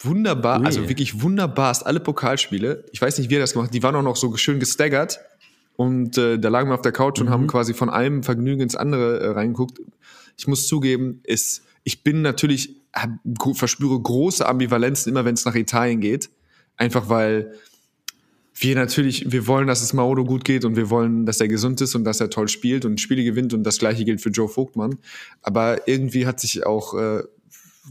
wunderbar, 0.00 0.62
also 0.64 0.86
wirklich 0.88 1.22
wunderbarst 1.22 1.86
alle 1.86 2.00
Pokalspiele. 2.00 2.84
Ich 2.92 3.00
weiß 3.00 3.18
nicht, 3.18 3.30
wie 3.30 3.36
er 3.36 3.40
das 3.40 3.54
gemacht 3.54 3.68
hat. 3.68 3.74
Die 3.74 3.82
waren 3.82 3.96
auch 3.96 4.02
noch 4.02 4.16
so 4.16 4.36
schön 4.36 4.60
gestaggert. 4.60 5.20
Und 5.76 6.18
äh, 6.18 6.38
da 6.38 6.48
lagen 6.48 6.70
wir 6.70 6.74
auf 6.74 6.82
der 6.82 6.92
Couch 6.92 7.20
und 7.20 7.30
haben 7.30 7.46
quasi 7.46 7.74
von 7.74 7.90
einem 7.90 8.22
Vergnügen 8.22 8.62
ins 8.62 8.76
andere 8.76 9.20
äh, 9.20 9.28
reingeguckt. 9.30 9.80
Ich 10.36 10.46
muss 10.46 10.68
zugeben, 10.68 11.20
ist, 11.24 11.62
ich 11.82 12.04
bin 12.04 12.22
natürlich, 12.22 12.76
hab, 12.92 13.10
verspüre 13.54 14.00
große 14.00 14.46
Ambivalenzen 14.46 15.10
immer, 15.10 15.24
wenn 15.24 15.34
es 15.34 15.44
nach 15.44 15.54
Italien 15.54 16.00
geht. 16.00 16.30
Einfach 16.76 17.08
weil 17.08 17.54
wir 18.56 18.76
natürlich, 18.76 19.32
wir 19.32 19.46
wollen, 19.48 19.66
dass 19.66 19.82
es 19.82 19.92
Maodo 19.92 20.24
gut 20.24 20.44
geht 20.44 20.64
und 20.64 20.76
wir 20.76 20.88
wollen, 20.90 21.26
dass 21.26 21.40
er 21.40 21.48
gesund 21.48 21.80
ist 21.80 21.94
und 21.96 22.04
dass 22.04 22.20
er 22.20 22.30
toll 22.30 22.48
spielt 22.48 22.84
und 22.84 23.00
Spiele 23.00 23.24
gewinnt 23.24 23.52
und 23.52 23.64
das 23.64 23.78
gleiche 23.78 24.04
gilt 24.04 24.20
für 24.20 24.30
Joe 24.30 24.48
Vogtmann. 24.48 24.98
Aber 25.42 25.88
irgendwie 25.88 26.26
hat 26.26 26.38
sich 26.38 26.64
auch, 26.64 26.94
äh, 26.94 27.24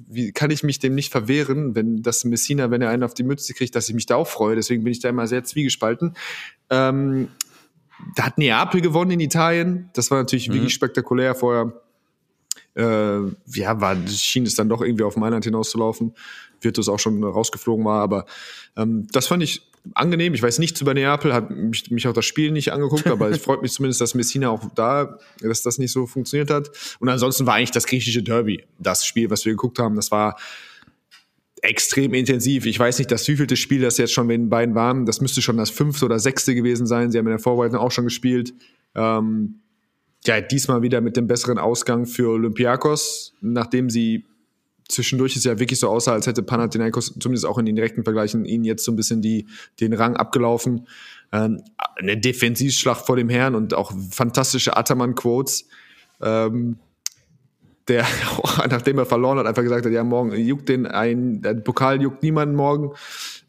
wie 0.10 0.32
kann 0.32 0.52
ich 0.52 0.64
mich 0.64 0.80
dem 0.80 0.96
nicht 0.96 1.12
verwehren, 1.12 1.76
wenn 1.76 2.02
das 2.02 2.24
Messina, 2.24 2.72
wenn 2.72 2.82
er 2.82 2.90
einen 2.90 3.04
auf 3.04 3.14
die 3.14 3.24
Mütze 3.24 3.54
kriegt, 3.54 3.76
dass 3.76 3.90
ich 3.90 3.96
mich 3.96 4.06
da 4.06 4.16
auch 4.16 4.28
freue. 4.28 4.56
Deswegen 4.56 4.84
bin 4.84 4.92
ich 4.92 5.00
da 5.00 5.10
immer 5.10 5.28
sehr 5.28 5.44
zwiegespalten. 5.44 6.14
Ähm, 6.70 7.28
da 8.16 8.24
hat 8.24 8.38
Neapel 8.38 8.82
gewonnen 8.82 9.12
in 9.12 9.20
Italien. 9.20 9.90
Das 9.94 10.12
war 10.12 10.20
natürlich 10.20 10.52
wirklich 10.52 10.74
spektakulär 10.74 11.36
vorher. 11.36 11.74
Äh, 12.76 13.20
ja, 13.54 13.80
war, 13.82 13.96
schien 14.08 14.46
es 14.46 14.56
dann 14.56 14.70
doch 14.70 14.82
irgendwie 14.82 15.04
auf 15.04 15.16
Mailand 15.16 15.46
hinauszulaufen. 15.46 16.14
Virtus 16.60 16.90
auch 16.90 17.00
schon 17.00 17.24
rausgeflogen 17.24 17.86
war, 17.86 18.02
aber 18.02 18.26
ähm, 18.78 19.08
das 19.12 19.28
fand 19.28 19.44
ich 19.44 19.62
angenehm. 19.94 20.34
Ich 20.34 20.42
weiß 20.42 20.60
nichts 20.60 20.80
über 20.82 20.94
Neapel, 20.94 21.34
hat 21.34 21.50
mich, 21.50 21.92
mich 21.92 22.08
auch 22.08 22.14
das 22.14 22.26
Spiel 22.26 22.52
nicht 22.52 22.72
angeguckt, 22.72 23.08
aber 23.08 23.30
es 23.30 23.38
freut 23.44 23.62
mich 23.62 23.74
zumindest, 23.74 24.02
dass 24.02 24.16
Messina 24.16 24.50
auch 24.50 24.64
da, 24.76 25.18
dass 25.40 25.62
das 25.62 25.78
nicht 25.78 25.92
so 25.92 26.08
funktioniert 26.08 26.50
hat. 26.50 26.72
Und 27.00 27.10
ansonsten 27.10 27.46
war 27.46 27.56
eigentlich 27.56 27.72
das 27.72 27.86
griechische 27.86 28.24
Derby 28.24 28.64
das 28.80 29.06
Spiel, 29.06 29.30
was 29.30 29.46
wir 29.46 29.52
geguckt 29.52 29.80
haben. 29.80 29.96
Das 29.96 30.12
war 30.12 30.38
extrem 31.64 32.14
intensiv. 32.14 32.66
Ich 32.66 32.78
weiß 32.78 32.98
nicht, 33.00 33.10
das 33.10 33.28
wievielte 33.28 33.56
Spiel 33.56 33.82
das 33.82 33.98
jetzt 33.98 34.12
schon 34.12 34.28
mit 34.28 34.36
den 34.36 34.50
beiden 34.50 34.76
waren. 34.76 35.06
Das 35.06 35.22
müsste 35.22 35.42
schon 35.42 35.58
das 35.58 35.70
fünfte 35.70 36.06
oder 36.06 36.20
sechste 36.20 36.54
gewesen 36.56 36.86
sein. 36.86 37.10
Sie 37.10 37.18
haben 37.18 37.26
in 37.26 37.32
der 37.32 37.40
Vorbereitung 37.40 37.80
auch 37.80 37.92
schon 37.92 38.04
gespielt. 38.04 38.54
Ähm, 38.96 39.62
ja, 40.26 40.42
diesmal 40.42 40.82
wieder 40.82 41.00
mit 41.00 41.16
dem 41.16 41.26
besseren 41.26 41.58
Ausgang 41.58 42.06
für 42.06 42.30
Olympiakos, 42.30 43.34
nachdem 43.42 43.90
sie 43.90 44.26
zwischendurch 44.90 45.38
es 45.38 45.46
ja 45.46 45.58
wirklich 45.58 45.80
so 45.80 45.88
aussah, 45.88 46.12
als 46.12 46.28
hätte 46.28 46.44
Panathinaikos 46.44 47.16
zumindest 47.18 47.46
auch 47.46 47.58
in 47.58 47.66
den 47.66 47.78
direkten 47.78 48.04
Vergleichen 48.04 48.44
ihnen 48.44 48.66
jetzt 48.66 48.84
so 48.84 48.92
ein 48.92 48.98
bisschen 48.98 49.22
die, 49.22 49.48
den 49.80 49.94
Rang 49.94 50.18
abgelaufen. 50.18 50.88
Ähm, 51.32 51.64
eine 51.96 52.18
Defensivschlacht 52.18 53.06
vor 53.06 53.16
dem 53.16 53.30
Herrn 53.30 53.56
und 53.56 53.74
auch 53.74 53.94
fantastische 54.12 54.76
Ataman-Quotes. 54.76 55.68
Ähm, 56.22 56.78
der, 57.88 58.06
nachdem 58.70 58.98
er 59.00 59.06
verloren 59.06 59.38
hat, 59.40 59.46
einfach 59.46 59.64
gesagt 59.64 59.86
hat, 59.86 59.92
ja, 59.92 60.04
morgen 60.04 60.34
juckt 60.34 60.70
den 60.70 60.86
ein, 60.86 61.42
der 61.42 61.56
Pokal 61.56 62.02
juckt 62.02 62.24
niemanden 62.24 62.56
morgen. 62.56 62.92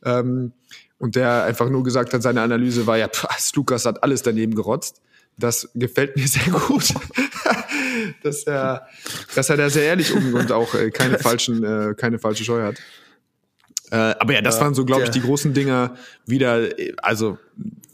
Ähm, 0.05 0.53
und 0.99 1.17
der 1.17 1.45
einfach 1.45 1.69
nur 1.69 1.83
gesagt 1.83 2.15
hat, 2.15 2.23
seine 2.23 2.41
Analyse 2.41 2.87
war 2.87 2.97
ja, 2.97 3.09
pff, 3.09 3.27
Lukas 3.55 3.85
hat 3.85 4.03
alles 4.03 4.23
daneben 4.23 4.55
gerotzt. 4.55 5.03
Das 5.37 5.69
gefällt 5.75 6.17
mir 6.17 6.29
sehr 6.29 6.53
gut. 6.53 6.95
dass 8.23 8.45
er, 8.45 8.87
dass 9.35 9.51
er 9.51 9.57
da 9.57 9.71
sehr 9.71 9.85
ehrlich 9.85 10.13
umgeht 10.13 10.35
und 10.35 10.53
auch 10.53 10.75
äh, 10.75 10.91
keine 10.91 11.19
falschen, 11.21 11.65
äh, 11.65 11.95
keine 11.97 12.19
falsche 12.19 12.45
Scheu 12.45 12.63
hat. 12.63 12.77
Äh, 13.91 13.97
aber 13.97 14.33
ja, 14.33 14.41
das 14.41 14.61
waren 14.61 14.75
so, 14.75 14.85
glaube 14.85 15.05
ich, 15.05 15.11
die 15.11 15.21
großen 15.21 15.53
Dinger 15.53 15.95
wieder. 16.27 16.79
äh, 16.79 16.95
Also, 16.97 17.39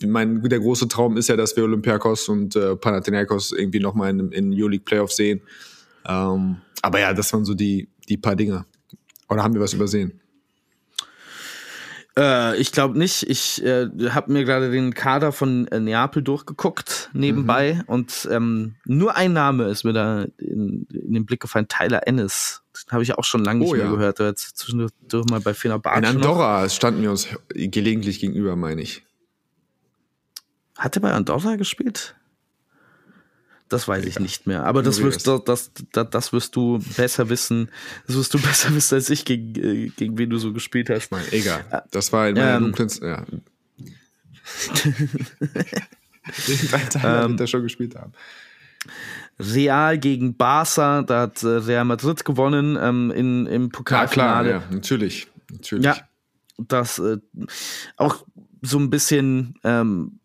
mein, 0.06 0.40
der 0.42 0.60
große 0.60 0.88
Traum 0.88 1.16
ist 1.16 1.28
ja, 1.28 1.36
dass 1.36 1.56
wir 1.56 1.64
Olympiakos 1.64 2.28
und 2.28 2.56
äh, 2.56 2.76
Panathinaikos 2.76 3.52
irgendwie 3.52 3.80
nochmal 3.80 4.10
in, 4.10 4.32
in 4.32 4.52
Euroleague 4.54 4.84
Playoffs 4.84 5.16
sehen. 5.16 5.42
Ähm, 6.06 6.58
aber 6.82 7.00
ja, 7.00 7.12
das 7.12 7.32
waren 7.32 7.44
so 7.44 7.54
die, 7.54 7.88
die 8.08 8.16
paar 8.16 8.36
Dinger. 8.36 8.66
Oder 9.28 9.42
haben 9.42 9.54
wir 9.54 9.60
was 9.60 9.72
übersehen? 9.74 10.20
Äh, 12.18 12.56
ich 12.58 12.72
glaube 12.72 12.98
nicht. 12.98 13.22
Ich 13.28 13.62
äh, 13.64 13.88
habe 14.10 14.32
mir 14.32 14.44
gerade 14.44 14.70
den 14.70 14.94
Kader 14.94 15.30
von 15.32 15.68
äh, 15.68 15.78
Neapel 15.78 16.22
durchgeguckt 16.22 17.10
nebenbei 17.12 17.74
Mhm. 17.74 17.82
und 17.86 18.28
ähm, 18.30 18.74
nur 18.84 19.14
ein 19.16 19.32
Name 19.32 19.64
ist 19.68 19.84
mir 19.84 19.92
da 19.92 20.22
in, 20.38 20.86
in 20.92 21.14
den 21.14 21.24
Blick 21.26 21.40
gefallen. 21.40 21.68
Tyler 21.68 22.06
Ennis. 22.08 22.62
Den 22.86 22.92
habe 22.92 23.02
ich 23.04 23.16
auch 23.16 23.24
schon 23.24 23.44
lange 23.44 23.60
nicht 23.60 23.70
Oh, 23.70 23.76
mehr 23.76 23.84
ja. 23.84 23.90
gehört. 23.90 24.18
Hat 24.20 24.38
zwischendurch 24.38 24.90
mal 25.30 25.40
bei 25.40 25.54
Fenerbahce 25.54 25.98
In 25.98 26.02
noch. 26.02 26.10
Andorra 26.10 26.68
standen 26.68 27.02
wir 27.02 27.10
uns 27.10 27.28
gelegentlich 27.54 28.18
gegenüber, 28.20 28.56
meine 28.56 28.82
ich. 28.82 29.04
Hat 30.76 30.96
er 30.96 31.02
bei 31.02 31.12
Andorra 31.12 31.56
gespielt? 31.56 32.16
Das 33.70 33.88
weiß 33.88 34.04
ich 34.04 34.18
nicht 34.18 34.46
mehr. 34.46 34.64
Aber 34.64 34.82
das 34.82 35.00
wirst, 35.00 35.26
du, 35.26 35.38
das, 35.38 35.70
das, 35.92 36.10
das 36.10 36.32
wirst 36.32 36.54
du 36.56 36.80
besser 36.96 37.28
wissen. 37.30 37.70
Das 38.06 38.16
wirst 38.16 38.34
du 38.34 38.38
besser 38.42 38.74
wissen 38.74 38.96
als 38.96 39.08
ich, 39.08 39.24
gegen, 39.24 39.54
äh, 39.54 39.88
gegen 39.96 40.18
wen 40.18 40.28
du 40.28 40.38
so 40.38 40.52
gespielt 40.52 40.90
hast. 40.90 41.10
Mein, 41.10 41.22
egal. 41.30 41.64
Das 41.92 42.12
war 42.12 42.28
in 42.28 42.34
meiner 42.34 42.56
Ähm. 42.56 42.62
dunklen... 42.74 42.90
Ja. 43.00 43.24
Den 46.48 46.68
drei 46.70 46.78
Teil 46.78 47.24
Ähm. 47.24 47.30
wird 47.30 47.40
er 47.40 47.46
schon 47.46 47.62
gespielt 47.62 47.94
haben. 47.96 48.12
Real 49.38 49.98
gegen 49.98 50.36
Barca, 50.36 51.02
da 51.02 51.22
hat 51.22 51.42
äh, 51.42 51.46
Real 51.48 51.84
Madrid 51.84 52.24
gewonnen 52.24 52.76
ähm, 52.80 53.10
in, 53.10 53.46
im 53.46 53.62
Ja, 53.64 53.68
Pokalfinale. 53.72 54.48
klar, 54.48 54.62
ja, 54.62 54.74
natürlich. 54.74 55.28
natürlich. 55.50 55.84
Ja, 55.86 55.96
das 56.58 56.98
äh, 56.98 57.18
auch 57.96 58.24
so 58.62 58.78
ein 58.78 58.90
bisschen 58.90 59.54
ähm, 59.64 60.20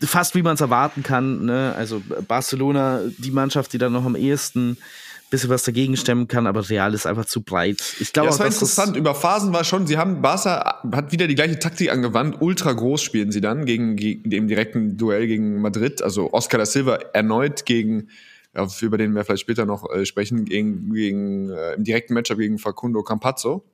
fast 0.00 0.34
wie 0.34 0.42
man 0.42 0.54
es 0.54 0.60
erwarten 0.60 1.02
kann. 1.02 1.44
Ne? 1.44 1.74
Also 1.76 2.02
Barcelona, 2.28 3.00
die 3.18 3.30
Mannschaft, 3.30 3.72
die 3.72 3.78
dann 3.78 3.92
noch 3.92 4.04
am 4.04 4.16
ehesten 4.16 4.72
ein 4.72 5.30
bisschen 5.30 5.50
was 5.50 5.62
dagegen 5.62 5.96
stemmen 5.96 6.26
kann, 6.26 6.48
aber 6.48 6.68
Real 6.68 6.92
ist 6.92 7.06
einfach 7.06 7.24
zu 7.24 7.42
breit. 7.42 7.80
Ich 8.00 8.12
glaube 8.12 8.26
Ja, 8.26 8.30
das 8.30 8.40
war 8.40 8.46
interessant. 8.46 8.96
Über 8.96 9.14
Phasen 9.14 9.52
war 9.52 9.62
schon, 9.62 9.86
sie 9.86 9.96
haben, 9.96 10.22
Barca 10.22 10.80
hat 10.92 11.12
wieder 11.12 11.28
die 11.28 11.36
gleiche 11.36 11.58
Taktik 11.58 11.92
angewandt. 11.92 12.38
Ultra 12.40 12.72
groß 12.72 13.00
spielen 13.00 13.30
sie 13.30 13.40
dann 13.40 13.64
gegen, 13.64 13.94
gegen 13.94 14.28
dem 14.28 14.48
direkten 14.48 14.96
Duell 14.96 15.28
gegen 15.28 15.60
Madrid. 15.60 16.02
Also 16.02 16.32
Oscar 16.32 16.58
da 16.58 16.66
Silva 16.66 16.96
erneut 17.12 17.64
gegen, 17.64 18.08
ja, 18.56 18.66
über 18.80 18.98
den 18.98 19.14
wir 19.14 19.24
vielleicht 19.24 19.42
später 19.42 19.66
noch 19.66 19.88
äh, 19.90 20.04
sprechen, 20.04 20.44
gegen, 20.46 20.92
gegen 20.92 21.50
äh, 21.50 21.74
im 21.74 21.84
direkten 21.84 22.14
Matchup 22.14 22.38
gegen 22.38 22.58
Facundo 22.58 23.02
Campazzo. 23.04 23.64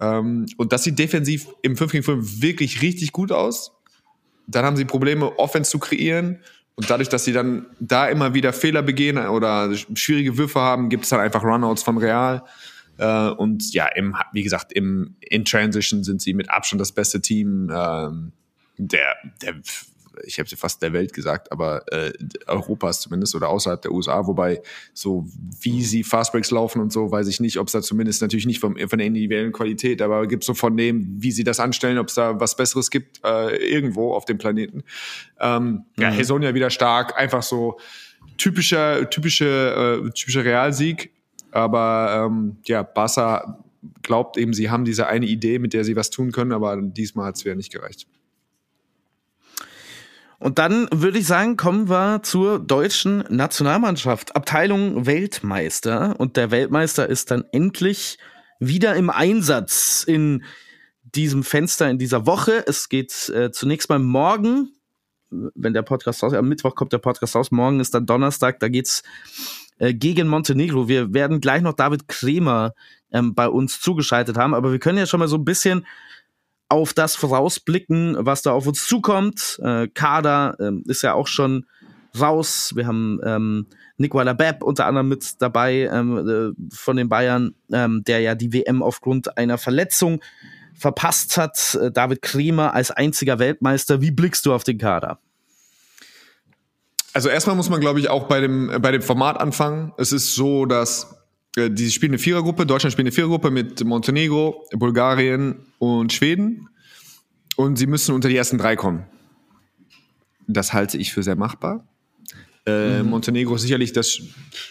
Ähm, 0.00 0.46
und 0.56 0.72
das 0.72 0.84
sieht 0.84 0.98
defensiv 0.98 1.46
im 1.62 1.76
5 1.76 1.92
gegen 1.92 2.04
5 2.04 2.42
wirklich 2.42 2.82
richtig 2.82 3.12
gut 3.12 3.32
aus. 3.32 3.72
Dann 4.46 4.64
haben 4.64 4.76
sie 4.76 4.84
Probleme, 4.84 5.38
Offense 5.38 5.70
zu 5.70 5.78
kreieren. 5.78 6.40
Und 6.74 6.88
dadurch, 6.88 7.08
dass 7.08 7.24
sie 7.24 7.32
dann 7.32 7.66
da 7.78 8.08
immer 8.08 8.32
wieder 8.32 8.52
Fehler 8.52 8.82
begehen 8.82 9.18
oder 9.18 9.74
schwierige 9.94 10.38
Würfe 10.38 10.60
haben, 10.60 10.88
gibt 10.88 11.04
es 11.04 11.10
dann 11.10 11.20
einfach 11.20 11.44
Runouts 11.44 11.82
von 11.82 11.98
Real. 11.98 12.42
Äh, 12.96 13.28
und 13.30 13.72
ja, 13.74 13.86
im, 13.86 14.16
wie 14.32 14.42
gesagt, 14.42 14.72
im, 14.72 15.16
in 15.20 15.44
Transition 15.44 16.04
sind 16.04 16.22
sie 16.22 16.32
mit 16.32 16.50
Abstand 16.50 16.80
das 16.80 16.92
beste 16.92 17.20
Team 17.20 17.70
ähm, 17.74 18.32
der, 18.78 19.16
der 19.42 19.54
ich 20.24 20.38
habe 20.38 20.48
sie 20.48 20.56
fast 20.56 20.82
der 20.82 20.92
Welt 20.92 21.12
gesagt, 21.12 21.52
aber 21.52 21.84
äh, 21.92 22.12
Europas 22.46 23.00
zumindest 23.00 23.34
oder 23.34 23.48
außerhalb 23.48 23.80
der 23.80 23.92
USA, 23.92 24.26
wobei 24.26 24.62
so 24.92 25.26
wie 25.60 25.82
sie 25.82 26.04
Fastbreaks 26.04 26.50
laufen 26.50 26.80
und 26.80 26.92
so, 26.92 27.10
weiß 27.10 27.28
ich 27.28 27.40
nicht, 27.40 27.58
ob 27.58 27.66
es 27.66 27.72
da 27.72 27.82
zumindest 27.82 28.22
natürlich 28.22 28.46
nicht 28.46 28.60
vom, 28.60 28.76
von 28.76 28.98
der 28.98 29.06
individuellen 29.06 29.52
Qualität, 29.52 30.02
aber 30.02 30.26
gibt 30.26 30.44
so 30.44 30.54
von 30.54 30.76
dem, 30.76 31.16
wie 31.22 31.32
sie 31.32 31.44
das 31.44 31.60
anstellen, 31.60 31.98
ob 31.98 32.08
es 32.08 32.14
da 32.14 32.38
was 32.40 32.56
Besseres 32.56 32.90
gibt, 32.90 33.20
äh, 33.24 33.56
irgendwo 33.56 34.14
auf 34.14 34.24
dem 34.24 34.38
Planeten. 34.38 34.82
Ähm, 35.40 35.84
Ja, 35.98 36.10
Hesonia 36.10 36.54
wieder 36.54 36.70
stark, 36.70 37.18
einfach 37.18 37.42
so 37.42 37.78
typischer, 38.38 39.08
typische, 39.10 40.04
äh, 40.06 40.10
typischer 40.10 40.44
Realsieg, 40.44 41.12
aber 41.50 42.26
ähm, 42.26 42.56
ja, 42.64 42.82
Barca 42.82 43.58
glaubt 44.02 44.36
eben, 44.36 44.52
sie 44.52 44.70
haben 44.70 44.84
diese 44.84 45.06
eine 45.06 45.26
Idee, 45.26 45.58
mit 45.58 45.72
der 45.72 45.84
sie 45.84 45.96
was 45.96 46.10
tun 46.10 46.32
können, 46.32 46.52
aber 46.52 46.76
diesmal 46.80 47.26
hat 47.26 47.36
es 47.36 47.44
wieder 47.44 47.54
nicht 47.54 47.72
gereicht. 47.72 48.06
Und 50.40 50.58
dann 50.58 50.88
würde 50.90 51.18
ich 51.18 51.26
sagen, 51.26 51.58
kommen 51.58 51.90
wir 51.90 52.22
zur 52.22 52.58
deutschen 52.58 53.24
Nationalmannschaft. 53.28 54.34
Abteilung 54.34 55.04
Weltmeister. 55.04 56.18
Und 56.18 56.38
der 56.38 56.50
Weltmeister 56.50 57.06
ist 57.06 57.30
dann 57.30 57.44
endlich 57.52 58.18
wieder 58.58 58.96
im 58.96 59.10
Einsatz 59.10 60.02
in 60.02 60.42
diesem 61.02 61.44
Fenster 61.44 61.90
in 61.90 61.98
dieser 61.98 62.24
Woche. 62.24 62.64
Es 62.66 62.88
geht 62.88 63.28
äh, 63.28 63.50
zunächst 63.50 63.90
mal 63.90 63.98
morgen, 63.98 64.70
wenn 65.28 65.74
der 65.74 65.82
Podcast 65.82 66.22
raus, 66.22 66.32
am 66.32 66.48
Mittwoch 66.48 66.74
kommt 66.74 66.94
der 66.94 66.98
Podcast 66.98 67.36
raus, 67.36 67.50
morgen 67.50 67.78
ist 67.78 67.94
dann 67.94 68.06
Donnerstag, 68.06 68.60
da 68.60 68.68
geht's 68.68 69.02
äh, 69.78 69.92
gegen 69.92 70.26
Montenegro. 70.26 70.88
Wir 70.88 71.12
werden 71.12 71.40
gleich 71.40 71.60
noch 71.60 71.74
David 71.74 72.08
Kremer 72.08 72.74
ähm, 73.12 73.34
bei 73.34 73.48
uns 73.48 73.80
zugeschaltet 73.80 74.38
haben, 74.38 74.54
aber 74.54 74.72
wir 74.72 74.78
können 74.78 74.98
ja 74.98 75.06
schon 75.06 75.20
mal 75.20 75.28
so 75.28 75.36
ein 75.36 75.44
bisschen 75.44 75.86
auf 76.70 76.94
das 76.94 77.16
vorausblicken, 77.16 78.16
was 78.18 78.42
da 78.42 78.52
auf 78.52 78.66
uns 78.66 78.86
zukommt. 78.86 79.60
Äh, 79.62 79.88
Kader 79.88 80.56
ähm, 80.60 80.84
ist 80.86 81.02
ja 81.02 81.14
auch 81.14 81.26
schon 81.26 81.66
raus. 82.18 82.72
Wir 82.74 82.86
haben 82.86 83.20
ähm, 83.24 83.66
Nicola 83.96 84.32
Bepp 84.32 84.62
unter 84.62 84.86
anderem 84.86 85.08
mit 85.08 85.42
dabei 85.42 85.90
ähm, 85.92 86.54
äh, 86.56 86.74
von 86.74 86.96
den 86.96 87.08
Bayern, 87.08 87.54
ähm, 87.72 88.02
der 88.06 88.20
ja 88.20 88.34
die 88.34 88.52
WM 88.52 88.82
aufgrund 88.82 89.36
einer 89.36 89.58
Verletzung 89.58 90.22
verpasst 90.74 91.36
hat. 91.36 91.78
Äh, 91.80 91.90
David 91.90 92.22
Kremer 92.22 92.72
als 92.72 92.90
einziger 92.90 93.38
Weltmeister. 93.38 94.00
Wie 94.00 94.12
blickst 94.12 94.46
du 94.46 94.54
auf 94.54 94.64
den 94.64 94.78
Kader? 94.78 95.18
Also 97.12 97.28
erstmal 97.28 97.56
muss 97.56 97.68
man, 97.68 97.80
glaube 97.80 97.98
ich, 97.98 98.08
auch 98.08 98.28
bei 98.28 98.40
dem, 98.40 98.80
bei 98.80 98.92
dem 98.92 99.02
Format 99.02 99.40
anfangen. 99.40 99.92
Es 99.98 100.12
ist 100.12 100.34
so, 100.34 100.64
dass 100.66 101.04
äh, 101.12 101.19
die 101.68 101.90
spielen 101.90 102.12
eine 102.12 102.18
Vierergruppe, 102.18 102.64
Deutschland 102.64 102.92
spielt 102.92 103.06
eine 103.06 103.12
Vierergruppe 103.12 103.50
mit 103.50 103.84
Montenegro, 103.84 104.66
Bulgarien 104.72 105.56
und 105.78 106.12
Schweden. 106.12 106.68
Und 107.56 107.76
sie 107.76 107.86
müssen 107.86 108.14
unter 108.14 108.28
die 108.28 108.36
ersten 108.36 108.56
drei 108.56 108.76
kommen. 108.76 109.04
Das 110.46 110.72
halte 110.72 110.96
ich 110.96 111.12
für 111.12 111.22
sehr 111.22 111.36
machbar. 111.36 111.84
Äh, 112.66 113.02
mhm. 113.02 113.10
Montenegro 113.10 113.56
ist 113.56 113.62
sicherlich 113.62 113.92
das, 113.92 114.20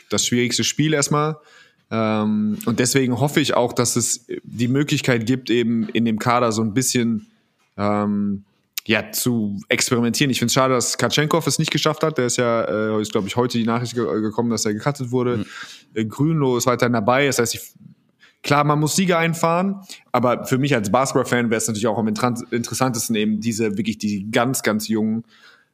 das 0.10 0.26
schwierigste 0.26 0.64
Spiel 0.64 0.94
erstmal. 0.94 1.38
Ähm, 1.92 2.58
und 2.66 2.80
deswegen 2.80 3.20
hoffe 3.20 3.42
ich 3.42 3.54
auch, 3.54 3.74
dass 3.74 3.96
es 3.96 4.26
die 4.44 4.68
Möglichkeit 4.68 5.26
gibt, 5.26 5.50
eben 5.50 5.90
in 5.90 6.06
dem 6.06 6.20
Kader 6.20 6.52
so 6.52 6.62
ein 6.62 6.74
bisschen 6.74 7.28
ähm, 7.78 8.44
ja, 8.90 9.12
zu 9.12 9.56
experimentieren. 9.70 10.32
Ich 10.32 10.40
finde 10.40 10.48
es 10.48 10.54
schade, 10.54 10.74
dass 10.74 10.98
Katschenkov 10.98 11.46
es 11.46 11.60
nicht 11.60 11.70
geschafft 11.70 12.02
hat. 12.02 12.18
Der 12.18 12.26
ist 12.26 12.38
ja, 12.38 12.64
äh, 12.98 13.00
ist 13.00 13.12
glaube 13.12 13.28
ich 13.28 13.36
heute 13.36 13.60
die 13.60 13.64
Nachricht 13.64 13.94
ge 13.94 14.04
gekommen, 14.20 14.50
dass 14.50 14.66
er 14.66 14.74
gecuttet 14.74 15.12
wurde. 15.12 15.38
Mhm. 15.38 15.46
Äh, 15.94 16.06
Grünlo 16.06 16.58
ist 16.58 16.66
weiterhin 16.66 16.94
dabei. 16.94 17.28
Das 17.28 17.38
heißt, 17.38 17.54
ich, 17.54 17.72
klar, 18.42 18.64
man 18.64 18.80
muss 18.80 18.96
Sieger 18.96 19.20
einfahren, 19.20 19.76
aber 20.12 20.46
für 20.46 20.58
mich 20.58 20.74
als 20.74 20.92
Basketball-Fan 20.92 21.52
wäre 21.52 21.60
es 21.60 21.68
natürlich 21.68 21.86
auch 21.86 22.00
am 22.00 22.08
interessantesten, 22.08 23.16
eben 23.16 23.40
diese 23.40 23.78
wirklich 23.78 24.00
die 24.00 24.32
ganz, 24.32 24.64
ganz 24.64 24.88
jungen 24.88 25.24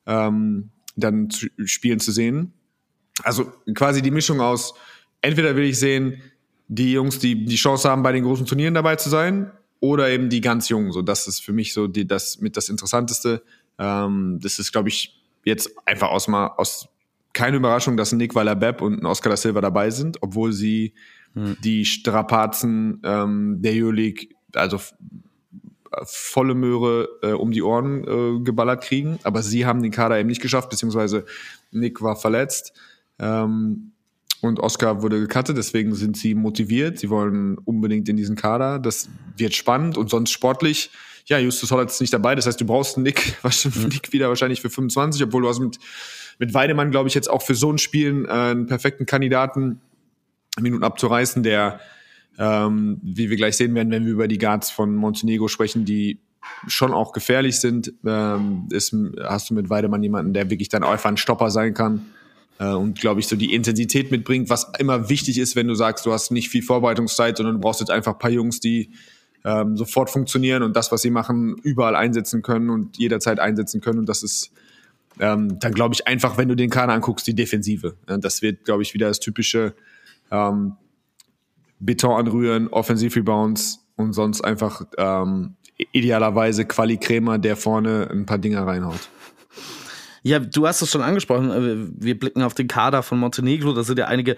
ähm, 0.08 0.72
dann 0.98 1.30
zu 1.30 1.48
spielen 1.64 2.02
zu 2.02 2.12
sehen. 2.12 2.52
Also 3.24 3.50
quasi 3.76 4.02
die 4.02 4.12
Mischung 4.12 4.42
aus, 4.42 4.74
entweder 5.22 5.56
will 5.56 5.64
ich 5.64 5.80
sehen, 5.80 6.22
die 6.68 6.92
Jungs, 6.92 7.20
die 7.20 7.46
die 7.46 7.56
Chance 7.56 7.90
haben, 7.90 8.04
bei 8.04 8.12
den 8.12 8.26
großen 8.26 8.46
Turnieren 8.46 8.74
dabei 8.74 8.98
zu 8.98 9.08
sein, 9.08 9.52
oder 9.86 10.10
eben 10.10 10.30
die 10.30 10.42
ganz 10.42 10.70
Jungen. 10.70 10.92
So, 10.92 11.02
das 11.02 11.28
ist 11.28 11.42
für 11.42 11.54
mich 11.54 11.74
so 11.74 11.88
die, 11.88 12.08
das 12.08 12.40
mit 12.40 12.58
das 12.58 12.70
Interessanteste. 12.70 13.44
Ähm, 13.78 14.40
das 14.42 14.60
ist, 14.60 14.72
glaube 14.72 14.90
ich, 14.90 15.22
jetzt 15.44 15.72
einfach 15.86 16.10
aus 16.10 16.28
mal 16.28 16.48
aus 16.58 16.90
keine 17.34 17.58
Überraschung, 17.58 17.98
dass 17.98 18.14
ein 18.14 18.18
Nick 18.18 18.34
Waller-Bepp 18.34 18.82
und 18.82 19.02
ein 19.02 19.06
Oscar 19.06 19.30
da 19.30 19.38
Silva 19.38 19.60
dabei 19.60 19.90
sind, 19.90 20.18
obwohl 20.22 20.54
sie 20.54 20.94
hm. 21.34 21.58
die 21.64 21.84
Strapazen 21.84 23.02
ähm, 23.04 23.62
der 23.62 23.74
Euroleague, 23.74 24.30
also 24.54 24.80
volle 26.04 26.56
Möhre 26.56 27.10
äh, 27.22 27.32
um 27.32 27.52
die 27.52 27.62
Ohren 27.62 28.04
äh, 28.04 28.44
geballert 28.44 28.84
kriegen. 28.84 29.20
Aber 29.24 29.44
sie 29.44 29.66
haben 29.66 29.84
den 29.84 29.92
Kader 29.92 30.18
eben 30.18 30.30
nicht 30.30 30.42
geschafft, 30.42 30.70
beziehungsweise 30.70 31.26
Nick 31.72 32.02
war 32.02 32.16
verletzt. 32.16 32.74
Ähm, 33.20 33.92
und 34.46 34.60
Oscar 34.60 35.02
wurde 35.02 35.20
gecuttet, 35.20 35.58
deswegen 35.58 35.94
sind 35.96 36.18
sie 36.18 36.36
motiviert. 36.36 37.00
Sie 37.00 37.10
wollen 37.10 37.58
unbedingt 37.58 38.08
in 38.10 38.18
diesen 38.18 38.36
Kader. 38.36 38.80
Das 38.80 39.10
wird 39.38 39.54
spannend 39.54 39.98
und 39.98 40.10
sonst 40.10 40.32
sportlich. 40.32 40.92
Ja, 41.26 41.40
Justus 41.40 41.72
Hollert 41.72 41.90
ist 41.90 42.02
nicht 42.02 42.14
dabei. 42.14 42.36
Das 42.36 42.46
heißt, 42.46 42.60
du 42.62 42.66
brauchst 42.66 42.98
einen 42.98 43.04
Nick, 43.04 43.38
mhm. 43.44 43.90
Nick 43.90 44.14
wieder 44.14 44.30
wahrscheinlich 44.30 44.62
für 44.62 44.70
25, 44.70 45.24
obwohl 45.24 45.42
du 45.42 45.50
hast 45.50 45.60
mit, 45.60 45.80
mit 46.40 46.54
Weidemann, 46.54 46.92
glaube 46.92 47.10
ich, 47.10 47.16
jetzt 47.16 47.30
auch 47.30 47.42
für 47.42 47.56
so 47.56 47.72
ein 47.72 47.78
Spiel 47.78 48.26
äh, 48.26 48.32
einen 48.32 48.68
perfekten 48.68 49.06
Kandidaten 49.06 49.82
Minuten 50.60 50.84
abzureißen, 50.84 51.44
der 51.44 51.80
ähm, 52.38 53.00
wie 53.02 53.30
wir 53.30 53.38
gleich 53.38 53.58
sehen 53.58 53.76
werden, 53.76 53.92
wenn 53.92 54.06
wir 54.06 54.14
über 54.14 54.28
die 54.28 54.38
Guards 54.38 54.70
von 54.70 54.96
Montenegro 54.96 55.48
sprechen, 55.48 55.86
die 55.86 56.20
schon 56.68 56.94
auch 56.94 57.12
gefährlich 57.12 57.60
sind, 57.60 57.94
ähm, 58.06 58.68
ist, 58.72 58.96
hast 59.24 59.50
du 59.50 59.54
mit 59.54 59.70
Weidemann 59.70 60.04
jemanden, 60.04 60.34
der 60.34 60.50
wirklich 60.50 60.70
dann 60.70 60.84
einfach 60.84 61.10
ein 61.10 61.18
Stopper 61.18 61.50
sein 61.50 61.74
kann 61.74 62.06
äh, 62.60 62.70
und, 62.70 63.00
glaube 63.00 63.20
ich, 63.20 63.28
so 63.28 63.36
die 63.36 63.54
Intensität 63.54 64.12
mitbringt, 64.12 64.50
was 64.50 64.72
immer 64.80 65.10
wichtig 65.10 65.38
ist, 65.38 65.56
wenn 65.56 65.68
du 65.68 65.76
sagst, 65.76 66.06
du 66.06 66.14
hast 66.14 66.32
nicht 66.32 66.50
viel 66.50 66.62
Vorbereitungszeit, 66.62 67.38
sondern 67.38 67.56
du 67.56 67.62
brauchst 67.62 67.80
jetzt 67.80 67.92
einfach 67.92 68.14
ein 68.14 68.20
paar 68.20 68.32
Jungs, 68.32 68.60
die 68.60 68.92
ähm, 69.44 69.78
sofort 69.78 70.10
funktionieren 70.10 70.64
und 70.64 70.76
das, 70.76 70.92
was 70.92 71.02
sie 71.02 71.12
machen, 71.12 71.56
überall 71.64 71.96
einsetzen 71.96 72.42
können 72.42 72.70
und 72.70 72.98
jederzeit 72.98 73.40
einsetzen 73.40 73.82
können. 73.82 74.00
Und 74.00 74.10
das 74.10 74.24
ist 74.24 74.52
ähm, 75.20 75.60
dann, 75.60 75.74
glaube 75.74 75.94
ich, 75.94 76.08
einfach, 76.08 76.38
wenn 76.38 76.50
du 76.50 76.56
den 76.56 76.70
Kader 76.70 76.94
anguckst, 76.94 77.28
die 77.28 77.36
Defensive. 77.36 77.96
Ja, 78.10 78.18
das 78.18 78.42
wird, 78.42 78.66
glaube 78.66 78.84
ich, 78.84 78.94
wieder 78.94 79.08
das 79.08 79.20
typische 79.20 79.76
ähm, 80.32 80.74
Beton 81.80 82.18
anrühren, 82.18 82.68
Offensiv-Rebounds 82.70 83.86
und 83.96 84.14
sonst 84.14 84.42
einfach 84.42 84.84
ähm, 84.98 85.56
idealerweise 85.92 86.66
Quali 86.66 86.98
Krämer, 86.98 87.38
der 87.38 87.56
vorne 87.56 88.10
ein 88.12 88.26
paar 88.26 88.38
Dinger 88.38 88.66
reinhaut. 88.66 89.10
Ja, 90.26 90.40
du 90.40 90.66
hast 90.66 90.82
es 90.82 90.90
schon 90.90 91.04
angesprochen. 91.04 91.52
Äh, 91.52 91.88
wir 92.04 92.20
blicken 92.20 92.42
auf 92.42 92.56
den 92.56 92.68
Kader 92.68 93.04
von 93.04 93.20
Montenegro. 93.20 93.74
Da 93.74 93.84
sind 93.84 94.00
ja 94.00 94.08
einige 94.08 94.38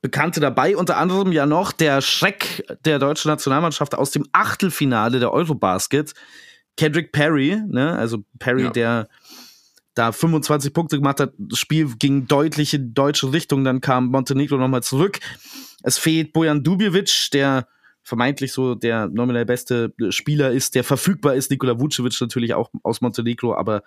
Bekannte 0.00 0.40
dabei. 0.40 0.74
Unter 0.74 0.96
anderem 0.96 1.32
ja 1.32 1.44
noch 1.44 1.70
der 1.72 2.00
Schreck 2.00 2.64
der 2.86 2.98
deutschen 2.98 3.30
Nationalmannschaft 3.30 3.94
aus 3.94 4.10
dem 4.10 4.24
Achtelfinale 4.32 5.20
der 5.20 5.30
Eurobasket. 5.30 6.14
Kendrick 6.78 7.12
Perry, 7.12 7.60
ne? 7.68 7.94
Also 7.98 8.24
Perry, 8.38 8.64
ja. 8.64 8.70
der 8.70 9.08
da 9.94 10.12
25 10.12 10.72
Punkte 10.72 10.96
gemacht 10.96 11.20
hat. 11.20 11.34
Das 11.36 11.58
Spiel 11.58 11.94
ging 11.98 12.26
deutlich 12.26 12.72
in 12.72 12.94
deutsche 12.94 13.30
Richtung. 13.30 13.64
Dann 13.64 13.82
kam 13.82 14.06
Montenegro 14.06 14.56
nochmal 14.56 14.82
zurück. 14.82 15.18
Es 15.82 15.98
fehlt 15.98 16.32
Bojan 16.32 16.62
Dubjevic, 16.62 17.28
der 17.34 17.68
vermeintlich 18.02 18.52
so 18.52 18.74
der 18.74 19.08
nominell 19.08 19.44
beste 19.44 19.92
Spieler 20.08 20.52
ist, 20.52 20.74
der 20.74 20.84
verfügbar 20.84 21.34
ist. 21.34 21.50
Nikola 21.50 21.78
Vucevic 21.78 22.18
natürlich 22.18 22.54
auch 22.54 22.70
aus 22.82 23.02
Montenegro, 23.02 23.54
aber 23.54 23.82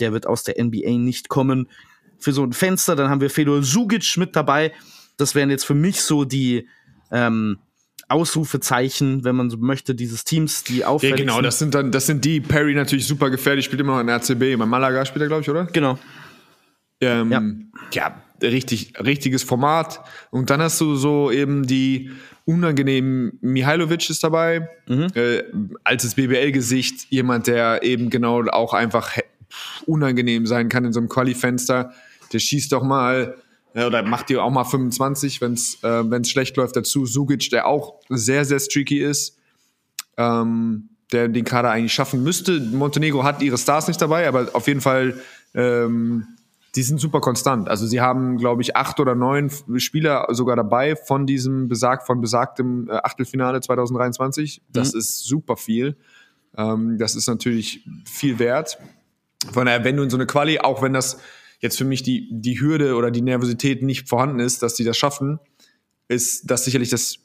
der 0.00 0.12
wird 0.12 0.26
aus 0.26 0.42
der 0.42 0.62
NBA 0.62 0.98
nicht 0.98 1.28
kommen. 1.28 1.68
Für 2.18 2.32
so 2.32 2.42
ein 2.42 2.52
Fenster, 2.52 2.96
dann 2.96 3.10
haben 3.10 3.20
wir 3.20 3.30
Fedor 3.30 3.62
Sugic 3.62 4.16
mit 4.16 4.34
dabei. 4.34 4.72
Das 5.16 5.34
wären 5.34 5.50
jetzt 5.50 5.64
für 5.64 5.74
mich 5.74 6.02
so 6.02 6.24
die 6.24 6.68
ähm, 7.10 7.58
Ausrufezeichen, 8.08 9.24
wenn 9.24 9.36
man 9.36 9.50
so 9.50 9.58
möchte, 9.58 9.94
dieses 9.94 10.24
Teams, 10.24 10.64
die 10.64 10.84
auffällig 10.84 11.18
Ja, 11.18 11.24
genau, 11.24 11.42
das 11.42 11.58
sind 11.58 11.74
dann, 11.74 11.92
das 11.92 12.06
sind 12.06 12.24
die. 12.24 12.40
Perry 12.40 12.74
natürlich 12.74 13.06
super 13.06 13.30
gefährlich, 13.30 13.66
spielt 13.66 13.80
immer 13.80 13.94
noch 13.94 14.00
in 14.00 14.08
RCB. 14.08 14.58
Bei 14.58 14.66
Malaga 14.66 15.04
spielt 15.04 15.22
er, 15.22 15.28
glaube 15.28 15.42
ich, 15.42 15.50
oder? 15.50 15.66
Genau. 15.66 15.98
Ähm, 17.00 17.30
ja. 17.30 17.42
ja, 17.92 18.22
richtig, 18.42 18.94
richtiges 18.98 19.42
Format. 19.42 20.00
Und 20.30 20.50
dann 20.50 20.60
hast 20.60 20.80
du 20.80 20.96
so 20.96 21.30
eben 21.30 21.66
die 21.66 22.10
unangenehmen 22.44 23.38
Mihailovic 23.42 24.08
ist 24.08 24.24
dabei, 24.24 24.68
mhm. 24.88 25.08
äh, 25.14 25.42
altes 25.84 26.14
BBL-Gesicht, 26.14 27.10
jemand, 27.10 27.46
der 27.46 27.82
eben 27.82 28.08
genau 28.08 28.42
auch 28.46 28.72
einfach 28.72 29.18
unangenehm 29.86 30.46
sein 30.46 30.68
kann 30.68 30.84
in 30.84 30.92
so 30.92 31.00
einem 31.00 31.08
Quali-Fenster. 31.08 31.92
Der 32.32 32.38
schießt 32.38 32.72
doch 32.72 32.82
mal 32.82 33.36
oder 33.74 34.02
macht 34.02 34.28
dir 34.28 34.42
auch 34.42 34.50
mal 34.50 34.64
25, 34.64 35.40
wenn 35.40 35.52
es 35.52 35.82
äh, 35.84 36.24
schlecht 36.24 36.56
läuft 36.56 36.74
dazu. 36.76 37.06
Sugic, 37.06 37.50
der 37.50 37.66
auch 37.66 38.00
sehr, 38.08 38.44
sehr 38.44 38.58
streaky 38.58 38.98
ist, 38.98 39.38
ähm, 40.16 40.88
der 41.12 41.28
den 41.28 41.44
Kader 41.44 41.70
eigentlich 41.70 41.92
schaffen 41.92 42.22
müsste. 42.22 42.60
Montenegro 42.60 43.22
hat 43.24 43.40
ihre 43.40 43.58
Stars 43.58 43.86
nicht 43.86 44.00
dabei, 44.00 44.26
aber 44.26 44.48
auf 44.54 44.66
jeden 44.66 44.80
Fall 44.80 45.20
ähm, 45.54 46.26
die 46.74 46.82
sind 46.82 47.00
super 47.00 47.20
konstant. 47.20 47.68
Also 47.68 47.86
sie 47.86 48.00
haben, 48.00 48.36
glaube 48.36 48.62
ich, 48.62 48.76
acht 48.76 49.00
oder 49.00 49.14
neun 49.14 49.50
Spieler 49.78 50.26
sogar 50.30 50.54
dabei 50.56 50.96
von 50.96 51.26
diesem 51.26 51.68
besagt, 51.68 52.06
von 52.06 52.20
besagtem 52.20 52.88
äh, 52.88 52.92
Achtelfinale 52.92 53.60
2023. 53.60 54.62
Das 54.68 54.92
mhm. 54.92 54.98
ist 55.00 55.24
super 55.24 55.56
viel. 55.56 55.96
Ähm, 56.56 56.98
das 56.98 57.14
ist 57.14 57.26
natürlich 57.26 57.84
viel 58.04 58.38
wert. 58.38 58.78
Von 59.52 59.66
daher, 59.66 59.84
wenn 59.84 59.96
du 59.96 60.02
in 60.02 60.10
so 60.10 60.16
eine 60.16 60.26
Quali, 60.26 60.58
auch 60.58 60.82
wenn 60.82 60.92
das 60.92 61.20
jetzt 61.60 61.78
für 61.78 61.84
mich 61.84 62.02
die, 62.02 62.28
die 62.30 62.60
Hürde 62.60 62.94
oder 62.94 63.10
die 63.10 63.22
Nervosität 63.22 63.82
nicht 63.82 64.08
vorhanden 64.08 64.40
ist, 64.40 64.62
dass 64.62 64.74
die 64.74 64.84
das 64.84 64.96
schaffen, 64.96 65.38
ist 66.08 66.50
das 66.50 66.64
sicherlich 66.64 66.90
das, 66.90 67.18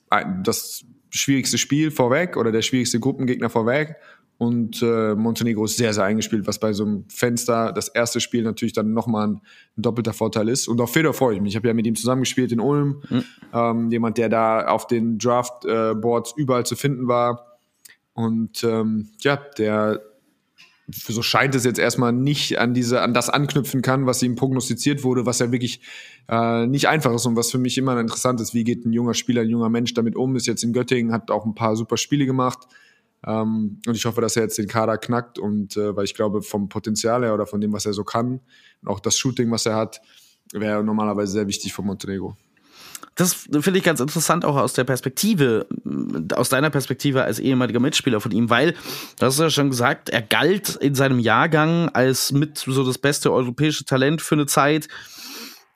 das 0.44 0.86
schwierigste 1.10 1.58
Spiel 1.58 1.92
vorweg 1.92 2.38
oder 2.38 2.52
der 2.52 2.62
schwierigste 2.62 3.00
Gruppengegner 3.00 3.50
vorweg. 3.50 3.96
Und 4.40 4.82
äh, 4.82 5.14
Montenegro 5.16 5.64
ist 5.66 5.78
sehr, 5.78 5.94
sehr 5.94 6.04
eingespielt, 6.04 6.48
was 6.48 6.60
bei 6.60 6.74
so 6.74 6.84
einem 6.84 7.06
Fenster 7.08 7.72
das 7.72 7.88
erste 7.88 8.20
Spiel 8.20 8.44
natürlich 8.44 8.74
dann 8.74 8.94
nochmal 8.94 9.28
ein, 9.28 9.42
ein 9.78 9.82
doppelter 9.84 10.12
Vorteil 10.12 10.50
ist. 10.50 10.68
Und 10.68 10.82
auf 10.82 10.92
Fedor 10.92 11.14
freue 11.14 11.36
ich 11.36 11.42
mich. 11.42 11.54
Ich 11.54 11.56
habe 11.56 11.68
ja 11.68 11.74
mit 11.74 11.86
ihm 11.86 11.96
zusammengespielt 11.96 12.52
in 12.52 12.60
Ulm. 12.60 13.04
Mhm. 13.10 13.24
Ähm, 13.54 13.92
jemand, 13.92 14.18
der 14.18 14.30
da 14.30 14.66
auf 14.68 14.88
den 14.88 15.18
Draft-Boards 15.20 16.32
äh, 16.32 16.42
überall 16.42 16.66
zu 16.66 16.76
finden 16.76 17.08
war. 17.08 17.58
Und 18.14 18.64
ähm, 18.64 19.10
ja, 19.22 19.38
der 19.58 20.02
so 20.88 21.22
scheint 21.22 21.56
es 21.56 21.64
jetzt 21.64 21.80
erstmal 21.80 22.12
nicht 22.12 22.60
an 22.60 22.74
diese, 22.74 23.02
an 23.02 23.14
das 23.14 23.30
anknüpfen 23.30 23.82
kann, 23.82 24.06
was 24.06 24.22
ihm 24.22 24.36
prognostiziert 24.36 25.04
wurde, 25.04 25.26
was 25.26 25.40
ja 25.40 25.52
wirklich 25.52 25.82
äh, 26.28 26.68
nicht 26.68 26.88
einfach 26.88 27.14
ist 27.14 27.26
und 27.26 27.36
was 27.36 27.52
für 27.52 27.58
mich 27.58 27.78
immer 27.78 27.98
interessant 28.00 28.42
ist. 28.42 28.54
Wie 28.54 28.64
geht 28.64 28.86
ein 28.86 28.92
junger 28.92 29.14
Spieler, 29.14 29.44
ein 29.44 29.50
junger 29.50 29.70
Mensch 29.70 29.94
damit 29.94 30.16
um? 30.16 30.36
Ist 30.36 30.48
jetzt 30.48 30.64
in 30.64 30.74
Göttingen, 30.74 31.14
hat 31.14 31.32
auch 31.32 31.46
ein 31.46 31.56
paar 31.56 31.76
super 31.76 31.98
Spiele 31.98 32.26
gemacht. 32.26 32.68
Ähm, 33.26 33.80
und 33.88 33.96
ich 33.96 34.06
hoffe, 34.06 34.20
dass 34.20 34.36
er 34.36 34.44
jetzt 34.44 34.58
den 34.58 34.68
Kader 34.68 34.98
knackt 34.98 35.40
und 35.40 35.78
äh, 35.78 35.96
weil 35.96 36.04
ich 36.04 36.14
glaube, 36.14 36.42
vom 36.42 36.68
Potenzial 36.68 37.24
her 37.24 37.34
oder 37.34 37.46
von 37.46 37.62
dem, 37.62 37.72
was 37.72 37.86
er 37.86 37.94
so 37.94 38.04
kann, 38.04 38.42
und 38.82 38.88
auch 38.88 39.00
das 39.00 39.18
Shooting, 39.18 39.50
was 39.52 39.66
er 39.66 39.76
hat, 39.76 40.02
wäre 40.52 40.84
normalerweise 40.84 41.32
sehr 41.32 41.48
wichtig 41.48 41.74
für 41.74 41.82
Montenegro. 41.82 42.36
Das 43.16 43.34
finde 43.34 43.78
ich 43.78 43.84
ganz 43.84 44.00
interessant 44.00 44.44
auch 44.44 44.56
aus 44.56 44.74
der 44.74 44.86
Perspektive, 44.86 45.68
aus 46.34 46.50
deiner 46.50 46.72
Perspektive 46.72 47.24
als 47.24 47.40
ehemaliger 47.40 47.80
Mitspieler 47.80 48.20
von 48.20 48.32
ihm, 48.32 48.50
weil, 48.50 48.74
du 49.20 49.26
hast 49.26 49.40
ja 49.40 49.50
schon 49.50 49.70
gesagt, 49.70 50.10
er 50.10 50.22
galt 50.22 50.76
in 50.76 50.96
seinem 50.96 51.20
Jahrgang 51.20 51.90
als 51.90 52.32
mit 52.32 52.58
so 52.58 52.84
das 52.84 52.98
beste 52.98 53.32
europäische 53.32 53.86
Talent 53.86 54.22
für 54.22 54.36
eine 54.36 54.48
Zeit 54.48 54.88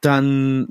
dann 0.02 0.68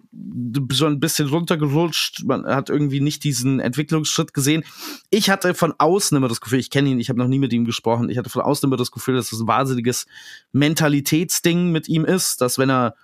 so 0.71 0.87
ein 0.87 1.01
bisschen 1.01 1.29
runtergerutscht. 1.29 2.25
Man 2.25 2.47
hat 2.47 2.71
irgendwie 2.71 3.01
nicht 3.01 3.25
diesen 3.25 3.59
Entwicklungsschritt 3.59 4.33
gesehen. 4.33 4.64
Ich 5.11 5.31
hatte 5.31 5.55
von 5.55 5.75
außen 5.77 6.17
immer 6.17 6.29
das 6.29 6.41
Gefühl, 6.41 6.61
ich 6.61 6.71
kenne 6.71 6.91
ihn, 6.91 7.01
ich 7.01 7.09
habe 7.09 7.19
noch 7.19 7.27
nie 7.27 7.41
mit 7.41 7.53
ihm 7.53 7.64
gesprochen, 7.64 8.09
ich 8.09 8.19
hatte 8.19 8.31
von 8.31 8.43
außen 8.43 8.69
immer 8.69 8.77
das 8.77 8.93
Gefühl, 8.93 9.17
dass 9.17 9.33
es 9.33 9.41
ein 9.41 9.49
wahnsinniges 9.49 10.07
Mentalitätsding 10.53 11.73
mit 11.73 11.89
ihm 11.89 12.05
ist, 12.05 12.41
dass 12.41 12.59
wenn 12.59 12.71
er 12.71 12.95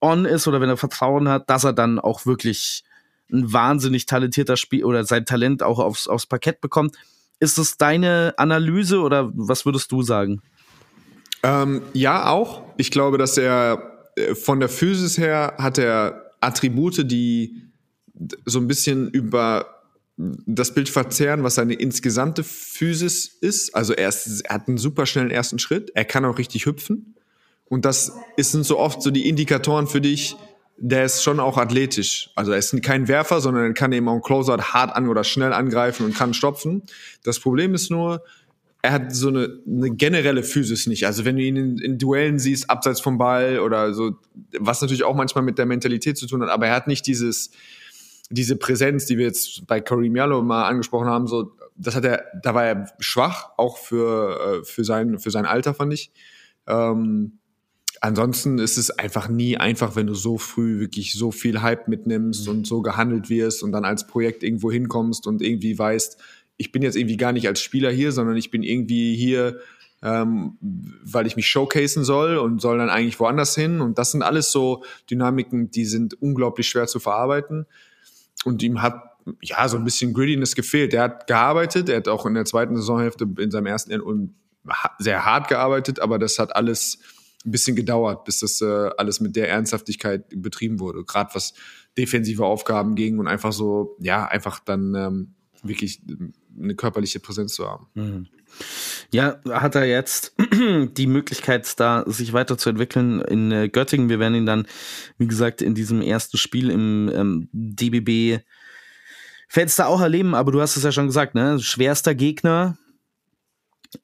on 0.00 0.24
ist 0.24 0.48
oder 0.48 0.60
wenn 0.60 0.70
er 0.70 0.76
Vertrauen 0.76 1.28
hat, 1.28 1.50
dass 1.50 1.64
er 1.64 1.74
dann 1.74 1.98
auch 1.98 2.24
wirklich 2.24 2.84
ein 3.32 3.52
wahnsinnig 3.52 4.06
talentierter 4.06 4.56
Spiel 4.56 4.84
oder 4.84 5.04
sein 5.04 5.26
Talent 5.26 5.62
auch 5.62 5.78
aufs, 5.78 6.08
aufs 6.08 6.26
Parkett 6.26 6.60
bekommt. 6.60 6.96
Ist 7.40 7.58
das 7.58 7.76
deine 7.76 8.34
Analyse 8.36 9.00
oder 9.00 9.30
was 9.34 9.64
würdest 9.64 9.92
du 9.92 10.02
sagen? 10.02 10.42
Ähm, 11.42 11.82
ja, 11.92 12.28
auch. 12.28 12.62
Ich 12.76 12.90
glaube, 12.90 13.18
dass 13.18 13.38
er 13.38 14.10
äh, 14.16 14.34
von 14.34 14.60
der 14.60 14.68
Physis 14.68 15.18
her 15.18 15.54
hat 15.58 15.78
er 15.78 16.32
Attribute, 16.40 17.10
die 17.10 17.62
so 18.44 18.58
ein 18.58 18.66
bisschen 18.66 19.08
über 19.10 19.78
das 20.16 20.74
Bild 20.74 20.88
verzerren, 20.88 21.44
was 21.44 21.54
seine 21.54 21.74
insgesamte 21.74 22.42
Physis 22.42 23.26
ist. 23.26 23.74
Also 23.74 23.92
er, 23.92 24.08
ist, 24.08 24.40
er 24.40 24.54
hat 24.54 24.66
einen 24.66 24.78
super 24.78 25.06
schnellen 25.06 25.30
ersten 25.30 25.60
Schritt. 25.60 25.92
Er 25.94 26.04
kann 26.04 26.24
auch 26.24 26.38
richtig 26.38 26.66
hüpfen. 26.66 27.14
Und 27.66 27.84
das 27.84 28.12
sind 28.36 28.64
so 28.64 28.78
oft 28.78 29.02
so 29.02 29.10
die 29.10 29.28
Indikatoren 29.28 29.86
für 29.86 30.00
dich, 30.00 30.36
der 30.80 31.04
ist 31.04 31.22
schon 31.22 31.40
auch 31.40 31.58
athletisch. 31.58 32.30
Also 32.36 32.52
er 32.52 32.58
ist 32.58 32.80
kein 32.82 33.08
Werfer, 33.08 33.40
sondern 33.40 33.64
er 33.64 33.74
kann 33.74 33.92
eben 33.92 34.08
auch 34.08 34.20
Closer 34.20 34.56
hart 34.58 34.94
an 34.94 35.08
oder 35.08 35.24
schnell 35.24 35.52
angreifen 35.52 36.06
und 36.06 36.14
kann 36.14 36.34
stopfen. 36.34 36.82
Das 37.24 37.40
Problem 37.40 37.74
ist 37.74 37.90
nur, 37.90 38.22
er 38.80 38.92
hat 38.92 39.14
so 39.14 39.28
eine, 39.28 39.58
eine 39.66 39.90
generelle 39.90 40.44
Physis 40.44 40.86
nicht. 40.86 41.04
Also 41.04 41.24
wenn 41.24 41.36
du 41.36 41.42
ihn 41.42 41.56
in, 41.56 41.78
in, 41.78 41.98
Duellen 41.98 42.38
siehst, 42.38 42.70
abseits 42.70 43.00
vom 43.00 43.18
Ball 43.18 43.58
oder 43.58 43.92
so, 43.92 44.18
was 44.58 44.80
natürlich 44.80 45.02
auch 45.02 45.16
manchmal 45.16 45.42
mit 45.42 45.58
der 45.58 45.66
Mentalität 45.66 46.16
zu 46.16 46.28
tun 46.28 46.42
hat, 46.42 46.48
aber 46.48 46.68
er 46.68 46.76
hat 46.76 46.86
nicht 46.86 47.06
dieses, 47.08 47.50
diese 48.30 48.56
Präsenz, 48.56 49.06
die 49.06 49.18
wir 49.18 49.26
jetzt 49.26 49.66
bei 49.66 49.80
Kareem 49.80 50.14
Yallo 50.14 50.42
mal 50.42 50.68
angesprochen 50.68 51.08
haben, 51.08 51.26
so, 51.26 51.56
das 51.74 51.96
hat 51.96 52.04
er, 52.04 52.24
da 52.40 52.54
war 52.54 52.64
er 52.64 52.86
schwach, 53.00 53.50
auch 53.56 53.78
für, 53.78 54.60
äh, 54.60 54.64
für 54.64 54.84
sein, 54.84 55.18
für 55.18 55.32
sein 55.32 55.44
Alter, 55.44 55.74
fand 55.74 55.92
ich. 55.92 56.12
Ähm, 56.68 57.37
ansonsten 58.00 58.58
ist 58.58 58.76
es 58.76 58.90
einfach 58.90 59.28
nie 59.28 59.56
einfach, 59.56 59.96
wenn 59.96 60.06
du 60.06 60.14
so 60.14 60.38
früh 60.38 60.80
wirklich 60.80 61.14
so 61.14 61.30
viel 61.30 61.62
Hype 61.62 61.88
mitnimmst 61.88 62.46
mhm. 62.46 62.52
und 62.52 62.66
so 62.66 62.82
gehandelt 62.82 63.30
wirst 63.30 63.62
und 63.62 63.72
dann 63.72 63.84
als 63.84 64.06
Projekt 64.06 64.42
irgendwo 64.42 64.70
hinkommst 64.70 65.26
und 65.26 65.42
irgendwie 65.42 65.78
weißt, 65.78 66.18
ich 66.56 66.72
bin 66.72 66.82
jetzt 66.82 66.96
irgendwie 66.96 67.16
gar 67.16 67.32
nicht 67.32 67.46
als 67.46 67.60
Spieler 67.60 67.90
hier, 67.90 68.12
sondern 68.12 68.36
ich 68.36 68.50
bin 68.50 68.62
irgendwie 68.62 69.16
hier, 69.16 69.58
ähm, 70.02 70.58
weil 70.60 71.26
ich 71.26 71.36
mich 71.36 71.46
showcasen 71.46 72.04
soll 72.04 72.36
und 72.36 72.60
soll 72.60 72.78
dann 72.78 72.90
eigentlich 72.90 73.18
woanders 73.20 73.54
hin. 73.54 73.80
Und 73.80 73.98
das 73.98 74.10
sind 74.10 74.22
alles 74.22 74.50
so 74.50 74.84
Dynamiken, 75.10 75.70
die 75.70 75.84
sind 75.84 76.20
unglaublich 76.20 76.68
schwer 76.68 76.86
zu 76.86 76.98
verarbeiten. 76.98 77.66
Und 78.44 78.62
ihm 78.62 78.82
hat 78.82 79.02
ja 79.42 79.68
so 79.68 79.76
ein 79.76 79.84
bisschen 79.84 80.14
Grittiness 80.14 80.54
gefehlt. 80.54 80.94
Er 80.94 81.02
hat 81.02 81.26
gearbeitet, 81.26 81.88
er 81.88 81.98
hat 81.98 82.08
auch 82.08 82.26
in 82.26 82.34
der 82.34 82.44
zweiten 82.44 82.76
Saisonhälfte 82.76 83.28
in 83.38 83.50
seinem 83.50 83.66
ersten 83.66 83.92
Jahr 83.92 84.02
sehr 84.98 85.24
hart 85.24 85.48
gearbeitet, 85.48 86.00
aber 86.00 86.18
das 86.18 86.38
hat 86.38 86.54
alles 86.56 86.98
ein 87.48 87.50
bisschen 87.50 87.76
gedauert, 87.76 88.24
bis 88.24 88.40
das 88.40 88.60
äh, 88.60 88.90
alles 88.96 89.20
mit 89.20 89.36
der 89.36 89.48
Ernsthaftigkeit 89.48 90.24
betrieben 90.34 90.80
wurde. 90.80 91.04
Gerade 91.04 91.34
was 91.34 91.54
defensive 91.96 92.44
Aufgaben 92.44 92.94
ging 92.94 93.18
und 93.18 93.26
einfach 93.26 93.52
so, 93.52 93.96
ja, 94.00 94.26
einfach 94.26 94.60
dann 94.60 94.94
ähm, 94.94 95.34
wirklich 95.62 96.02
eine 96.56 96.74
körperliche 96.74 97.20
Präsenz 97.20 97.54
zu 97.54 97.68
haben. 97.68 97.88
Mhm. 97.94 98.26
Ja, 99.10 99.40
hat 99.50 99.74
er 99.74 99.84
jetzt 99.84 100.34
die 100.96 101.06
Möglichkeit, 101.06 101.78
da 101.78 102.04
sich 102.06 102.32
weiterzuentwickeln 102.32 103.20
in 103.22 103.52
äh, 103.52 103.68
Göttingen. 103.68 104.08
Wir 104.08 104.18
werden 104.18 104.34
ihn 104.34 104.46
dann, 104.46 104.66
wie 105.18 105.26
gesagt, 105.26 105.62
in 105.62 105.74
diesem 105.74 106.00
ersten 106.00 106.38
Spiel 106.38 106.70
im 106.70 107.10
ähm, 107.14 107.48
DBB 107.52 108.42
Fenster 109.48 109.88
auch 109.88 110.00
erleben, 110.00 110.34
aber 110.34 110.52
du 110.52 110.60
hast 110.60 110.76
es 110.76 110.82
ja 110.82 110.92
schon 110.92 111.06
gesagt, 111.06 111.34
ne? 111.34 111.58
Schwerster 111.58 112.14
Gegner, 112.14 112.76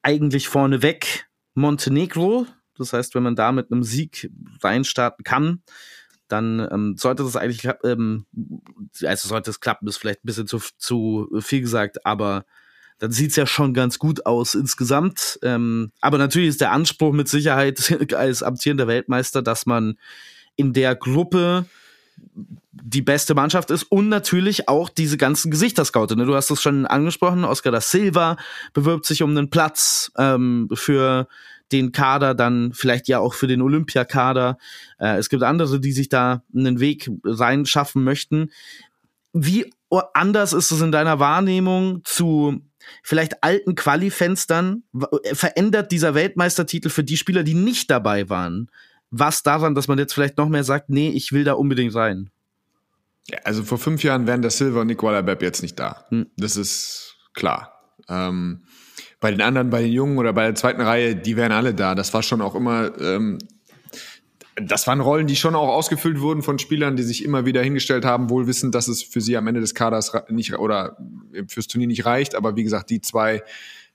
eigentlich 0.01 0.47
vorneweg 0.47 1.27
Montenegro, 1.53 2.47
das 2.77 2.93
heißt, 2.93 3.15
wenn 3.15 3.23
man 3.23 3.35
da 3.35 3.51
mit 3.51 3.71
einem 3.71 3.83
Sieg 3.83 4.29
reinstarten 4.61 5.23
kann, 5.23 5.61
dann 6.27 6.67
ähm, 6.71 6.95
sollte 6.97 7.23
das 7.23 7.35
eigentlich, 7.35 7.71
ähm, 7.83 8.25
also 9.03 9.27
sollte 9.27 9.51
es 9.51 9.59
klappen, 9.59 9.87
ist 9.87 9.97
vielleicht 9.97 10.23
ein 10.23 10.27
bisschen 10.27 10.47
zu, 10.47 10.59
zu 10.77 11.29
viel 11.39 11.61
gesagt, 11.61 12.05
aber 12.05 12.45
dann 12.97 13.11
sieht's 13.11 13.35
ja 13.35 13.45
schon 13.45 13.73
ganz 13.73 13.99
gut 13.99 14.25
aus 14.25 14.55
insgesamt. 14.55 15.37
Ähm, 15.43 15.91
aber 16.01 16.17
natürlich 16.17 16.49
ist 16.49 16.61
der 16.61 16.71
Anspruch 16.71 17.13
mit 17.13 17.27
Sicherheit 17.27 18.13
als 18.13 18.41
amtierender 18.41 18.87
Weltmeister, 18.87 19.41
dass 19.41 19.65
man 19.65 19.97
in 20.55 20.73
der 20.73 20.95
Gruppe 20.95 21.65
die 22.71 23.01
beste 23.01 23.33
Mannschaft 23.35 23.71
ist 23.71 23.83
und 23.83 24.09
natürlich 24.09 24.69
auch 24.69 24.89
diese 24.89 25.17
ganzen 25.17 25.51
Gesichter 25.51 25.83
scoutet. 25.83 26.17
Ne? 26.17 26.25
Du 26.25 26.35
hast 26.35 26.49
es 26.49 26.61
schon 26.61 26.85
angesprochen, 26.85 27.43
Oscar 27.43 27.71
da 27.71 27.81
Silva 27.81 28.37
bewirbt 28.73 29.05
sich 29.05 29.21
um 29.21 29.31
einen 29.31 29.49
Platz 29.49 30.11
ähm, 30.17 30.69
für 30.73 31.27
den 31.71 31.91
Kader, 31.91 32.35
dann 32.35 32.73
vielleicht 32.73 33.07
ja 33.07 33.19
auch 33.19 33.33
für 33.33 33.47
den 33.47 33.61
Olympiakader. 33.61 34.57
Äh, 34.99 35.17
es 35.17 35.29
gibt 35.29 35.43
andere, 35.43 35.79
die 35.79 35.91
sich 35.91 36.09
da 36.09 36.43
einen 36.55 36.79
Weg 36.79 37.09
reinschaffen 37.23 38.03
möchten. 38.03 38.51
Wie 39.33 39.71
anders 40.13 40.53
ist 40.53 40.71
es 40.71 40.81
in 40.81 40.91
deiner 40.91 41.19
Wahrnehmung 41.19 42.01
zu 42.03 42.61
vielleicht 43.03 43.43
alten 43.43 43.75
Quali-Fenstern? 43.75 44.83
Verändert 45.33 45.91
dieser 45.91 46.13
Weltmeistertitel 46.13 46.89
für 46.89 47.03
die 47.03 47.17
Spieler, 47.17 47.43
die 47.43 47.53
nicht 47.53 47.89
dabei 47.89 48.29
waren, 48.29 48.69
was 49.11 49.43
daran, 49.43 49.75
dass 49.75 49.87
man 49.87 49.97
jetzt 49.97 50.13
vielleicht 50.13 50.37
noch 50.37 50.49
mehr 50.49 50.63
sagt, 50.63 50.89
nee, 50.89 51.09
ich 51.09 51.31
will 51.31 51.43
da 51.43 51.53
unbedingt 51.53 51.95
rein? 51.95 52.29
Ja, 53.27 53.39
also 53.43 53.63
vor 53.63 53.77
fünf 53.77 54.03
Jahren 54.03 54.27
wären 54.27 54.41
der 54.41 54.51
Silver 54.51 54.81
und 54.81 54.87
Nicola 54.87 55.21
Bepp 55.21 55.41
jetzt 55.41 55.61
nicht 55.61 55.79
da. 55.79 56.05
Hm. 56.09 56.27
Das 56.37 56.57
ist 56.57 57.15
klar. 57.33 57.71
Ähm, 58.07 58.65
bei 59.19 59.31
den 59.31 59.41
anderen, 59.41 59.69
bei 59.69 59.81
den 59.81 59.91
Jungen 59.91 60.17
oder 60.17 60.33
bei 60.33 60.43
der 60.43 60.55
zweiten 60.55 60.81
Reihe, 60.81 61.15
die 61.15 61.35
wären 61.35 61.51
alle 61.51 61.73
da. 61.73 61.95
Das 61.95 62.13
war 62.13 62.23
schon 62.23 62.41
auch 62.41 62.55
immer, 62.55 62.91
ähm, 62.99 63.39
das 64.55 64.87
waren 64.87 65.01
Rollen, 65.01 65.27
die 65.27 65.35
schon 65.35 65.55
auch 65.55 65.67
ausgefüllt 65.67 66.21
wurden 66.21 66.41
von 66.41 66.59
Spielern, 66.59 66.95
die 66.95 67.03
sich 67.03 67.23
immer 67.25 67.45
wieder 67.45 67.61
hingestellt 67.61 68.05
haben, 68.05 68.29
wohl 68.29 68.47
wissend, 68.47 68.73
dass 68.73 68.87
es 68.87 69.03
für 69.03 69.21
sie 69.21 69.35
am 69.35 69.47
Ende 69.47 69.59
des 69.59 69.75
Kaders 69.75 70.13
nicht 70.29 70.57
oder 70.57 70.97
fürs 71.47 71.67
Turnier 71.67 71.87
nicht 71.87 72.05
reicht. 72.05 72.35
Aber 72.35 72.55
wie 72.55 72.63
gesagt, 72.63 72.89
die 72.89 73.01
zwei, 73.01 73.43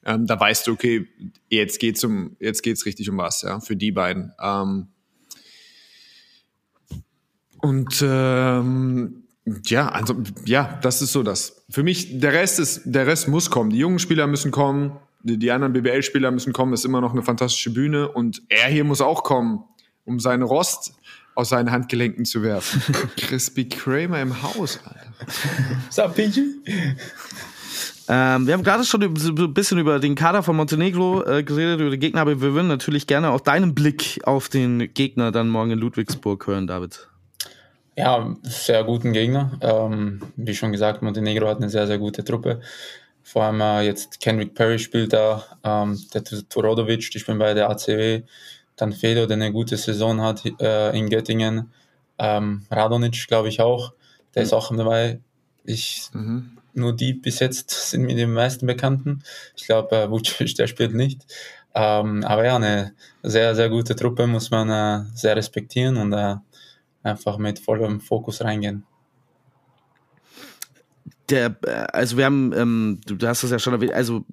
ähm, 0.05 0.27
da 0.27 0.39
weißt 0.39 0.67
du, 0.67 0.73
okay, 0.73 1.09
jetzt 1.49 1.81
geht's 1.81 2.05
um, 2.05 2.37
jetzt 2.41 2.63
geht's 2.63 2.85
richtig 2.85 3.09
um 3.09 3.17
was, 3.17 3.43
ja, 3.43 3.61
für 3.61 3.77
die 3.77 3.93
beiden. 3.93 4.33
Ähm, 4.43 4.89
und 7.59 8.03
ähm, 8.07 9.25
ja, 9.67 9.89
also 9.89 10.17
ja, 10.45 10.79
das 10.83 11.01
ist 11.03 11.13
so 11.13 11.23
das. 11.23 11.65
Für 11.71 11.83
mich, 11.83 12.21
der 12.21 12.33
Rest 12.33 12.59
ist, 12.59 12.83
der 12.85 13.07
Rest 13.07 13.29
muss 13.29 13.51
kommen. 13.51 13.71
Die 13.71 13.79
jungen 13.79 13.99
Spieler 13.99 14.27
müssen 14.27 14.51
kommen 14.51 14.99
die, 15.23 15.51
anderen 15.51 15.73
BBL-Spieler 15.73 16.31
müssen 16.31 16.53
kommen, 16.53 16.73
ist 16.73 16.85
immer 16.85 17.01
noch 17.01 17.13
eine 17.13 17.23
fantastische 17.23 17.71
Bühne 17.71 18.09
und 18.09 18.43
er 18.49 18.69
hier 18.69 18.85
muss 18.85 19.01
auch 19.01 19.23
kommen, 19.23 19.65
um 20.05 20.21
seinen 20.21 20.43
Rost 20.43 20.95
aus 21.35 21.51
seinen 21.51 21.71
Handgelenken 21.71 22.25
zu 22.25 22.43
werfen. 22.43 22.83
Crispy 23.17 23.69
Kramer 23.69 24.21
im 24.21 24.43
Haus, 24.43 24.81
Alter. 24.85 25.13
Sup, 25.91 26.19
ähm, 28.13 28.45
wir 28.45 28.55
haben 28.55 28.65
gerade 28.65 28.83
schon 28.85 29.03
ein 29.05 29.55
bisschen 29.55 29.79
über 29.79 30.01
den 30.01 30.17
Kader 30.17 30.43
von 30.43 30.57
Montenegro 30.57 31.23
äh, 31.25 31.45
geredet, 31.45 31.81
über 31.81 31.91
die 31.91 31.99
Gegner, 31.99 32.23
aber 32.23 32.41
wir 32.41 32.55
würden 32.55 32.67
natürlich 32.67 33.07
gerne 33.07 33.31
auch 33.31 33.41
deinen 33.41 33.73
Blick 33.73 34.21
auf 34.25 34.49
den 34.49 34.93
Gegner 34.95 35.31
dann 35.31 35.49
morgen 35.49 35.71
in 35.71 35.79
Ludwigsburg 35.79 36.45
hören, 36.49 36.67
David. 36.67 37.07
Ja, 37.97 38.35
sehr 38.43 38.83
guten 38.83 39.13
Gegner. 39.13 39.53
Ähm, 39.61 40.23
wie 40.35 40.55
schon 40.55 40.73
gesagt, 40.73 41.03
Montenegro 41.03 41.47
hat 41.47 41.59
eine 41.59 41.71
sehr, 41.71 41.87
sehr 41.87 41.99
gute 41.99 42.25
Truppe. 42.25 42.61
Vor 43.31 43.45
allem 43.45 43.61
äh, 43.61 43.83
jetzt 43.83 44.19
Kendrick 44.19 44.55
Perry 44.55 44.81
spielt 44.81 45.13
da, 45.13 45.45
ähm, 45.63 45.97
der 46.13 46.25
Torodovic, 46.25 47.13
die 47.13 47.21
spielen 47.21 47.39
bei 47.39 47.55
der 47.55 47.71
ACW. 47.71 48.23
Dann 48.75 48.93
Fedo, 48.93 49.27
der 49.27 49.37
eine 49.37 49.53
gute 49.53 49.77
Saison 49.77 50.21
hat 50.21 50.43
äh, 50.61 50.99
in 50.99 51.09
Göttingen. 51.09 51.71
Ähm, 52.19 52.67
Radonic, 52.73 53.29
glaube 53.29 53.49
ich 53.49 53.61
auch. 53.61 53.93
Der 54.35 54.43
mhm. 54.43 54.47
ist 54.47 54.53
auch 54.53 54.77
dabei. 54.77 55.21
Ich, 55.63 56.09
mhm. 56.13 56.59
Nur 56.75 56.97
die 56.97 57.13
bis 57.13 57.39
jetzt 57.39 57.71
sind 57.71 58.03
mir 58.03 58.17
die 58.17 58.27
meisten 58.27 58.67
Bekannten. 58.67 59.23
Ich 59.57 59.65
glaube, 59.65 59.95
äh, 59.95 60.11
Vucic, 60.11 60.57
der 60.57 60.67
spielt 60.67 60.95
nicht. 60.95 61.21
Ähm, 61.73 62.25
aber 62.25 62.45
ja, 62.45 62.57
eine 62.57 62.95
sehr, 63.23 63.55
sehr 63.55 63.69
gute 63.69 63.95
Truppe 63.95 64.27
muss 64.27 64.51
man 64.51 64.71
äh, 64.71 65.07
sehr 65.15 65.37
respektieren 65.37 65.99
und 65.99 66.13
äh, 66.15 66.35
einfach 67.05 67.39
mit 67.39 67.61
vollem 67.61 68.01
Fokus 68.01 68.43
reingehen 68.43 68.85
der, 71.31 71.57
äh, 71.67 71.71
also 71.93 72.17
wir 72.17 72.25
haben, 72.25 72.53
ähm, 72.57 73.01
du 73.07 73.27
hast 73.27 73.43
es 73.43 73.51
ja 73.51 73.59
schon 73.59 73.73
erwähnt, 73.73 73.93
also 73.93 74.25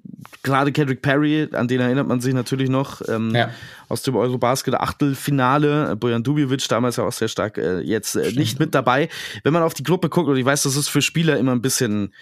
gerade 0.42 0.72
Kendrick 0.72 1.02
Perry, 1.02 1.48
an 1.52 1.68
den 1.68 1.80
erinnert 1.80 2.06
man 2.06 2.20
sich 2.20 2.34
natürlich 2.34 2.68
noch 2.68 3.00
ähm, 3.08 3.34
ja. 3.34 3.50
aus 3.88 4.02
dem 4.02 4.16
Eurobasket 4.16 4.74
Achtelfinale. 4.74 5.96
Bojan 5.96 6.22
Dubjevic 6.22 6.66
damals 6.68 6.96
ja 6.96 7.04
auch 7.04 7.12
sehr 7.12 7.28
stark, 7.28 7.58
äh, 7.58 7.80
jetzt 7.80 8.16
äh, 8.16 8.32
nicht 8.32 8.58
mit 8.58 8.74
dabei. 8.74 9.08
Wenn 9.44 9.52
man 9.52 9.62
auf 9.62 9.74
die 9.74 9.84
Gruppe 9.84 10.08
guckt, 10.08 10.28
und 10.28 10.36
ich 10.36 10.44
weiß, 10.44 10.62
das 10.64 10.76
ist 10.76 10.88
für 10.88 11.02
Spieler 11.02 11.38
immer 11.38 11.52
ein 11.52 11.62
bisschen 11.62 12.12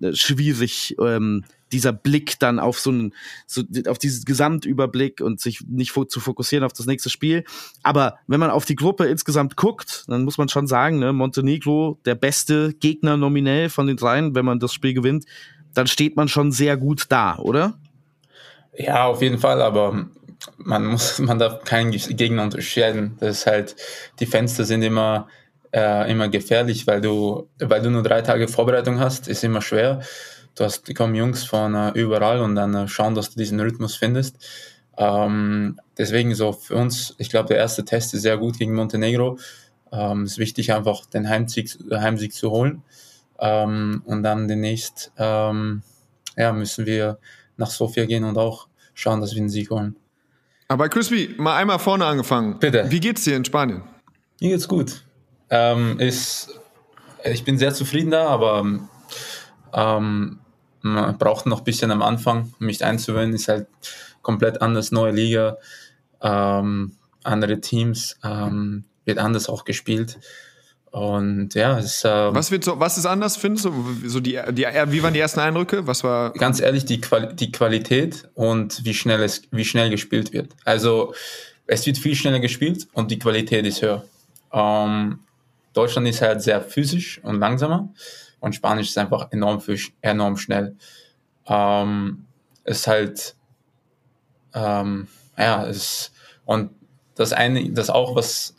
äh, 0.00 0.12
schwierig, 0.14 0.96
ähm, 1.00 1.44
dieser 1.74 1.92
Blick 1.92 2.38
dann 2.38 2.58
auf 2.58 2.78
so 2.78 2.90
einen, 2.90 3.14
so, 3.46 3.62
auf 3.88 3.98
diesen 3.98 4.24
Gesamtüberblick 4.24 5.20
und 5.20 5.40
sich 5.40 5.60
nicht 5.66 5.92
zu 5.92 6.20
fokussieren 6.20 6.64
auf 6.64 6.72
das 6.72 6.86
nächste 6.86 7.10
Spiel. 7.10 7.44
Aber 7.82 8.18
wenn 8.26 8.40
man 8.40 8.50
auf 8.50 8.64
die 8.64 8.76
Gruppe 8.76 9.06
insgesamt 9.06 9.56
guckt, 9.56 10.04
dann 10.08 10.24
muss 10.24 10.38
man 10.38 10.48
schon 10.48 10.66
sagen, 10.66 11.00
ne, 11.00 11.12
Montenegro, 11.12 11.98
der 12.04 12.14
beste 12.14 12.72
Gegner 12.74 13.16
nominell 13.16 13.68
von 13.68 13.86
den 13.86 13.96
dreien, 13.96 14.34
wenn 14.34 14.44
man 14.44 14.60
das 14.60 14.72
Spiel 14.72 14.94
gewinnt, 14.94 15.24
dann 15.74 15.88
steht 15.88 16.16
man 16.16 16.28
schon 16.28 16.52
sehr 16.52 16.76
gut 16.76 17.06
da, 17.08 17.36
oder? 17.38 17.78
Ja, 18.76 19.06
auf 19.06 19.20
jeden 19.20 19.38
Fall, 19.38 19.60
aber 19.60 20.06
man 20.56 20.86
muss, 20.86 21.18
man 21.18 21.38
darf 21.38 21.64
keinen 21.64 21.90
Gegner 21.90 22.44
unterscheiden. 22.44 23.16
Das 23.18 23.38
ist 23.38 23.46
halt, 23.46 23.76
die 24.20 24.26
Fenster 24.26 24.64
sind 24.64 24.82
immer 24.82 25.26
äh, 25.74 26.08
immer 26.08 26.28
gefährlich, 26.28 26.86
weil 26.86 27.00
du, 27.00 27.48
weil 27.58 27.82
du 27.82 27.90
nur 27.90 28.04
drei 28.04 28.22
Tage 28.22 28.46
Vorbereitung 28.46 29.00
hast, 29.00 29.26
ist 29.26 29.42
immer 29.42 29.60
schwer. 29.60 30.02
Du 30.54 30.64
hast, 30.64 30.86
die 30.86 30.94
kommen 30.94 31.14
Jungs 31.14 31.44
von 31.44 31.74
äh, 31.74 31.90
überall 31.90 32.40
und 32.40 32.54
dann 32.54 32.74
äh, 32.74 32.88
schauen, 32.88 33.14
dass 33.14 33.30
du 33.30 33.38
diesen 33.38 33.60
Rhythmus 33.60 33.96
findest. 33.96 34.36
Ähm, 34.96 35.80
deswegen 35.98 36.34
so 36.34 36.52
für 36.52 36.76
uns, 36.76 37.14
ich 37.18 37.28
glaube, 37.28 37.48
der 37.48 37.56
erste 37.56 37.84
Test 37.84 38.14
ist 38.14 38.22
sehr 38.22 38.38
gut 38.38 38.58
gegen 38.58 38.74
Montenegro. 38.74 39.38
Ähm, 39.90 40.22
es 40.22 40.32
ist 40.32 40.38
wichtig, 40.38 40.72
einfach 40.72 41.06
den 41.06 41.28
Heimsieg, 41.28 41.76
Heimsieg 41.90 42.32
zu 42.32 42.50
holen. 42.50 42.82
Ähm, 43.38 44.02
und 44.06 44.22
dann 44.22 44.46
demnächst 44.46 45.12
ähm, 45.18 45.82
ja, 46.36 46.52
müssen 46.52 46.86
wir 46.86 47.18
nach 47.56 47.70
Sofia 47.70 48.04
gehen 48.04 48.24
und 48.24 48.38
auch 48.38 48.68
schauen, 48.94 49.20
dass 49.20 49.32
wir 49.34 49.40
den 49.40 49.48
Sieg 49.48 49.70
holen. 49.70 49.96
Aber 50.68 50.88
Crispy, 50.88 51.34
mal 51.36 51.56
einmal 51.56 51.78
vorne 51.78 52.06
angefangen. 52.06 52.58
Bitte. 52.58 52.90
Wie 52.90 53.00
geht's 53.00 53.24
dir 53.24 53.36
in 53.36 53.44
Spanien? 53.44 53.82
Mir 54.40 54.50
geht's 54.50 54.68
gut. 54.68 55.04
Ähm, 55.50 55.98
ist, 56.00 56.58
ich 57.24 57.44
bin 57.44 57.58
sehr 57.58 57.74
zufrieden 57.74 58.10
da, 58.10 58.28
aber 58.28 58.64
ähm, 59.72 60.38
man 60.84 61.16
braucht 61.18 61.46
noch 61.46 61.58
ein 61.58 61.64
bisschen 61.64 61.90
am 61.90 62.02
Anfang, 62.02 62.52
um 62.60 62.66
mich 62.66 62.84
einzuwöhnen. 62.84 63.34
Ist 63.34 63.48
halt 63.48 63.66
komplett 64.22 64.60
anders, 64.62 64.92
neue 64.92 65.12
Liga, 65.12 65.56
ähm, 66.20 66.92
andere 67.22 67.60
Teams, 67.60 68.18
ähm, 68.22 68.84
wird 69.04 69.18
anders 69.18 69.48
auch 69.48 69.64
gespielt. 69.64 70.18
Und 70.90 71.54
ja, 71.54 71.78
es 71.78 71.86
ist. 71.86 72.04
Ähm, 72.04 72.34
was, 72.34 72.50
wird 72.50 72.64
so, 72.64 72.78
was 72.78 72.98
ist 72.98 73.06
anders, 73.06 73.36
findest 73.36 73.64
du? 73.64 73.72
So 74.06 74.20
die, 74.20 74.38
die, 74.52 74.62
wie 74.62 75.02
waren 75.02 75.14
die 75.14 75.20
ersten 75.20 75.40
Eindrücke? 75.40 75.86
Was 75.86 76.04
war. 76.04 76.32
Ganz 76.34 76.60
ehrlich, 76.60 76.84
die, 76.84 77.00
Quali 77.00 77.34
die 77.34 77.50
Qualität 77.50 78.28
und 78.34 78.84
wie 78.84 78.94
schnell, 78.94 79.22
es, 79.22 79.42
wie 79.50 79.64
schnell 79.64 79.90
gespielt 79.90 80.32
wird. 80.32 80.52
Also, 80.64 81.14
es 81.66 81.84
wird 81.86 81.98
viel 81.98 82.14
schneller 82.14 82.40
gespielt 82.40 82.86
und 82.92 83.10
die 83.10 83.18
Qualität 83.18 83.66
ist 83.66 83.82
höher. 83.82 84.04
Ähm, 84.52 85.20
Deutschland 85.72 86.06
ist 86.06 86.22
halt 86.22 86.42
sehr 86.42 86.60
physisch 86.60 87.20
und 87.24 87.40
langsamer 87.40 87.88
und 88.44 88.54
Spanisch 88.54 88.88
ist 88.88 88.98
einfach 88.98 89.32
enorm, 89.32 89.62
enorm 90.00 90.36
schnell. 90.36 90.76
Ähm, 91.46 92.26
ist 92.64 92.86
halt. 92.86 93.34
Ähm, 94.54 95.08
ja, 95.36 95.66
es, 95.66 96.12
und 96.44 96.70
das 97.16 97.32
eine, 97.32 97.72
das 97.72 97.90
auch, 97.90 98.14
was 98.14 98.54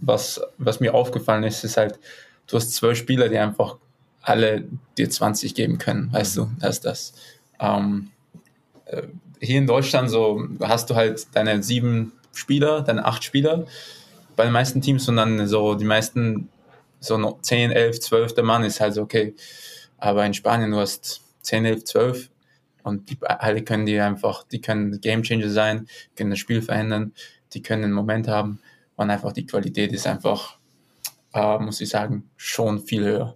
was, 0.00 0.40
was 0.58 0.80
mir 0.80 0.94
aufgefallen 0.94 1.44
ist, 1.44 1.64
ist 1.64 1.76
halt, 1.76 1.98
du 2.46 2.56
hast 2.56 2.72
zwölf 2.74 2.98
Spieler, 2.98 3.28
die 3.28 3.38
einfach 3.38 3.76
alle 4.22 4.64
dir 4.96 5.08
20 5.08 5.54
geben 5.54 5.78
können, 5.78 6.12
weißt 6.12 6.36
du, 6.36 6.50
das 6.60 6.76
ist 6.76 6.84
das. 6.84 7.12
Ähm, 7.60 8.10
äh, 8.86 9.02
hier 9.40 9.58
in 9.58 9.66
Deutschland 9.66 10.10
so 10.10 10.46
hast 10.60 10.90
du 10.90 10.94
halt 10.94 11.26
deine 11.34 11.62
sieben 11.62 12.12
Spieler, 12.32 12.82
deine 12.82 13.04
acht 13.04 13.24
Spieler 13.24 13.66
bei 14.36 14.44
den 14.44 14.52
meisten 14.52 14.80
Teams 14.80 15.06
dann 15.06 15.46
so 15.46 15.74
die 15.74 15.84
meisten 15.84 16.48
so 17.00 17.38
10, 17.42 17.70
11, 17.70 18.00
12 18.00 18.34
der 18.34 18.44
Mann 18.44 18.64
ist 18.64 18.80
halt 18.80 18.98
okay. 18.98 19.34
Aber 19.98 20.24
in 20.24 20.34
Spanien 20.34 20.70
du 20.70 20.78
hast 20.78 21.22
10, 21.42 21.64
11, 21.64 21.84
12 21.84 22.30
und 22.82 23.10
die 23.10 23.18
alle 23.22 23.62
können 23.62 23.86
die 23.86 23.98
einfach, 23.98 24.44
die 24.44 24.60
können 24.60 25.00
Game 25.00 25.22
Changer 25.22 25.50
sein, 25.50 25.88
können 26.16 26.30
das 26.30 26.38
Spiel 26.38 26.62
verändern, 26.62 27.12
die 27.52 27.62
können 27.62 27.84
einen 27.84 27.92
Moment 27.92 28.28
haben 28.28 28.60
und 28.96 29.10
einfach 29.10 29.32
die 29.32 29.46
Qualität 29.46 29.92
ist 29.92 30.06
einfach, 30.06 30.58
äh, 31.34 31.58
muss 31.58 31.80
ich 31.80 31.88
sagen, 31.88 32.28
schon 32.36 32.80
viel 32.80 33.04
höher. 33.04 33.34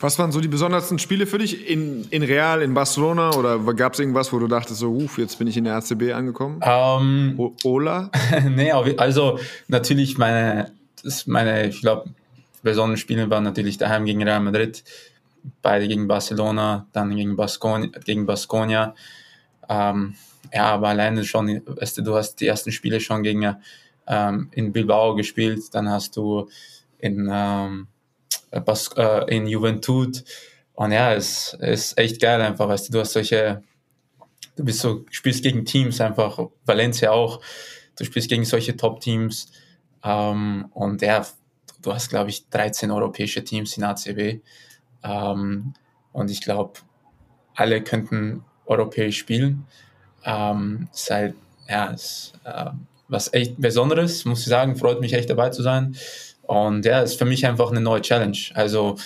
Was 0.00 0.18
waren 0.18 0.32
so 0.32 0.40
die 0.40 0.48
besondersten 0.48 0.98
Spiele 0.98 1.26
für 1.26 1.38
dich 1.38 1.68
in, 1.68 2.04
in 2.10 2.22
Real, 2.24 2.62
in 2.62 2.74
Barcelona 2.74 3.32
oder 3.34 3.58
gab 3.74 3.92
es 3.92 4.00
irgendwas, 4.00 4.32
wo 4.32 4.40
du 4.40 4.48
dachtest, 4.48 4.80
so, 4.80 4.90
uff, 4.90 5.18
jetzt 5.18 5.38
bin 5.38 5.46
ich 5.46 5.56
in 5.56 5.64
der 5.64 5.76
ACB 5.76 6.12
angekommen? 6.12 6.56
Um, 6.56 7.36
ähm, 7.38 7.56
Ola? 7.62 8.10
nee, 8.48 8.72
also 8.72 9.38
natürlich 9.68 10.18
meine, 10.18 10.72
das 11.04 11.28
meine 11.28 11.68
ich 11.68 11.80
glaube, 11.80 12.10
besonderen 12.62 12.96
Spiele 12.96 13.30
waren 13.30 13.44
natürlich 13.44 13.78
daheim 13.78 14.04
gegen 14.04 14.22
Real 14.22 14.40
Madrid, 14.40 14.84
beide 15.60 15.88
gegen 15.88 16.08
Barcelona, 16.08 16.86
dann 16.92 17.14
gegen 17.14 17.36
Baskonia. 17.36 17.90
Gegen 18.04 18.26
Baskonia. 18.26 18.94
Ähm, 19.68 20.14
ja, 20.52 20.66
aber 20.66 20.88
alleine 20.88 21.24
schon, 21.24 21.62
weißt 21.66 21.98
du, 21.98 22.02
du 22.02 22.14
hast 22.14 22.36
die 22.36 22.46
ersten 22.46 22.72
Spiele 22.72 23.00
schon 23.00 23.22
gegen 23.22 23.56
ähm, 24.06 24.48
in 24.52 24.72
Bilbao 24.72 25.14
gespielt, 25.14 25.62
dann 25.72 25.88
hast 25.88 26.16
du 26.16 26.48
in, 26.98 27.28
ähm, 27.32 27.88
Bas 28.64 28.90
äh, 28.96 29.34
in 29.34 29.46
Juventud 29.46 30.24
und 30.74 30.92
ja, 30.92 31.14
es 31.14 31.54
ist 31.60 31.98
echt 31.98 32.20
geil 32.20 32.40
einfach, 32.40 32.68
weißt 32.68 32.88
du, 32.88 32.92
du 32.92 33.00
hast 33.00 33.12
solche, 33.12 33.62
du 34.56 34.64
bist 34.64 34.80
so, 34.80 35.04
spielst 35.10 35.42
gegen 35.42 35.64
Teams 35.64 36.00
einfach, 36.00 36.38
Valencia 36.66 37.12
auch, 37.12 37.40
du 37.96 38.04
spielst 38.04 38.28
gegen 38.28 38.44
solche 38.44 38.76
Top-Teams 38.76 39.52
ähm, 40.04 40.66
und 40.72 41.02
ja, 41.02 41.24
du 41.82 41.92
hast, 41.92 42.08
glaube 42.08 42.30
ich, 42.30 42.48
13 42.48 42.90
europäische 42.90 43.44
Teams 43.44 43.76
in 43.76 43.84
ACB 43.84 44.40
ähm, 45.02 45.74
und 46.12 46.30
ich 46.30 46.40
glaube, 46.40 46.80
alle 47.54 47.82
könnten 47.82 48.44
europäisch 48.66 49.18
spielen. 49.18 49.66
Ähm, 50.24 50.88
seit, 50.92 51.34
ja, 51.68 51.92
es, 51.92 52.32
äh, 52.44 52.70
was 53.08 53.32
echt 53.34 53.60
Besonderes, 53.60 54.24
muss 54.24 54.40
ich 54.40 54.46
sagen, 54.46 54.76
freut 54.76 55.00
mich 55.00 55.12
echt 55.12 55.28
dabei 55.28 55.50
zu 55.50 55.62
sein. 55.62 55.96
Und 56.42 56.84
ja, 56.84 57.00
ist 57.00 57.18
für 57.18 57.24
mich 57.24 57.46
einfach 57.46 57.70
eine 57.70 57.80
neue 57.80 58.02
Challenge. 58.02 58.38
Also 58.54 58.96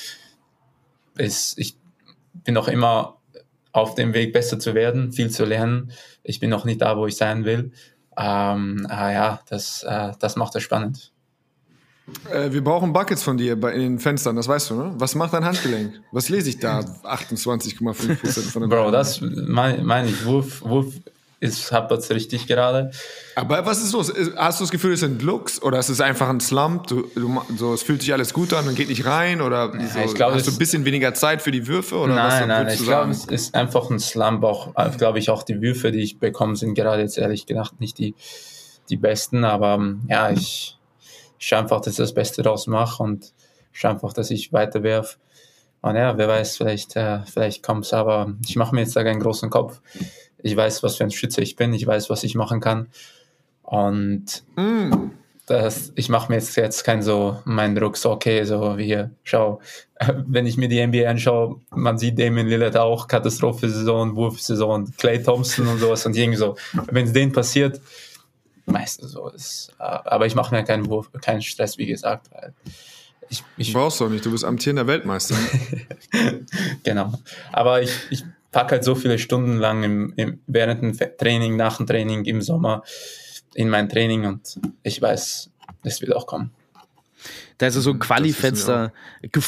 ist, 1.17 1.59
ich 1.59 1.77
bin 2.33 2.55
noch 2.55 2.69
immer 2.69 3.17
auf 3.73 3.95
dem 3.95 4.15
Weg, 4.15 4.33
besser 4.33 4.59
zu 4.59 4.75
werden, 4.75 5.13
viel 5.13 5.31
zu 5.31 5.45
lernen. 5.45 5.93
Ich 6.23 6.41
bin 6.41 6.51
noch 6.51 6.65
nicht 6.65 6.81
da, 6.81 6.97
wo 6.97 7.07
ich 7.07 7.17
sein 7.17 7.45
will. 7.45 7.73
Ähm, 8.17 8.87
ah 8.89 9.11
ja, 9.13 9.41
das, 9.49 9.83
äh, 9.83 10.13
das 10.19 10.37
macht 10.37 10.57
es 10.57 10.63
spannend. 10.63 11.13
Äh, 12.33 12.53
wir 12.53 12.63
brauchen 12.63 12.93
Buckets 12.93 13.23
von 13.23 13.37
dir 13.37 13.59
bei, 13.59 13.73
in 13.73 13.81
den 13.81 13.99
Fenstern, 13.99 14.37
das 14.37 14.47
weißt 14.47 14.71
du, 14.71 14.75
ne? 14.75 14.95
Was 14.99 15.15
macht 15.15 15.33
dein 15.33 15.45
Handgelenk? 15.45 16.01
Was 16.13 16.29
lese 16.29 16.51
ich 16.51 16.59
da? 16.59 16.81
28,5% 16.81 18.51
von 18.51 18.63
dem 18.63 18.71
Bro, 18.71 18.91
das 18.93 19.21
meine 19.21 19.83
mein 19.83 20.07
ich. 20.07 20.25
Wurf, 20.25 20.63
Wurf 20.63 20.95
ist 21.39 21.71
hapert 21.71 22.09
richtig 22.11 22.47
gerade. 22.47 22.91
Aber 23.35 23.67
was 23.67 23.83
ist 23.83 23.93
los? 23.93 24.13
Hast 24.37 24.61
du 24.61 24.65
das 24.65 24.71
Gefühl, 24.71 24.95
es 24.95 25.01
sind 25.01 25.21
Looks 25.23 25.61
oder 25.63 25.79
ist 25.79 25.89
es 25.89 26.01
einfach 26.01 26.29
ein 26.29 26.41
Slump? 26.41 26.87
Du, 26.87 27.11
du, 27.15 27.43
so, 27.57 27.75
es 27.75 27.83
fühlt 27.83 28.01
sich 28.01 28.13
alles 28.13 28.33
gut 28.33 28.55
an 28.55 28.67
und 28.69 28.75
geht 28.75 28.89
nicht 28.89 29.05
rein? 29.05 29.43
Oder 29.43 29.73
ja, 29.75 29.87
so, 29.87 29.99
ich 30.01 30.15
glaub, 30.15 30.33
hast 30.33 30.47
du 30.47 30.53
ein 30.53 30.59
bisschen 30.59 30.85
weniger 30.85 31.13
Zeit 31.13 31.43
für 31.43 31.51
die 31.51 31.67
Würfe? 31.67 31.97
Oder 31.97 32.15
nein, 32.15 32.43
was 32.43 32.49
nein, 32.49 32.69
ich 32.69 32.83
glaube, 32.83 33.11
es 33.11 33.27
ist 33.27 33.55
einfach 33.55 33.91
ein 33.91 33.99
Slump. 33.99 34.45
Auch, 34.45 34.73
glaube 34.97 35.19
ich, 35.19 35.29
auch 35.29 35.43
die 35.43 35.61
Würfe, 35.61 35.93
die 35.93 36.01
ich 36.01 36.19
bekomme, 36.19 36.57
sind 36.57 36.75
gerade 36.75 37.03
jetzt 37.03 37.19
ehrlich 37.19 37.47
gedacht 37.47 37.81
nicht 37.81 37.99
die, 37.99 38.15
die 38.89 38.97
besten. 38.97 39.45
Aber 39.45 39.75
ähm, 39.75 40.03
ja, 40.09 40.31
ich, 40.31 40.76
ich 41.39 41.47
schaue 41.47 41.61
einfach, 41.61 41.81
dass 41.81 41.95
ich 41.95 41.99
das 41.99 42.15
Beste 42.15 42.43
daraus 42.43 42.67
mache 42.67 43.03
und 43.03 43.33
schaue 43.73 43.93
einfach, 43.93 44.13
dass 44.13 44.31
ich 44.31 44.53
weiter 44.53 44.83
werfe. 44.83 45.19
Und 45.83 45.97
ja, 45.97 46.17
wer 46.19 46.29
weiß, 46.29 46.57
vielleicht, 46.57 46.97
äh, 46.97 47.21
vielleicht 47.27 47.63
kommt 47.63 47.85
es, 47.85 47.93
aber 47.93 48.35
ich 48.47 48.57
mache 48.57 48.75
mir 48.75 48.81
jetzt 48.81 48.97
da 48.97 49.05
keinen 49.05 49.21
großen 49.21 49.51
Kopf. 49.51 49.81
Ich 50.43 50.57
weiß, 50.57 50.83
was 50.83 50.97
für 50.97 51.05
ein 51.05 51.11
Schütze 51.11 51.43
ich 51.43 51.57
bin. 51.57 51.73
Ich 51.75 51.87
weiß, 51.87 52.11
was 52.11 52.25
ich 52.25 52.35
machen 52.35 52.61
kann. 52.61 52.89
Und 53.63 54.45
mm. 54.57 55.11
das, 55.47 55.93
ich 55.95 56.09
mache 56.09 56.31
mir 56.31 56.39
jetzt, 56.39 56.57
jetzt 56.57 56.85
keinen 56.85 57.03
so 57.03 57.41
meinen 57.45 57.75
Druck, 57.75 57.97
so 57.97 58.11
okay, 58.11 58.45
so 58.45 58.79
wie 58.79 58.85
hier, 58.85 59.11
schau, 59.23 59.61
wenn 60.27 60.47
ich 60.47 60.57
mir 60.57 60.69
die 60.69 60.85
NBA 60.85 61.09
anschaue, 61.09 61.61
man 61.71 61.99
sieht 61.99 62.19
Damien 62.19 62.49
Lillard 62.49 62.77
auch, 62.77 63.07
Katastrophe-Saison, 63.07 64.17
Wurf-Saison, 64.17 64.93
Clay 64.97 65.23
Thompson 65.23 65.69
und 65.69 65.79
sowas 65.79 66.07
und 66.07 66.17
irgendwie 66.17 66.39
so, 66.39 66.57
wenn 66.91 67.07
es 67.07 67.13
denen 67.13 67.33
passiert, 67.33 67.81
meistens 68.67 69.13
so 69.13 69.29
ist. 69.29 69.73
Aber 69.79 70.27
ich 70.27 70.35
mache 70.35 70.55
mir 70.55 70.65
keinen 70.65 70.87
Wurf, 70.87 71.11
keinen 71.21 71.43
Stress, 71.43 71.79
wie 71.79 71.87
gesagt, 71.87 72.31
weil 72.33 72.53
ich, 73.29 73.43
ich 73.57 73.73
brauchst 73.73 74.01
du 74.01 74.07
auch 74.07 74.09
nicht, 74.09 74.25
du 74.25 74.31
bist 74.31 74.45
amtierender 74.45 74.87
Weltmeister. 74.87 75.35
genau. 76.85 77.13
Aber 77.53 77.83
ich, 77.83 77.91
ich 78.11 78.25
packe 78.53 78.73
halt 78.73 78.85
so 78.85 78.95
viele 78.95 79.19
Stunden 79.19 79.57
lang 79.57 79.83
im, 79.83 80.13
im, 80.17 80.41
während 80.47 80.83
dem 80.83 80.97
Training, 81.19 81.57
nach 81.57 81.79
dem 81.79 81.87
Training, 81.87 82.25
im 82.25 82.41
Sommer 82.43 82.83
in 83.55 83.69
mein 83.71 83.89
Training 83.89 84.27
und 84.27 84.61
ich 84.83 85.01
weiß, 85.01 85.51
es 85.83 86.01
wird 86.01 86.15
auch 86.15 86.27
kommen. 86.27 86.51
Da 87.59 87.69
ist 87.69 87.75
so 87.75 87.91
ein 87.91 87.99
Qualifenster, 87.99 88.93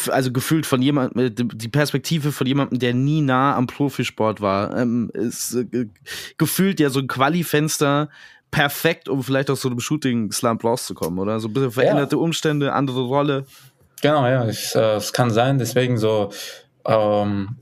also 0.08 0.32
gefühlt 0.32 0.64
von 0.64 0.80
jemandem, 0.80 1.26
äh, 1.26 1.30
die 1.30 1.68
Perspektive 1.68 2.32
von 2.32 2.46
jemandem, 2.46 2.78
der 2.78 2.94
nie 2.94 3.20
nah 3.20 3.54
am 3.54 3.66
Profisport 3.66 4.40
war, 4.40 4.74
ähm, 4.78 5.10
ist 5.12 5.54
äh, 5.54 5.86
gefühlt 6.38 6.80
ja 6.80 6.88
so 6.88 7.00
ein 7.00 7.06
Qualifenster 7.06 8.08
perfekt, 8.50 9.08
um 9.08 9.22
vielleicht 9.22 9.50
aus 9.50 9.60
so 9.60 9.68
einem 9.68 9.80
Shooting-Slump 9.80 10.64
rauszukommen, 10.64 11.18
oder? 11.18 11.40
So 11.40 11.48
ein 11.48 11.52
bisschen 11.52 11.72
veränderte 11.72 12.16
ja. 12.16 12.22
Umstände, 12.22 12.72
andere 12.72 13.02
Rolle. 13.02 13.44
Genau, 14.00 14.26
ja, 14.26 14.44
es, 14.44 14.74
äh, 14.74 14.96
es 14.96 15.12
kann 15.12 15.30
sein, 15.30 15.58
deswegen 15.58 15.98
so, 15.98 16.30
ähm, 16.84 17.56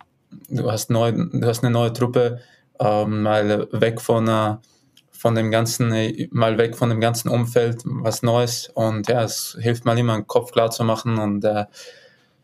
du 0.48 0.70
hast, 0.70 0.90
neu, 0.90 1.12
du 1.12 1.46
hast 1.46 1.64
eine 1.64 1.72
neue 1.72 1.92
Truppe, 1.92 2.40
ähm, 2.78 3.22
mal 3.22 3.68
weg 3.72 4.00
von, 4.00 4.28
äh, 4.28 4.56
von 5.12 5.34
dem 5.34 5.50
ganzen, 5.50 5.88
mal 6.30 6.58
weg 6.58 6.76
von 6.76 6.90
dem 6.90 7.00
ganzen 7.00 7.30
Umfeld, 7.30 7.82
was 7.84 8.22
Neues 8.22 8.70
und 8.74 9.08
ja, 9.08 9.22
es 9.22 9.56
hilft 9.58 9.84
mal 9.84 9.98
immer, 9.98 10.14
den 10.14 10.26
Kopf 10.26 10.52
klar 10.52 10.70
zu 10.70 10.84
machen 10.84 11.18
und 11.18 11.44
äh, 11.44 11.64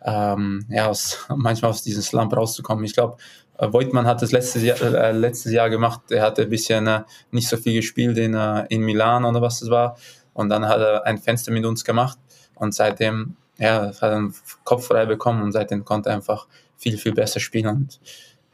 ähm, 0.04 0.64
ja, 0.68 0.88
aus, 0.88 1.26
manchmal 1.36 1.70
aus 1.70 1.82
diesem 1.82 2.02
Slump 2.02 2.36
rauszukommen. 2.36 2.84
Ich 2.84 2.94
glaube, 2.94 3.16
äh, 3.18 3.41
Voigtmann 3.70 4.06
hat 4.06 4.22
das 4.22 4.32
letztes 4.32 4.62
Jahr, 4.62 4.80
äh, 4.80 5.12
letztes 5.12 5.52
Jahr 5.52 5.68
gemacht, 5.68 6.00
er 6.10 6.22
hatte 6.22 6.42
ein 6.42 6.48
bisschen 6.48 6.86
äh, 6.86 7.02
nicht 7.30 7.48
so 7.48 7.56
viel 7.56 7.74
gespielt 7.74 8.16
in, 8.18 8.34
äh, 8.34 8.64
in 8.68 8.80
Milan 8.82 9.24
oder 9.24 9.42
was 9.42 9.62
es 9.62 9.70
war 9.70 9.96
und 10.32 10.48
dann 10.48 10.66
hat 10.66 10.80
er 10.80 11.04
ein 11.04 11.18
Fenster 11.18 11.52
mit 11.52 11.64
uns 11.64 11.84
gemacht 11.84 12.18
Und 12.54 12.74
seitdem, 12.74 13.36
ja, 13.58 13.86
hat 13.86 14.02
er 14.02 14.16
einen 14.16 14.34
Kopf 14.64 14.86
frei 14.86 15.06
bekommen 15.06 15.42
und 15.42 15.52
seitdem 15.52 15.84
konnte 15.84 16.08
er 16.08 16.16
einfach 16.16 16.46
viel, 16.76 16.96
viel 16.96 17.12
besser 17.12 17.40
spielen 17.40 17.66
und 17.66 18.00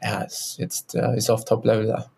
ja, 0.01 0.21
ist 0.21 0.55
jetzt 0.57 0.95
äh, 0.95 1.17
ist 1.17 1.29
auf 1.29 1.45
Top-Level 1.45 1.87
da. 1.87 2.11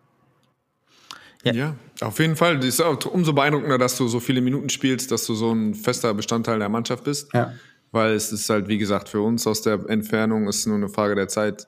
Ja. 1.44 1.52
ja. 1.52 1.76
auf 2.00 2.18
jeden 2.18 2.36
Fall. 2.36 2.58
Es 2.58 2.66
ist 2.66 2.80
auch 2.80 3.04
umso 3.06 3.32
beeindruckender, 3.32 3.78
dass 3.78 3.96
du 3.96 4.06
so 4.06 4.20
viele 4.20 4.40
Minuten 4.40 4.68
spielst, 4.68 5.10
dass 5.10 5.26
du 5.26 5.34
so 5.34 5.52
ein 5.52 5.74
fester 5.74 6.14
Bestandteil 6.14 6.58
der 6.58 6.68
Mannschaft 6.68 7.04
bist. 7.04 7.32
Ja. 7.34 7.52
Weil 7.90 8.12
es 8.12 8.32
ist 8.32 8.48
halt, 8.48 8.68
wie 8.68 8.78
gesagt, 8.78 9.08
für 9.08 9.20
uns 9.20 9.46
aus 9.46 9.62
der 9.62 9.80
Entfernung 9.88 10.48
ist 10.48 10.66
nur 10.66 10.76
eine 10.76 10.88
Frage 10.88 11.14
der 11.14 11.28
Zeit, 11.28 11.66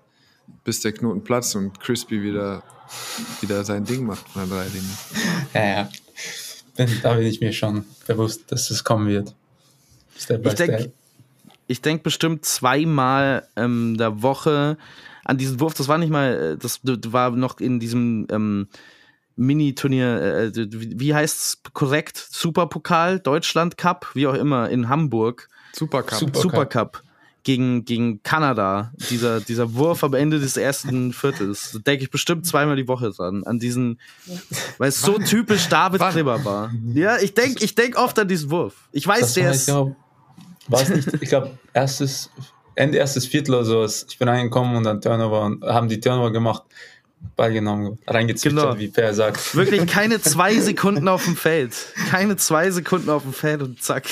bis 0.64 0.80
der 0.80 0.92
Knoten 0.92 1.22
platzt 1.22 1.54
und 1.56 1.78
Crispy 1.80 2.22
wieder, 2.22 2.62
wieder 3.40 3.64
sein 3.64 3.84
Ding 3.84 4.06
macht 4.06 4.28
von 4.28 4.48
der 4.48 4.58
Dreilinie. 4.58 4.96
Ja, 5.52 5.64
ja. 5.64 5.88
Da 7.02 7.14
bin 7.14 7.26
ich 7.26 7.40
mir 7.40 7.52
schon 7.52 7.84
bewusst, 8.06 8.50
dass 8.50 8.70
es 8.70 8.82
kommen 8.82 9.06
wird. 9.06 9.34
Step 10.16 10.44
ich 10.44 10.54
denke 10.54 10.92
denk 11.68 12.02
bestimmt 12.02 12.44
zweimal 12.44 13.48
ähm, 13.56 13.96
der 13.96 14.22
Woche 14.22 14.76
an 15.24 15.38
diesen 15.38 15.60
Wurf. 15.60 15.74
Das 15.74 15.88
war 15.88 15.98
nicht 15.98 16.10
mal, 16.10 16.54
äh, 16.54 16.56
das 16.56 16.80
war 16.84 17.30
noch 17.30 17.60
in 17.60 17.78
diesem 17.80 18.26
ähm, 18.30 18.68
Mini-Turnier, 19.36 20.52
äh, 20.56 20.66
wie 20.72 21.14
heißt 21.14 21.36
es 21.36 21.62
korrekt? 21.72 22.16
Superpokal, 22.18 23.20
Deutschland 23.20 23.76
Cup, 23.76 24.10
wie 24.14 24.26
auch 24.26 24.34
immer, 24.34 24.68
in 24.68 24.88
Hamburg. 24.88 25.48
Supercup. 25.72 26.18
Supercup. 26.18 26.42
Supercup 26.42 27.02
gegen, 27.44 27.84
gegen 27.84 28.22
Kanada. 28.22 28.92
Dieser, 29.10 29.40
dieser 29.40 29.74
Wurf 29.74 30.02
am 30.02 30.14
Ende 30.14 30.40
des 30.40 30.56
ersten 30.56 31.12
Viertels. 31.12 31.72
Da 31.72 31.78
denke 31.78 32.04
ich 32.04 32.10
bestimmt 32.10 32.46
zweimal 32.46 32.76
die 32.76 32.88
Woche 32.88 33.10
dran. 33.10 33.44
An 33.44 33.58
diesen, 33.58 34.00
weil 34.78 34.88
es 34.88 35.00
so 35.00 35.18
typisch 35.18 35.68
David 35.68 36.00
Wann? 36.00 36.12
Kleber 36.12 36.44
war. 36.44 36.72
Ja, 36.94 37.18
ich 37.18 37.34
denke 37.34 37.62
ich 37.62 37.74
denk 37.74 37.96
oft 37.96 38.18
an 38.18 38.26
diesen 38.26 38.50
Wurf. 38.50 38.88
Ich 38.92 39.06
weiß, 39.06 39.20
das 39.20 39.34
der 39.34 39.50
ist. 39.52 39.68
War 39.68 40.80
es 40.80 40.88
nicht, 40.88 41.08
ich 41.20 41.28
glaube, 41.28 41.58
erstes, 41.74 42.30
Ende 42.74 42.96
erstes 42.98 43.26
Viertel 43.26 43.54
oder 43.54 43.64
so. 43.64 43.84
Ich 43.84 44.18
bin 44.18 44.28
reingekommen 44.28 44.76
und 44.76 44.84
dann 44.84 45.00
Turnover 45.00 45.42
und 45.42 45.62
haben 45.62 45.88
die 45.88 46.00
Turnover 46.00 46.32
gemacht. 46.32 46.62
Ball 47.36 47.52
genommen, 47.52 47.98
reingezwitschert, 48.06 48.62
genau. 48.62 48.78
wie 48.78 48.88
Per 48.88 49.14
sagt. 49.14 49.54
Wirklich 49.54 49.86
keine 49.86 50.20
zwei 50.20 50.58
Sekunden 50.60 51.08
auf 51.08 51.24
dem 51.24 51.36
Feld. 51.36 51.74
Keine 52.10 52.36
zwei 52.36 52.70
Sekunden 52.70 53.08
auf 53.08 53.22
dem 53.22 53.32
Feld 53.32 53.62
und 53.62 53.82
zack. 53.82 54.04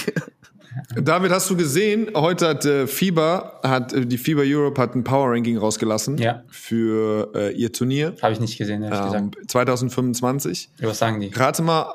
David, 0.97 1.31
hast 1.31 1.51
du 1.51 1.57
gesehen, 1.57 2.11
heute 2.15 2.49
hat 2.49 2.65
äh, 2.65 2.87
FIBA, 2.87 3.61
hat, 3.63 3.93
äh, 3.93 4.07
die 4.07 4.19
FIBA 4.19 4.43
Europe 4.45 4.81
hat 4.81 4.95
ein 4.95 5.05
Power 5.05 5.31
Ranking 5.31 5.59
rausgelassen 5.59 6.19
ja. 6.19 6.43
für 6.49 7.31
äh, 7.35 7.53
ihr 7.53 7.73
Turnier. 7.73 8.15
Habe 8.23 8.33
ich 8.33 8.41
nicht 8.41 8.59
gesehen, 8.59 8.83
ehrlich 8.83 8.99
ähm, 8.99 9.31
gesagt. 9.31 9.51
2025. 9.51 10.71
Was 10.81 10.99
sagen 10.99 11.21
die? 11.21 11.29
Rate 11.29 11.63
mal, 11.63 11.95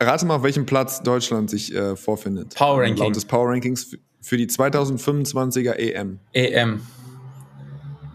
rate 0.00 0.26
mal 0.26 0.36
auf 0.36 0.42
welchem 0.42 0.66
Platz 0.66 1.02
Deutschland 1.02 1.50
sich 1.50 1.74
äh, 1.74 1.96
vorfindet. 1.96 2.54
Power 2.54 2.82
Ranking. 2.82 2.98
Laut 2.98 3.16
des 3.16 3.24
Power 3.24 3.48
Rankings 3.48 3.96
für 4.20 4.36
die 4.36 4.46
2025er 4.46 5.72
EM. 5.72 6.20
EM. 6.32 6.80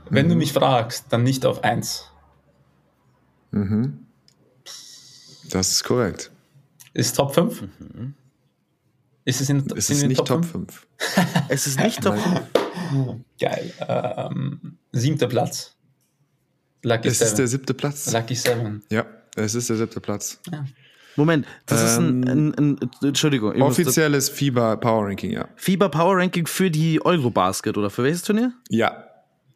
Wenn 0.09 0.25
mhm. 0.25 0.29
du 0.29 0.35
mich 0.35 0.53
fragst, 0.53 1.05
dann 1.09 1.23
nicht 1.23 1.45
auf 1.45 1.63
1. 1.63 2.09
Mhm. 3.51 4.05
Das 5.49 5.71
ist 5.71 5.83
korrekt. 5.83 6.31
Ist 6.93 7.15
Top 7.15 7.33
5? 7.33 7.61
Mhm. 7.61 8.13
Ist 9.27 9.41
es, 9.41 9.49
in, 9.49 9.65
es 9.75 9.89
ist 9.89 10.07
nicht 10.07 10.25
Top 10.25 10.45
5? 10.45 10.87
es 11.49 11.67
ist 11.67 11.79
nicht 11.81 12.01
Top 12.01 12.17
5. 12.17 12.41
Geil. 13.37 13.73
Ähm, 13.85 14.77
siebter 14.93 15.27
Platz. 15.27 15.75
Lucky 16.83 17.09
es 17.09 17.19
seven. 17.19 17.27
ist 17.27 17.37
der 17.37 17.47
siebte 17.47 17.73
Platz. 17.73 18.13
Lucky 18.13 18.35
Seven. 18.35 18.83
Ja, 18.89 19.05
es 19.35 19.53
ist 19.53 19.69
der 19.69 19.75
siebte 19.75 19.99
Platz. 19.99 20.39
Ja. 20.49 20.63
Moment, 21.17 21.45
das 21.65 21.97
ähm, 21.97 22.23
ist 22.23 22.29
ein, 22.29 22.53
ein, 22.57 22.79
ein, 22.79 22.89
Entschuldigung. 23.03 23.61
Offizielles 23.61 24.29
FIBA 24.29 24.77
Power 24.77 25.07
Ranking, 25.07 25.31
ja. 25.31 25.49
FIBA 25.57 25.89
Power 25.89 26.17
Ranking 26.17 26.47
für 26.47 26.71
die 26.71 27.03
Eurobasket 27.03 27.77
oder 27.77 27.89
für 27.89 28.03
welches 28.03 28.21
Turnier? 28.21 28.53
Ja, 28.69 29.06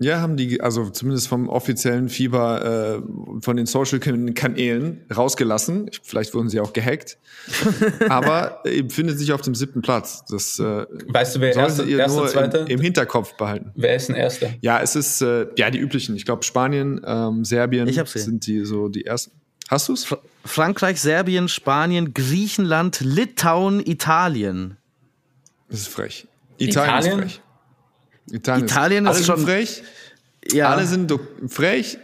ja, 0.02 0.20
haben 0.20 0.36
die, 0.36 0.60
also 0.62 0.90
zumindest 0.90 1.28
vom 1.28 1.48
offiziellen 1.48 2.10
Fieber 2.10 2.98
äh, 2.98 3.42
von 3.42 3.56
den 3.56 3.68
Social-Kanälen 3.68 5.06
rausgelassen. 5.16 5.92
Vielleicht 6.02 6.34
wurden 6.34 6.50
sie 6.50 6.60
auch 6.60 6.74
gehackt. 6.74 7.20
Aber 8.10 8.62
äh, 8.66 8.82
befindet 8.82 9.20
sich 9.20 9.32
auf 9.32 9.42
dem 9.42 9.54
siebten 9.54 9.84
Platz. 9.84 10.26
Das 10.28 10.58
äh, 10.58 10.88
weißt 11.08 11.36
du, 11.36 11.42
wer 11.42 11.56
erste, 11.56 11.84
ihr 11.84 12.00
erste, 12.00 12.18
nur 12.18 12.28
zweite? 12.28 12.58
Im, 12.58 12.68
im, 12.68 12.82
Hinterkopf 12.82 13.38
behalten. 13.38 13.74
Wer 13.76 13.96
ist 13.96 14.10
ein 14.10 14.16
Erster? 14.16 14.50
Ja, 14.62 14.82
es 14.82 14.96
ist 14.96 15.22
äh, 15.22 15.46
ja 15.56 15.70
die 15.70 15.78
üblichen. 15.78 16.16
Ich 16.16 16.26
glaube 16.26 16.42
Spanien, 16.42 17.00
ähm, 17.06 17.46
Serbien 17.46 17.88
ich 17.88 18.02
sind 18.04 18.48
die 18.48 18.66
so 18.66 18.90
die 18.90 19.06
ersten. 19.06 19.40
Hast 19.70 19.88
du's? 19.88 20.04
Fr 20.04 20.18
Frankreich, 20.44 21.00
Serbien, 21.00 21.48
Spanien, 21.48 22.16
Griechenland, 22.16 23.02
Litauen, 23.02 23.80
Italien. 23.86 24.78
Das 25.70 25.82
ist 25.82 25.90
frech. 25.90 26.28
Italien, 26.58 26.96
Italien? 26.96 27.20
ist 27.20 27.34
frech. 27.36 27.42
Italien, 28.30 28.66
Italien 28.66 29.06
ist, 29.08 29.20
ist 29.20 29.26
schon 29.26 29.40
frech. 29.40 29.84
Ja. 30.52 30.70
Alle 30.70 30.86
sind 30.86 31.12
frech. 31.48 31.98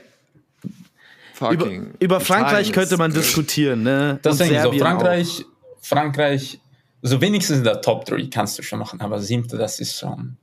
Fucking. 1.33 1.59
Über, 1.59 1.85
über 1.99 2.19
Frankreich 2.19 2.71
könnte 2.71 2.97
man 2.97 3.13
diskutieren, 3.13 3.83
ne? 3.83 4.19
Das 4.21 4.37
denke 4.37 4.55
ich 4.55 4.61
so. 4.61 4.71
Frankreich, 4.71 5.45
auch. 5.45 5.83
Frankreich, 5.83 6.59
so 7.03 7.21
wenigstens 7.21 7.59
in 7.59 7.63
der 7.63 7.81
Top 7.81 8.05
3 8.05 8.27
kannst 8.31 8.57
du 8.57 8.63
schon 8.63 8.79
machen, 8.79 8.99
aber 9.01 9.19
siebte, 9.19 9.57
das 9.57 9.79
ist 9.79 9.99
schon. 9.99 10.37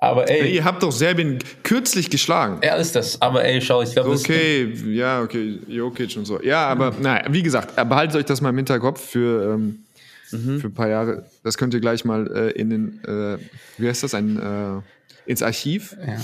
Aber 0.00 0.30
ey. 0.30 0.54
Ihr 0.54 0.64
habt 0.64 0.82
doch 0.82 0.92
Serbien 0.92 1.38
kürzlich 1.64 2.08
geschlagen. 2.08 2.60
Ja, 2.62 2.76
ist 2.76 2.94
das. 2.94 3.20
Aber 3.20 3.44
ey, 3.44 3.60
schau, 3.60 3.82
ich 3.82 3.92
glaube, 3.92 4.10
Okay, 4.10 4.72
ja, 4.86 5.22
okay, 5.22 5.58
Jokic 5.66 6.16
und 6.16 6.24
so. 6.24 6.40
Ja, 6.40 6.68
aber 6.68 6.92
mhm. 6.92 7.02
naja, 7.02 7.24
wie 7.30 7.42
gesagt, 7.42 7.74
behaltet 7.74 8.16
euch 8.16 8.24
das 8.24 8.40
mal 8.40 8.50
im 8.50 8.56
Hinterkopf 8.56 9.00
für, 9.00 9.54
ähm, 9.54 9.84
mhm. 10.30 10.60
für 10.60 10.68
ein 10.68 10.74
paar 10.74 10.88
Jahre. 10.88 11.24
Das 11.42 11.58
könnt 11.58 11.74
ihr 11.74 11.80
gleich 11.80 12.04
mal 12.04 12.30
äh, 12.32 12.50
in 12.52 12.70
den, 12.70 13.04
äh, 13.04 13.38
wie 13.76 13.88
heißt 13.88 14.04
das, 14.04 14.14
ein, 14.14 14.38
äh, 14.38 14.82
ins 15.28 15.42
Archiv 15.42 15.96
ja. 16.04 16.16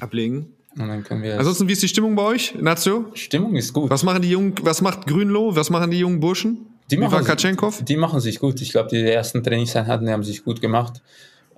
ablegen. 0.00 0.54
Und 0.78 0.88
dann 0.88 1.04
können 1.04 1.22
wir 1.22 1.38
Ansonsten, 1.38 1.68
wie 1.68 1.72
ist 1.72 1.82
die 1.82 1.88
Stimmung 1.88 2.14
bei 2.14 2.22
euch, 2.22 2.54
Nazio? 2.58 3.06
Stimmung 3.14 3.56
ist 3.56 3.72
gut. 3.72 3.90
Was 3.90 4.02
machen 4.02 4.22
die 4.22 4.30
jungen, 4.30 4.54
was 4.62 4.80
macht 4.80 5.06
Grünloh? 5.06 5.54
Was 5.54 5.68
machen 5.68 5.90
die 5.90 5.98
jungen 5.98 6.20
Burschen? 6.20 6.66
Die 6.90 6.96
machen, 6.96 7.24
Katschenkov? 7.24 7.84
die 7.84 7.96
machen 7.96 8.20
sich 8.20 8.40
gut. 8.40 8.60
Ich 8.60 8.72
glaube, 8.72 8.88
die 8.88 9.02
ersten 9.02 9.42
Trainingseinheiten 9.44 10.06
die 10.06 10.12
haben 10.12 10.24
sich 10.24 10.44
gut 10.44 10.60
gemacht. 10.60 11.02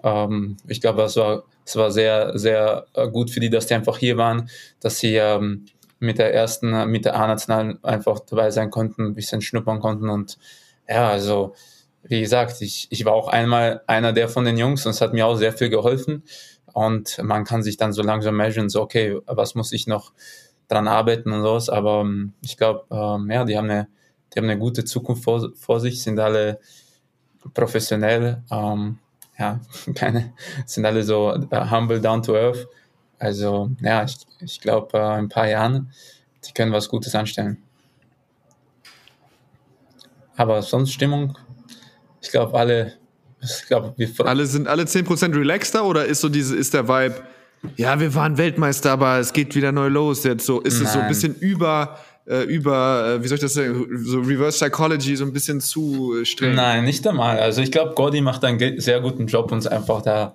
Ähm, 0.03 0.57
ich 0.67 0.81
glaube, 0.81 1.03
es 1.03 1.17
war, 1.17 1.45
es 1.65 1.77
war 1.77 1.91
sehr, 1.91 2.37
sehr 2.39 2.87
äh, 2.95 3.09
gut 3.09 3.31
für 3.31 3.41
die, 3.41 3.49
dass 3.49 3.67
die 3.67 3.75
einfach 3.75 3.99
hier 3.99 4.17
waren, 4.17 4.51
dass 4.81 4.99
sie 4.99 5.15
ähm, 5.15 5.67
mit 6.01 6.19
der 6.19 6.35
ersten, 6.35 6.91
mit 6.91 7.05
der 7.05 7.17
A-Nationalen 7.17 7.83
einfach 7.85 8.21
dabei 8.21 8.51
sein 8.51 8.71
konnten, 8.71 9.07
ein 9.07 9.15
bisschen 9.15 9.41
schnuppern 9.41 9.79
konnten 9.79 10.09
und 10.09 10.39
ja, 10.89 11.09
also 11.09 11.55
wie 12.13 12.21
gesagt, 12.21 12.61
ich, 12.61 12.89
ich 12.91 13.07
war 13.07 13.15
auch 13.15 13.29
einmal 13.29 13.81
einer 13.87 14.13
der 14.13 14.29
von 14.29 14.45
den 14.45 14.59
Jungs 14.59 14.85
und 14.85 14.91
es 14.91 15.01
hat 15.01 15.15
mir 15.15 15.27
auch 15.27 15.37
sehr 15.37 15.55
viel 15.55 15.71
geholfen. 15.71 16.25
Und 16.75 17.19
man 17.23 17.45
kann 17.45 17.63
sich 17.63 17.79
dann 17.79 17.95
so 17.95 18.03
langsam 18.03 18.37
measuren, 18.37 18.69
so, 18.69 18.83
okay, 18.83 19.19
was 19.27 19.55
muss 19.55 19.73
ich 19.73 19.87
noch 19.87 20.13
dran 20.69 20.89
arbeiten 20.89 21.33
und 21.33 21.41
sowas. 21.41 21.71
Aber 21.71 22.03
ähm, 22.03 22.35
ich 22.43 22.59
glaube, 22.59 22.85
ähm, 22.91 23.31
ja, 23.31 23.47
die 23.47 23.57
haben 23.57 23.71
eine, 23.71 23.89
die 24.33 24.39
haben 24.39 24.45
eine 24.45 24.59
gute 24.59 24.85
Zukunft 24.85 25.25
vor, 25.25 25.53
vor 25.55 25.81
sich, 25.81 26.03
sind 26.03 26.21
alle 26.21 26.61
professionell, 27.55 28.43
ähm, 28.51 28.99
ja, 29.39 29.61
keine, 29.95 30.35
sind 30.67 30.85
alle 30.85 31.05
so 31.05 31.35
uh, 31.35 31.71
humble, 31.71 31.99
down 31.99 32.23
to 32.23 32.37
earth. 32.37 32.69
Also, 33.19 33.71
ja, 33.81 34.05
ich, 34.05 34.19
ich 34.41 34.61
glaube, 34.61 34.99
uh, 34.99 34.99
in 34.99 35.25
ein 35.25 35.29
paar 35.31 35.49
Jahren, 35.49 35.91
die 36.45 36.53
können 36.53 36.73
was 36.73 36.91
Gutes 36.91 37.15
anstellen. 37.15 37.63
Aber 40.37 40.61
sonst 40.61 40.93
Stimmung 40.93 41.39
ich 42.23 42.31
glaube, 42.31 42.59
alle, 42.59 42.93
ich 43.43 43.67
glaube, 43.67 43.93
wir 43.97 44.09
alle 44.27 44.47
sind 44.47 44.69
alle 44.69 44.85
10% 44.85 45.35
relaxter 45.35 45.85
oder 45.85 46.07
ist 46.07 46.21
so 46.21 46.29
diese, 46.29 46.57
ist 46.57 46.73
der 46.75 46.89
Vibe, 46.89 47.17
ja, 47.77 48.01
wir 48.01 48.15
waren 48.15 48.39
Weltmeister, 48.39 48.93
aber 48.93 49.19
es 49.19 49.33
geht 49.33 49.55
wieder 49.55 49.73
neu 49.73 49.89
los. 49.89 50.25
Jetzt 50.25 50.47
so, 50.47 50.61
ist 50.61 50.79
Nein. 50.79 50.87
es 50.87 50.93
so 50.93 50.99
ein 50.99 51.09
bisschen 51.09 51.35
über, 51.37 51.99
äh, 52.27 52.43
über, 52.43 53.17
äh, 53.19 53.23
wie 53.23 53.29
soll 53.29 53.37
ich 53.37 53.43
das 53.43 53.55
sagen, 53.55 53.87
so 54.05 54.21
Reverse 54.21 54.59
Psychology, 54.59 55.17
so 55.17 55.25
ein 55.25 55.33
bisschen 55.33 55.61
zu 55.61 56.21
äh, 56.21 56.25
streng? 56.25 56.55
Nein, 56.55 56.85
nicht 56.85 57.07
einmal. 57.07 57.39
Also 57.39 57.63
ich 57.63 57.71
glaube, 57.71 57.95
Gordy 57.95 58.21
macht 58.21 58.45
einen 58.45 58.81
sehr 58.81 59.01
guten 59.01 59.27
Job, 59.27 59.53
uns 59.53 59.67
einfach 59.67 60.03
da 60.03 60.35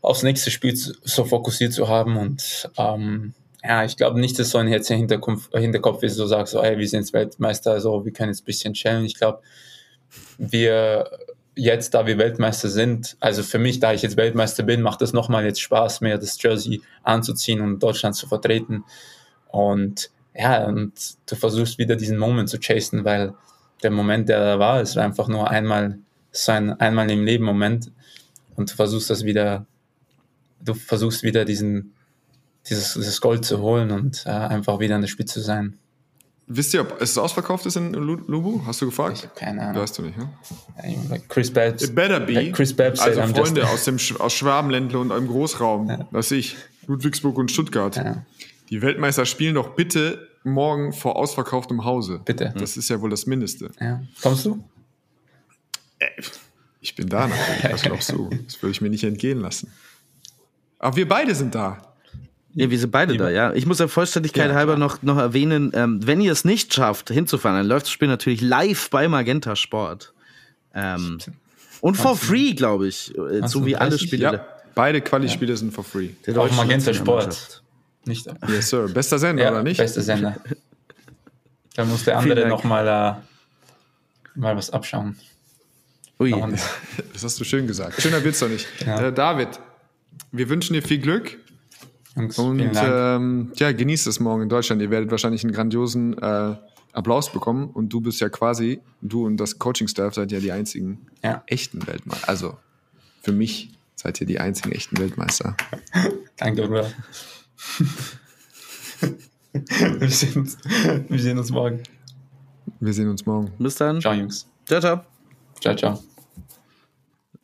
aufs 0.00 0.22
nächste 0.22 0.50
Spiel 0.50 0.76
so 0.76 1.24
fokussiert 1.24 1.72
zu 1.72 1.88
haben 1.88 2.16
und 2.16 2.70
ähm, 2.78 3.34
ja, 3.64 3.84
ich 3.84 3.96
glaube 3.96 4.20
nicht, 4.20 4.38
dass 4.38 4.50
so 4.50 4.58
ein 4.58 4.68
jetzt 4.68 4.86
Hinterkopf, 4.86 5.50
Hinterkopf 5.52 6.04
ist, 6.04 6.14
so 6.14 6.26
sagst, 6.26 6.52
so, 6.52 6.62
hey, 6.62 6.78
wir 6.78 6.88
sind 6.88 7.00
jetzt 7.00 7.12
Weltmeister, 7.12 7.80
so, 7.80 8.04
wir 8.04 8.12
können 8.12 8.30
jetzt 8.30 8.42
ein 8.42 8.46
bisschen 8.46 8.74
chillen. 8.74 9.04
Ich 9.04 9.16
glaube, 9.16 9.40
wir 10.38 11.10
jetzt, 11.54 11.94
da 11.94 12.06
wir 12.06 12.18
Weltmeister 12.18 12.68
sind, 12.68 13.16
also 13.20 13.42
für 13.42 13.58
mich, 13.58 13.80
da 13.80 13.92
ich 13.92 14.02
jetzt 14.02 14.16
Weltmeister 14.16 14.62
bin, 14.62 14.80
macht 14.80 15.02
es 15.02 15.12
nochmal 15.12 15.44
jetzt 15.44 15.60
Spaß, 15.60 16.00
mehr 16.00 16.16
das 16.16 16.40
Jersey 16.40 16.80
anzuziehen 17.02 17.60
und 17.60 17.82
Deutschland 17.82 18.14
zu 18.14 18.28
vertreten. 18.28 18.84
Und 19.48 20.10
ja, 20.34 20.64
und 20.66 20.92
du 21.26 21.34
versuchst 21.34 21.78
wieder 21.78 21.96
diesen 21.96 22.16
Moment 22.16 22.48
zu 22.48 22.58
chasen, 22.58 23.04
weil 23.04 23.34
der 23.82 23.90
Moment, 23.90 24.28
der 24.28 24.40
da 24.40 24.58
war, 24.58 24.84
war 24.84 25.04
einfach 25.04 25.28
nur 25.28 25.50
einmal, 25.50 25.98
so 26.30 26.52
ein 26.52 26.78
einmal 26.78 27.10
im 27.10 27.24
Leben 27.24 27.44
Moment 27.44 27.90
und 28.54 28.70
du 28.70 28.74
versuchst 28.74 29.10
das 29.10 29.24
wieder, 29.24 29.66
du 30.64 30.74
versuchst 30.74 31.22
wieder 31.22 31.44
diesen, 31.44 31.94
dieses, 32.68 32.94
dieses 32.94 33.20
Gold 33.20 33.44
zu 33.44 33.60
holen 33.60 33.90
und 33.90 34.24
äh, 34.26 34.30
einfach 34.30 34.78
wieder 34.78 34.94
an 34.94 35.00
der 35.00 35.08
Spitze 35.08 35.40
zu 35.40 35.40
sein. 35.40 35.78
Wisst 36.48 36.74
ihr, 36.74 36.80
ob 36.80 37.00
es 37.00 37.16
ausverkauft 37.16 37.66
ist 37.66 37.76
in 37.76 37.92
Lu- 37.92 38.20
Lubu? 38.26 38.60
Hast 38.66 38.80
du 38.82 38.86
gefragt? 38.86 39.18
Ich 39.18 39.22
habe 39.24 39.34
keine 39.34 39.62
Ahnung. 39.62 39.82
Weißt 39.82 39.98
du 39.98 40.02
nicht, 40.02 40.16
ne? 40.18 40.28
Like 41.08 41.28
Chris 41.28 41.52
Babs. 41.52 41.82
It 41.84 41.94
better 41.94 42.20
be. 42.20 42.50
Chris 42.52 42.74
Babs 42.74 43.00
also 43.00 43.22
Freunde 43.22 43.66
aus 43.68 43.84
dem 43.84 43.98
Sch 43.98 44.18
aus 44.18 44.32
Schwabenländle 44.34 44.98
und 44.98 45.12
einem 45.12 45.28
Großraum, 45.28 46.06
was 46.10 46.30
ich, 46.30 46.56
Ludwigsburg 46.86 47.36
und 47.38 47.50
Stuttgart. 47.50 47.96
Ja. 47.96 48.24
Die 48.70 48.82
Weltmeister 48.82 49.24
spielen 49.26 49.54
doch 49.54 49.74
bitte 49.74 50.28
morgen 50.44 50.92
vor 50.92 51.16
ausverkauftem 51.16 51.84
Hause. 51.84 52.20
Bitte. 52.24 52.54
Das 52.58 52.76
ist 52.76 52.88
ja 52.90 53.00
wohl 53.00 53.10
das 53.10 53.26
Mindeste. 53.26 53.70
Ja. 53.80 54.02
Kommst 54.22 54.44
du? 54.46 54.62
Ich 56.80 56.94
bin 56.94 57.08
da 57.08 57.26
natürlich. 57.26 57.64
Was 57.72 57.82
glaubst 57.82 58.12
du? 58.12 58.30
Das 58.46 58.62
würde 58.62 58.70
ich 58.72 58.80
mir 58.80 58.90
nicht 58.90 59.04
entgehen 59.04 59.40
lassen. 59.40 59.72
Aber 60.78 60.96
wir 60.96 61.08
beide 61.08 61.34
sind 61.34 61.54
da. 61.54 61.82
Ja, 62.54 62.70
wir 62.70 62.78
sind 62.78 62.90
beide 62.90 63.16
da, 63.16 63.30
ja. 63.30 63.52
Ich 63.52 63.66
muss 63.66 63.76
der 63.78 63.88
Vollständigkeit 63.88 64.50
Ja, 64.50 64.56
halber 64.56 64.76
noch, 64.76 65.02
noch 65.02 65.18
erwähnen, 65.18 65.70
ähm, 65.74 66.04
wenn 66.06 66.20
ihr 66.20 66.32
es 66.32 66.44
nicht 66.44 66.72
schafft, 66.74 67.10
hinzufahren, 67.10 67.58
dann 67.58 67.66
läuft 67.66 67.86
das 67.86 67.90
Spiel 67.92 68.08
natürlich 68.08 68.40
live 68.40 68.90
bei 68.90 69.06
Magenta 69.06 69.54
Sport. 69.54 70.12
Ähm, 70.74 71.18
und 71.80 71.96
for 71.96 72.16
free, 72.16 72.54
glaube 72.54 72.88
ich. 72.88 73.16
äh, 73.16 73.46
So 73.46 73.64
wie 73.66 73.76
alle 73.76 73.90
30? 73.90 74.08
Spiele. 74.08 74.22
Ja, 74.24 74.46
beide 74.74 75.00
Quali-Spiele 75.00 75.56
sind 75.56 75.72
for 75.72 75.84
free. 75.84 76.08
der 76.26 76.34
deutschen 76.34 76.56
Magenta. 76.56 76.92
Sport. 76.94 77.62
Nicht 78.06 78.26
Yes, 78.48 78.70
sir. 78.70 78.88
Bester 78.88 79.18
Sender, 79.18 79.42
Ja, 79.44 79.50
oder 79.52 79.62
nicht? 79.62 79.76
bester 79.78 80.00
Sender. 80.02 80.36
Da 81.76 81.84
muss 81.84 82.02
der 82.04 82.18
andere 82.18 82.34
Dank. 82.40 82.48
noch 82.48 82.64
mal, 82.64 82.86
äh, 82.88 84.38
mal 84.40 84.56
was 84.56 84.70
abschauen. 84.70 85.16
Ui. 86.18 86.34
Das 87.12 87.22
hast 87.22 87.38
du 87.38 87.44
schön 87.44 87.68
gesagt. 87.68 88.02
Schöner 88.02 88.24
Witz 88.24 88.40
doch 88.40 88.48
nicht. 88.48 88.66
Ja. 88.84 89.00
Äh, 89.00 89.12
David, 89.12 89.48
wir 90.32 90.48
wünschen 90.48 90.72
dir 90.72 90.82
viel 90.82 90.98
Glück 90.98 91.38
Und 92.18 92.58
Dank. 92.74 92.76
ähm, 93.22 93.52
ja, 93.56 93.72
genießt 93.72 94.06
es 94.06 94.20
morgen 94.20 94.42
in 94.42 94.48
Deutschland. 94.48 94.82
Ihr 94.82 94.90
werdet 94.90 95.10
wahrscheinlich 95.10 95.44
einen 95.44 95.52
grandiosen 95.52 96.16
äh, 96.18 96.54
Applaus 96.92 97.32
bekommen 97.32 97.70
und 97.70 97.90
du 97.90 98.00
bist 98.00 98.20
ja 98.20 98.28
quasi, 98.28 98.80
du 99.02 99.26
und 99.26 99.36
das 99.36 99.58
Coaching-Staff 99.58 100.14
seid 100.14 100.32
ja 100.32 100.40
die 100.40 100.52
einzigen 100.52 101.06
Ja. 101.22 101.42
echten 101.46 101.86
Weltmeister. 101.86 102.28
Also 102.28 102.56
für 103.22 103.32
mich 103.32 103.70
seid 103.94 104.20
ihr 104.20 104.26
die 104.26 104.38
einzigen 104.40 104.72
echten 104.72 104.98
Weltmeister. 104.98 105.56
Danke, 106.36 106.66
Bruder. 106.66 106.90
wir, 109.52 110.10
sehen 110.10 110.40
uns, 110.40 110.58
wir 111.08 111.18
sehen 111.18 111.38
uns 111.38 111.50
morgen. 111.50 111.82
Wir 112.80 112.92
sehen 112.92 113.08
uns 113.08 113.26
morgen. 113.26 113.50
Bis 113.58 113.76
dann. 113.76 114.00
Ciao, 114.00 114.14
Jungs. 114.14 114.46
Ciao, 114.66 114.80
ciao. 114.80 115.00
Ciao, 115.60 115.74
ciao. 115.74 116.02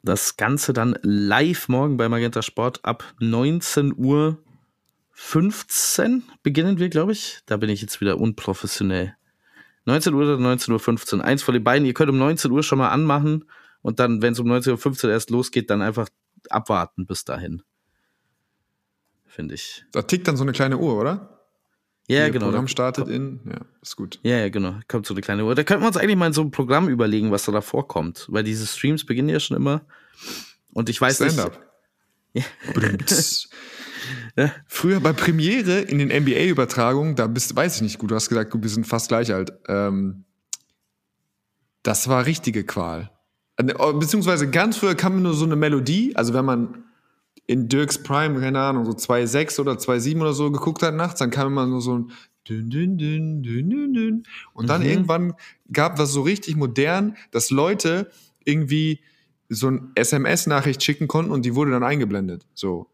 Das 0.02 0.36
Ganze 0.36 0.72
dann 0.72 0.96
live 1.02 1.68
morgen 1.68 1.96
bei 1.96 2.08
Magenta 2.08 2.42
Sport 2.42 2.80
ab 2.84 3.04
19 3.20 3.94
Uhr 3.96 4.38
15 5.14 6.24
beginnen 6.42 6.78
wir, 6.78 6.88
glaube 6.88 7.12
ich. 7.12 7.40
Da 7.46 7.56
bin 7.56 7.70
ich 7.70 7.80
jetzt 7.80 8.00
wieder 8.00 8.18
unprofessionell. 8.18 9.16
19 9.86 10.12
Uhr 10.14 10.22
oder 10.22 10.34
19.15 10.34 11.18
Uhr. 11.18 11.24
Eins 11.24 11.42
von 11.42 11.54
den 11.54 11.62
beiden. 11.62 11.86
Ihr 11.86 11.94
könnt 11.94 12.10
um 12.10 12.18
19 12.18 12.50
Uhr 12.50 12.62
schon 12.62 12.78
mal 12.78 12.88
anmachen 12.88 13.44
und 13.80 14.00
dann, 14.00 14.22
wenn 14.22 14.32
es 14.32 14.40
um 14.40 14.50
19.15 14.50 15.04
Uhr 15.04 15.10
erst 15.12 15.30
losgeht, 15.30 15.70
dann 15.70 15.82
einfach 15.82 16.08
abwarten 16.50 17.06
bis 17.06 17.24
dahin. 17.24 17.62
Finde 19.26 19.54
ich. 19.54 19.84
Da 19.92 20.02
tickt 20.02 20.26
dann 20.26 20.36
so 20.36 20.42
eine 20.42 20.52
kleine 20.52 20.78
Uhr, 20.78 20.98
oder? 20.98 21.46
Ja, 22.08 22.26
Ihr 22.26 22.30
genau. 22.30 22.46
Programm 22.46 22.68
startet 22.68 23.08
in, 23.08 23.40
ja, 23.46 23.60
ist 23.80 23.96
gut. 23.96 24.20
Ja, 24.22 24.36
ja, 24.36 24.48
genau. 24.48 24.78
Kommt 24.88 25.06
so 25.06 25.14
eine 25.14 25.22
kleine 25.22 25.44
Uhr. 25.44 25.54
Da 25.54 25.64
könnten 25.64 25.82
wir 25.82 25.88
uns 25.88 25.96
eigentlich 25.96 26.16
mal 26.16 26.26
in 26.26 26.32
so 26.32 26.42
ein 26.42 26.50
Programm 26.50 26.88
überlegen, 26.88 27.30
was 27.30 27.44
da 27.44 27.52
davor 27.52 27.88
kommt. 27.88 28.26
Weil 28.28 28.44
diese 28.44 28.66
Streams 28.66 29.06
beginnen 29.06 29.28
ja 29.28 29.40
schon 29.40 29.56
immer. 29.56 29.86
Und 30.72 30.88
ich 30.88 31.00
weiß 31.00 31.20
nicht. 31.20 31.32
Stand-up. 31.32 31.60
Brümts. 34.34 34.52
Früher 34.66 35.00
bei 35.00 35.12
Premiere 35.12 35.80
in 35.80 35.98
den 35.98 36.08
NBA-Übertragungen, 36.08 37.16
da 37.16 37.26
bist, 37.26 37.54
weiß 37.54 37.76
ich 37.76 37.82
nicht 37.82 37.98
gut, 37.98 38.10
du 38.10 38.14
hast 38.14 38.28
gesagt, 38.28 38.54
wir 38.54 38.68
sind 38.70 38.86
fast 38.86 39.08
gleich 39.08 39.32
alt. 39.32 39.52
Ähm, 39.68 40.24
das 41.82 42.08
war 42.08 42.26
richtige 42.26 42.64
Qual. 42.64 43.10
Äh, 43.56 43.64
Beziehungsweise 43.64 44.50
ganz 44.50 44.76
früher 44.76 44.94
kam 44.94 45.22
nur 45.22 45.34
so 45.34 45.44
eine 45.44 45.56
Melodie, 45.56 46.14
also 46.16 46.34
wenn 46.34 46.44
man 46.44 46.84
in 47.46 47.68
Dirks 47.68 48.02
Prime, 48.02 48.40
keine 48.40 48.60
Ahnung, 48.60 48.86
so 48.86 48.92
2,6 48.92 49.60
oder 49.60 49.72
2,7 49.72 50.20
oder 50.20 50.32
so 50.32 50.50
geguckt 50.50 50.82
hat 50.82 50.94
nachts, 50.94 51.18
dann 51.18 51.30
kam 51.30 51.48
immer 51.48 51.66
nur 51.66 51.80
so 51.80 51.98
ein 51.98 52.12
dün, 52.48 52.70
dün, 52.70 52.98
dün, 52.98 53.42
dün, 53.42 53.70
dün, 53.70 53.94
dün. 53.94 54.22
Und 54.52 54.68
dann 54.68 54.82
irgendwann 54.82 55.34
gab 55.72 55.96
das 55.96 56.12
so 56.12 56.22
richtig 56.22 56.56
modern, 56.56 57.16
dass 57.30 57.50
Leute 57.50 58.10
irgendwie 58.44 59.00
so 59.48 59.70
ein 59.70 59.92
SMS-Nachricht 59.94 60.82
schicken 60.82 61.08
konnten 61.08 61.32
und 61.32 61.44
die 61.44 61.54
wurde 61.54 61.70
dann 61.70 61.82
eingeblendet. 61.82 62.46
So. 62.54 62.88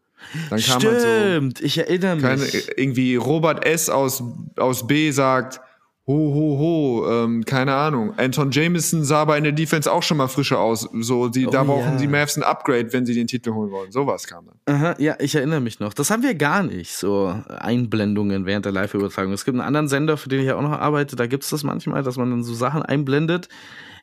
Dann 0.49 0.59
kam 0.61 0.81
halt 0.83 1.01
so, 1.01 1.07
Stimmt, 1.07 1.61
ich 1.61 1.77
erinnere 1.77 2.15
mich. 2.15 2.23
keine, 2.23 2.45
irgendwie 2.77 3.15
Robert 3.15 3.65
S. 3.65 3.89
aus, 3.89 4.23
aus 4.57 4.87
B 4.87 5.11
sagt, 5.11 5.59
ho, 6.07 6.13
ho, 6.33 6.57
ho, 6.57 7.09
ähm, 7.25 7.45
keine 7.45 7.75
Ahnung. 7.75 8.13
Anton 8.17 8.49
Jameson 8.51 9.03
sah 9.03 9.21
aber 9.21 9.37
in 9.37 9.43
der 9.43 9.53
Defense 9.53 9.89
auch 9.91 10.01
schon 10.03 10.17
mal 10.17 10.27
frischer 10.27 10.59
aus. 10.59 10.89
So, 10.99 11.29
die, 11.29 11.45
da 11.45 11.61
Oh, 11.61 11.65
brauchen 11.65 11.93
ja. 11.93 11.97
die 11.97 12.07
Mavs 12.07 12.35
ein 12.37 12.43
Upgrade, 12.43 12.91
wenn 12.91 13.05
sie 13.05 13.13
den 13.13 13.27
Titel 13.27 13.51
holen 13.53 13.71
wollen. 13.71 13.91
Sowas 13.91 14.25
kam 14.27 14.45
dann. 14.47 14.75
Aha, 14.75 14.95
ja, 14.97 15.15
ich 15.19 15.35
erinnere 15.35 15.61
mich 15.61 15.79
noch. 15.79 15.93
Das 15.93 16.09
haben 16.09 16.23
wir 16.23 16.33
gar 16.35 16.63
nicht, 16.63 16.91
so 16.95 17.33
Einblendungen 17.47 18.45
während 18.45 18.65
der 18.65 18.71
Live-Übertragung. 18.71 19.31
Es 19.33 19.45
gibt 19.45 19.55
einen 19.55 19.65
anderen 19.67 19.87
Sender, 19.87 20.17
für 20.17 20.27
den 20.29 20.41
ich 20.41 20.51
auch 20.51 20.61
noch 20.61 20.71
arbeite, 20.71 21.15
da 21.15 21.27
gibt 21.27 21.43
es 21.43 21.49
das 21.51 21.63
manchmal, 21.63 22.03
dass 22.03 22.17
man 22.17 22.29
dann 22.31 22.43
so 22.43 22.53
Sachen 22.53 22.81
einblendet. 22.81 23.47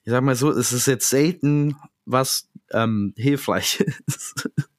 Ich 0.04 0.12
sag 0.12 0.22
mal 0.22 0.36
so, 0.36 0.50
es 0.50 0.72
ist 0.72 0.86
jetzt 0.86 1.10
selten 1.10 1.76
was 2.06 2.48
ähm, 2.72 3.12
hilfreich 3.16 3.84
ist. 4.06 4.48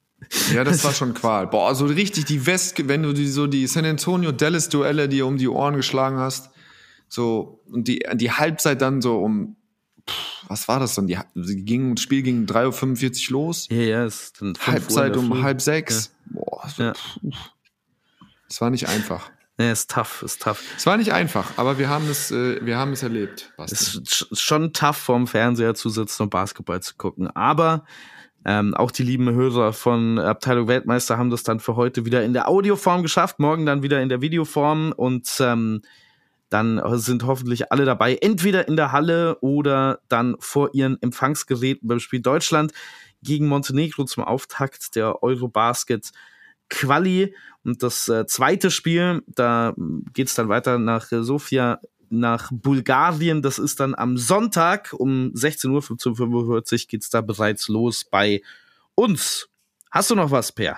Ja, 0.53 0.63
das 0.63 0.83
war 0.83 0.93
schon 0.93 1.13
Qual. 1.13 1.47
Boah, 1.47 1.73
so 1.75 1.85
richtig 1.85 2.25
die 2.25 2.45
West, 2.45 2.87
wenn 2.87 3.03
du 3.03 3.13
die, 3.13 3.27
so 3.27 3.47
die 3.47 3.65
San 3.67 3.85
Antonio 3.85 4.31
Dallas 4.31 4.69
Duelle 4.69 5.09
dir 5.09 5.25
um 5.25 5.37
die 5.37 5.47
Ohren 5.47 5.75
geschlagen 5.75 6.17
hast, 6.17 6.49
so 7.07 7.61
und 7.71 7.87
die 7.87 8.03
die 8.13 8.31
Halbzeit 8.31 8.81
dann 8.81 9.01
so 9.01 9.19
um 9.19 9.55
pff, 10.07 10.45
was 10.47 10.67
war 10.67 10.79
das 10.79 10.93
dann? 10.95 11.07
Die 11.07 11.17
sie 11.35 11.63
ging 11.65 11.95
das 11.95 12.03
Spiel 12.03 12.21
ging 12.21 12.45
3:45 12.45 13.31
Uhr 13.31 13.39
los. 13.41 13.67
Ja, 13.71 13.77
ja, 13.77 14.05
ist 14.05 14.41
dann 14.41 14.53
Halbzeit 14.65 15.17
um 15.17 15.41
halb 15.41 15.61
sechs. 15.61 16.11
Boah, 16.25 16.67
so, 16.69 16.83
Ja. 16.83 16.93
Es 18.49 18.61
war 18.61 18.69
nicht 18.69 18.87
einfach. 18.87 19.29
Ja, 19.59 19.71
ist 19.71 19.91
tough, 19.91 20.23
ist 20.23 20.41
tough. 20.41 20.61
Es 20.77 20.85
war 20.85 20.95
nicht 20.97 21.11
einfach, 21.11 21.51
aber 21.57 21.77
wir 21.77 21.89
haben 21.89 22.09
es, 22.09 22.31
äh, 22.31 22.65
wir 22.65 22.77
haben 22.77 22.93
es 22.93 23.03
erlebt. 23.03 23.51
Basti. 23.57 23.73
Es 23.75 23.81
ist 23.95 24.07
sch- 24.07 24.39
schon 24.39 24.71
tough, 24.73 24.95
vorm 24.97 25.27
Fernseher 25.27 25.75
zu 25.75 25.89
sitzen 25.89 26.23
und 26.23 26.29
Basketball 26.29 26.81
zu 26.81 26.95
gucken. 26.95 27.27
Aber 27.35 27.83
ähm, 28.45 28.73
auch 28.73 28.91
die 28.91 29.03
lieben 29.03 29.29
Hörer 29.29 29.73
von 29.73 30.17
Abteilung 30.17 30.67
Weltmeister 30.67 31.17
haben 31.17 31.29
das 31.29 31.43
dann 31.43 31.59
für 31.59 31.75
heute 31.75 32.05
wieder 32.05 32.23
in 32.23 32.33
der 32.33 32.47
Audioform 32.47 33.03
geschafft, 33.03 33.39
morgen 33.39 33.65
dann 33.65 33.83
wieder 33.83 34.01
in 34.01 34.09
der 34.09 34.21
Videoform 34.21 34.93
und 34.95 35.29
ähm, 35.39 35.81
dann 36.49 36.81
sind 36.97 37.23
hoffentlich 37.23 37.71
alle 37.71 37.85
dabei, 37.85 38.15
entweder 38.15 38.67
in 38.67 38.75
der 38.75 38.91
Halle 38.91 39.37
oder 39.41 39.99
dann 40.07 40.35
vor 40.39 40.73
ihren 40.73 40.99
Empfangsgeräten 41.01 41.87
beim 41.87 41.99
Spiel 41.99 42.21
Deutschland 42.21 42.71
gegen 43.21 43.47
Montenegro 43.47 44.05
zum 44.05 44.23
Auftakt 44.23 44.95
der 44.95 45.21
Eurobasket 45.21 46.11
Quali. 46.69 47.35
Und 47.63 47.83
das 47.83 48.07
äh, 48.07 48.25
zweite 48.25 48.71
Spiel, 48.71 49.21
da 49.27 49.73
geht 50.13 50.27
es 50.27 50.35
dann 50.35 50.49
weiter 50.49 50.79
nach 50.79 51.11
äh, 51.11 51.23
Sofia, 51.23 51.79
nach 52.09 52.51
Bulgarien. 52.51 53.41
Das 53.41 53.59
ist 53.59 53.79
dann 53.79 53.95
am 53.95 54.17
Sonntag 54.17 54.93
um 54.97 55.31
16 55.33 55.71
Uhr, 55.71 55.81
15.45 55.81 56.13
Uhr 56.15 56.87
geht 56.87 57.03
es 57.03 57.09
da 57.09 57.21
bereits 57.21 57.67
los 57.67 58.05
bei 58.05 58.41
uns. 58.95 59.49
Hast 59.91 60.11
du 60.11 60.15
noch 60.15 60.31
was, 60.31 60.51
Per? 60.51 60.77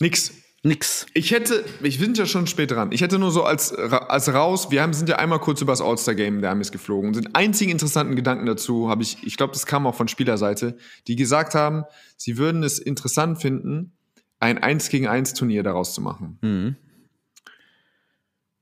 Nix. 0.00 0.32
Nix. 0.64 1.06
Ich 1.14 1.30
hätte, 1.30 1.64
ich 1.82 2.00
bin 2.00 2.14
ja 2.14 2.26
schon 2.26 2.48
spät 2.48 2.72
dran. 2.72 2.90
Ich 2.90 3.00
hätte 3.00 3.18
nur 3.18 3.30
so 3.30 3.44
als, 3.44 3.72
als 3.72 4.32
raus, 4.32 4.70
wir 4.70 4.82
haben, 4.82 4.92
sind 4.92 5.08
ja 5.08 5.16
einmal 5.16 5.38
kurz 5.38 5.60
über 5.60 5.72
das 5.72 5.80
All-Star-Game 5.80 6.40
der 6.40 6.50
Amis 6.50 6.72
geflogen. 6.72 7.08
Und 7.08 7.16
den 7.16 7.34
einzigen 7.34 7.70
interessanten 7.70 8.16
Gedanken 8.16 8.44
dazu 8.44 8.88
habe 8.90 9.02
ich, 9.02 9.18
ich 9.24 9.36
glaube, 9.36 9.52
das 9.52 9.66
kam 9.66 9.86
auch 9.86 9.94
von 9.94 10.08
Spielerseite, 10.08 10.76
die 11.06 11.14
gesagt 11.14 11.54
haben, 11.54 11.84
sie 12.16 12.38
würden 12.38 12.64
es 12.64 12.80
interessant 12.80 13.40
finden, 13.40 13.92
ein 14.40 14.58
1 14.58 14.88
gegen 14.88 15.06
1 15.06 15.34
Turnier 15.34 15.62
daraus 15.62 15.94
zu 15.94 16.00
machen. 16.00 16.38
Mhm. 16.42 16.76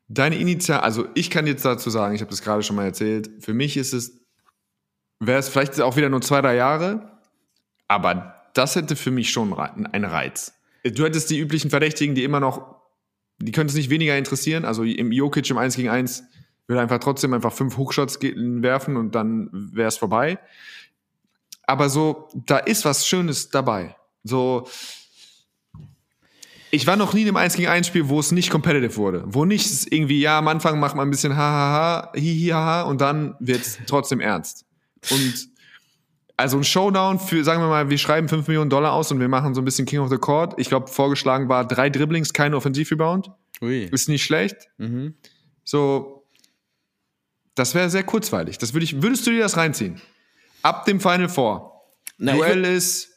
Deine 0.09 0.36
Initial, 0.36 0.80
also 0.80 1.09
ich 1.14 1.30
kann 1.30 1.46
jetzt 1.46 1.64
dazu 1.64 1.90
sagen, 1.90 2.14
ich 2.14 2.20
habe 2.20 2.30
das 2.30 2.42
gerade 2.42 2.62
schon 2.62 2.76
mal 2.76 2.84
erzählt, 2.84 3.30
für 3.40 3.54
mich 3.54 3.76
ist 3.76 3.92
es, 3.92 4.20
wäre 5.18 5.38
es 5.38 5.48
vielleicht 5.48 5.80
auch 5.80 5.96
wieder 5.96 6.09
nur 6.09 6.20
zwei, 6.22 6.40
drei 6.40 6.54
Jahre, 6.54 7.18
aber 7.88 8.34
das 8.54 8.76
hätte 8.76 8.94
für 8.96 9.11
mich 9.11 9.30
schon 9.30 9.52
einen 9.59 10.04
Reiz. 10.04 10.54
Du 10.84 11.04
hättest 11.04 11.30
die 11.30 11.38
üblichen 11.38 11.70
Verdächtigen, 11.70 12.14
die 12.14 12.22
immer 12.22 12.38
noch, 12.40 12.76
die 13.38 13.50
könnte 13.52 13.72
es 13.72 13.76
nicht 13.76 13.90
weniger 13.90 14.16
interessieren, 14.16 14.64
also 14.64 14.84
im 14.84 15.11
Jokic 15.11 15.50
im 15.50 15.59
1 15.59 15.74
gegen 15.76 15.88
1 15.88 16.22
würde 16.68 16.80
einfach 16.80 16.98
trotzdem 16.98 17.32
einfach 17.34 17.52
fünf 17.52 17.76
Hochshots 17.76 18.18
ge- 18.18 18.34
werfen 18.36 18.96
und 18.96 19.14
dann 19.14 19.50
wäre 19.52 19.88
es 19.88 19.96
vorbei. 19.96 20.38
Aber 21.64 21.88
so, 21.88 22.28
da 22.34 22.59
ist 22.59 22.84
was 22.84 23.07
Schönes 23.07 23.50
dabei. 23.50 23.96
So, 24.24 24.68
ich 26.71 26.87
war 26.87 26.97
noch 26.97 27.14
nie 27.14 27.23
in 27.23 27.29
einem 27.29 27.37
1 27.37 27.55
gegen 27.55 27.69
1 27.69 27.87
Spiel, 27.87 28.09
wo 28.09 28.21
es 28.21 28.33
nicht 28.33 28.51
competitive 28.51 28.97
wurde. 28.97 29.25
Wo 29.27 29.45
nicht 29.45 29.93
irgendwie, 29.93 30.21
ja, 30.21 30.39
am 30.39 30.49
Anfang 30.49 30.81
macht 30.81 30.97
man 30.97 31.09
ein 31.09 31.11
bisschen 31.11 31.37
hahaha, 31.37 32.12
hihi, 32.14 32.49
haha 32.49 32.83
und 32.83 33.01
dann 33.01 33.35
wird 33.39 33.62
es 33.62 33.79
trotzdem 33.87 34.21
ernst. 34.21 34.64
Und 35.11 35.49
also 36.37 36.59
ein 36.59 36.64
Showdown 36.64 37.19
für, 37.19 37.45
sagen 37.45 37.62
wir 37.62 37.69
mal, 37.69 37.89
wir 37.89 37.99
schreiben 37.99 38.29
5 38.29 38.47
Millionen 38.47 38.69
Dollar 38.69 38.93
aus 38.93 39.11
und 39.11 39.21
wir 39.21 39.29
machen 39.29 39.55
so 39.55 39.62
ein 39.62 39.64
bisschen 39.64 39.87
King 39.87 40.01
of 40.01 40.11
the 40.11 40.19
Court. 40.19 40.55
Ich 40.59 40.69
glaube, 40.69 40.89
vorgeschlagen 40.89 41.49
war 41.49 41.67
drei 41.67 41.89
Dribblings, 41.89 42.33
kein 42.33 42.53
Offensivrebound. 42.53 43.31
Ui. 43.62 43.85
Ist 43.85 44.09
nicht 44.09 44.25
schlecht. 44.25 44.69
Mhm. 44.77 45.14
So, 45.64 46.27
das 47.55 47.75
wäre 47.75 47.89
sehr 47.89 48.05
kurzweilig. 48.05 48.59
Das 48.59 48.75
würd 48.75 48.85
ich, 48.85 49.03
würdest 49.03 49.27
du 49.27 49.31
dir 49.31 49.41
das 49.41 49.57
reinziehen? 49.57 50.01
Ab 50.62 50.85
dem 50.85 51.01
Final 51.01 51.29
Four. 51.29 51.85
Na, 52.19 52.33
Duell 52.33 52.64
ist. 52.64 53.09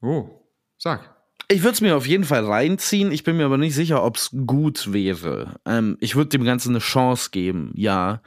Oh, 0.00 0.30
sag. 0.78 1.11
Ich 1.52 1.62
würde 1.62 1.74
es 1.74 1.80
mir 1.82 1.96
auf 1.96 2.06
jeden 2.06 2.24
Fall 2.24 2.46
reinziehen. 2.46 3.12
Ich 3.12 3.24
bin 3.24 3.36
mir 3.36 3.44
aber 3.44 3.58
nicht 3.58 3.74
sicher, 3.74 4.02
ob 4.02 4.16
es 4.16 4.30
gut 4.46 4.92
wäre. 4.94 5.60
Ähm, 5.66 5.98
ich 6.00 6.16
würde 6.16 6.30
dem 6.30 6.44
Ganzen 6.44 6.70
eine 6.70 6.78
Chance 6.78 7.28
geben, 7.30 7.72
ja. 7.74 8.22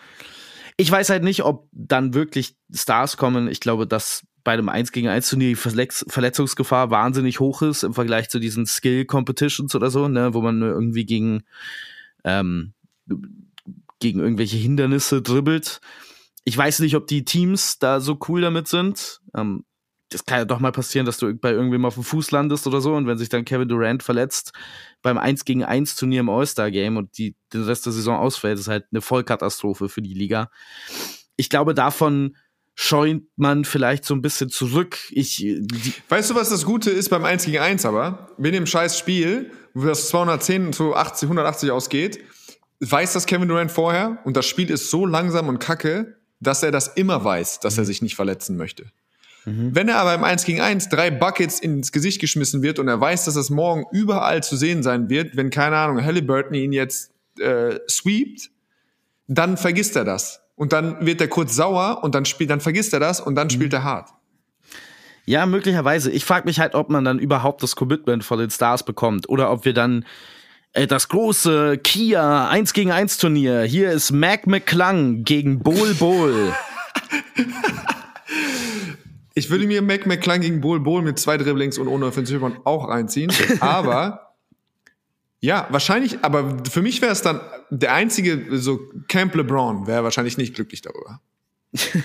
Ich 0.78 0.92
weiß 0.92 1.10
halt 1.10 1.24
nicht, 1.24 1.44
ob 1.44 1.68
dann 1.72 2.14
wirklich 2.14 2.56
Stars 2.72 3.18
kommen. 3.18 3.48
Ich 3.48 3.62
glaube, 3.62 3.88
dass 3.88 4.28
bei 4.44 4.54
einem 4.54 4.70
1 4.70 4.92
gegen 4.92 5.08
1 5.08 5.28
Turnier 5.28 5.50
die 5.50 5.56
Verletz 5.56 6.06
Verletzungsgefahr 6.08 6.92
wahnsinnig 6.92 7.40
hoch 7.40 7.64
ist 7.64 7.82
im 7.82 7.96
Vergleich 7.96 8.30
zu 8.30 8.40
diesen 8.40 8.68
Skill-Competitions 8.68 9.74
oder 9.74 9.90
so, 9.90 10.08
ne, 10.08 10.36
wo 10.36 10.42
man 10.42 10.62
irgendwie 10.62 11.06
gegen, 11.06 11.44
ähm, 12.24 12.74
gegen 14.00 14.20
irgendwelche 14.20 14.58
Hindernisse 14.58 15.24
dribbelt. 15.24 15.82
Ich 16.44 16.56
weiß 16.56 16.80
nicht, 16.82 16.96
ob 16.96 17.08
die 17.08 17.26
Teams 17.26 17.80
da 17.80 18.00
so 18.00 18.20
cool 18.28 18.42
damit 18.42 18.68
sind. 18.68 19.22
Ähm, 19.36 19.64
das 20.10 20.26
kann 20.26 20.40
ja 20.40 20.46
doch 20.46 20.60
mal 20.60 20.72
passieren, 20.72 21.06
dass 21.06 21.18
du 21.18 21.34
bei 21.34 21.52
irgendwem 21.52 21.86
auf 21.86 21.96
dem 21.96 22.04
Fuß 22.04 22.32
landest 22.32 22.68
oder 22.68 22.82
so 22.82 22.94
und 22.94 23.08
wenn 23.08 23.18
sich 23.18 23.30
dann 23.30 23.46
Kevin 23.46 23.68
Durant 23.68 24.04
verletzt 24.04 24.52
beim 25.02 25.18
1 25.18 25.46
gegen 25.46 25.64
1 25.64 25.96
Turnier 25.96 26.20
im 26.22 26.30
All-Star-Game 26.30 26.98
und 26.98 27.18
die, 27.18 27.36
den 27.54 27.64
Rest 27.64 27.86
der 27.86 27.94
Saison 27.94 28.18
ausfällt, 28.18 28.60
ist 28.60 28.68
halt 28.68 28.86
eine 28.92 29.02
Vollkatastrophe 29.02 29.90
für 29.90 30.02
die 30.02 30.14
Liga. 30.14 30.50
Ich 31.38 31.50
glaube, 31.50 31.74
davon 31.74 32.36
scheut 32.76 33.24
man 33.36 33.66
vielleicht 33.66 34.06
so 34.06 34.14
ein 34.14 34.22
bisschen 34.22 34.50
zurück. 34.50 34.98
Ich, 35.10 35.46
Weißt 36.10 36.30
du, 36.30 36.36
was 36.36 36.50
das 36.50 36.66
Gute 36.66 36.92
ist 36.92 37.10
beim 37.10 37.26
1 37.26 37.46
gegen 37.46 37.60
1 37.60 37.86
aber? 37.86 38.30
Wenn 38.38 38.54
im 38.54 38.68
scheiß 38.68 39.00
Spiel, 39.00 39.52
wo 39.74 39.86
das 39.86 40.10
210 40.10 40.74
zu 40.74 40.96
80, 40.96 41.24
180 41.28 41.72
ausgeht, 41.72 42.20
weiß 42.82 43.14
das 43.14 43.26
Kevin 43.26 43.48
Durant 43.48 43.72
vorher 43.72 44.20
und 44.26 44.38
das 44.38 44.46
Spiel 44.46 44.70
ist 44.70 44.92
so 44.92 45.06
langsam 45.06 45.48
und 45.48 45.60
kacke, 45.60 46.20
dass 46.40 46.64
er 46.64 46.72
das 46.72 46.90
immer 46.90 47.24
weiß, 47.24 47.62
dass 47.62 47.78
er 47.78 47.86
sich 47.86 48.02
nicht 48.02 48.16
verletzen 48.16 48.58
möchte. 48.58 48.92
Wenn 49.46 49.90
er 49.90 49.98
aber 49.98 50.16
im 50.16 50.24
1 50.24 50.44
gegen 50.46 50.62
1 50.62 50.90
drei 50.90 51.12
Buckets 51.12 51.60
ins 51.60 51.92
Gesicht 51.92 52.20
geschmissen 52.20 52.64
wird 52.64 52.80
und 52.80 52.88
er 52.88 53.00
weiß, 53.00 53.26
dass 53.26 53.36
das 53.36 53.50
morgen 53.50 53.86
überall 53.92 54.44
zu 54.44 54.56
sehen 54.56 54.82
sein 54.82 55.10
wird, 55.10 55.36
wenn, 55.36 55.52
keine 55.52 55.78
Ahnung, 55.78 56.04
Halliburton 56.04 56.56
ihn 56.56 56.74
jetzt 56.74 57.12
äh, 57.40 57.80
sweept, 57.88 58.50
dann 59.28 59.58
vergisst 59.58 59.96
er 59.96 60.04
das. 60.04 60.42
Und 60.56 60.74
dann 60.74 61.06
wird 61.06 61.22
er 61.22 61.28
kurz 61.28 61.56
sauer 61.56 62.00
und 62.04 62.16
dann 62.16 62.26
spielt, 62.26 62.50
dann 62.50 62.62
vergisst 62.62 62.94
er 62.94 63.00
das 63.00 63.20
und 63.20 63.36
dann 63.36 63.50
spielt 63.50 63.74
er 63.74 63.84
hart. 63.84 64.10
Ja, 65.26 65.46
möglicherweise. 65.46 66.12
Ich 66.12 66.24
frage 66.24 66.46
mich 66.46 66.60
halt, 66.60 66.76
ob 66.76 66.90
man 66.90 67.04
dann 67.04 67.20
überhaupt 67.20 67.62
das 67.64 67.76
Commitment 67.76 68.24
von 68.24 68.40
den 68.40 68.52
Stars 68.52 68.84
bekommt 68.84 69.28
oder 69.28 69.52
ob 69.52 69.66
wir 69.66 69.74
dann 69.74 70.06
äh, 70.74 70.88
das 70.88 71.10
große 71.10 71.78
Kia 71.80 72.48
1 72.48 72.74
gegen 72.74 72.92
1 72.92 73.18
Turnier. 73.18 73.64
Hier 73.64 73.92
ist 73.92 74.12
Mac 74.12 74.48
McClung 74.48 75.24
gegen 75.24 75.60
Bol 75.60 75.94
Bol. 75.96 76.54
Ich 79.36 79.50
würde 79.50 79.68
mir 79.68 79.82
Mac 79.82 80.06
McClung 80.08 80.40
gegen 80.40 80.62
Bol 80.62 80.80
Bol 80.80 81.02
mit 81.02 81.20
zwei 81.20 81.38
Dribblings 81.38 81.78
und 81.78 81.88
ohne 81.88 82.06
Offensivbahn 82.08 82.58
auch 82.64 82.88
reinziehen. 82.88 83.32
Aber 83.60 84.26
ja, 85.42 85.68
wahrscheinlich, 85.70 86.18
aber 86.24 86.58
für 86.68 86.82
mich 86.82 87.04
wäre 87.04 87.12
es 87.12 87.22
dann 87.22 87.40
der 87.70 87.94
einzige, 87.94 88.58
so 88.58 88.80
Camp 89.08 89.36
LeBron 89.36 89.86
wäre 89.86 90.04
wahrscheinlich 90.04 90.38
nicht 90.38 90.56
glücklich 90.56 90.82
darüber. 90.82 91.22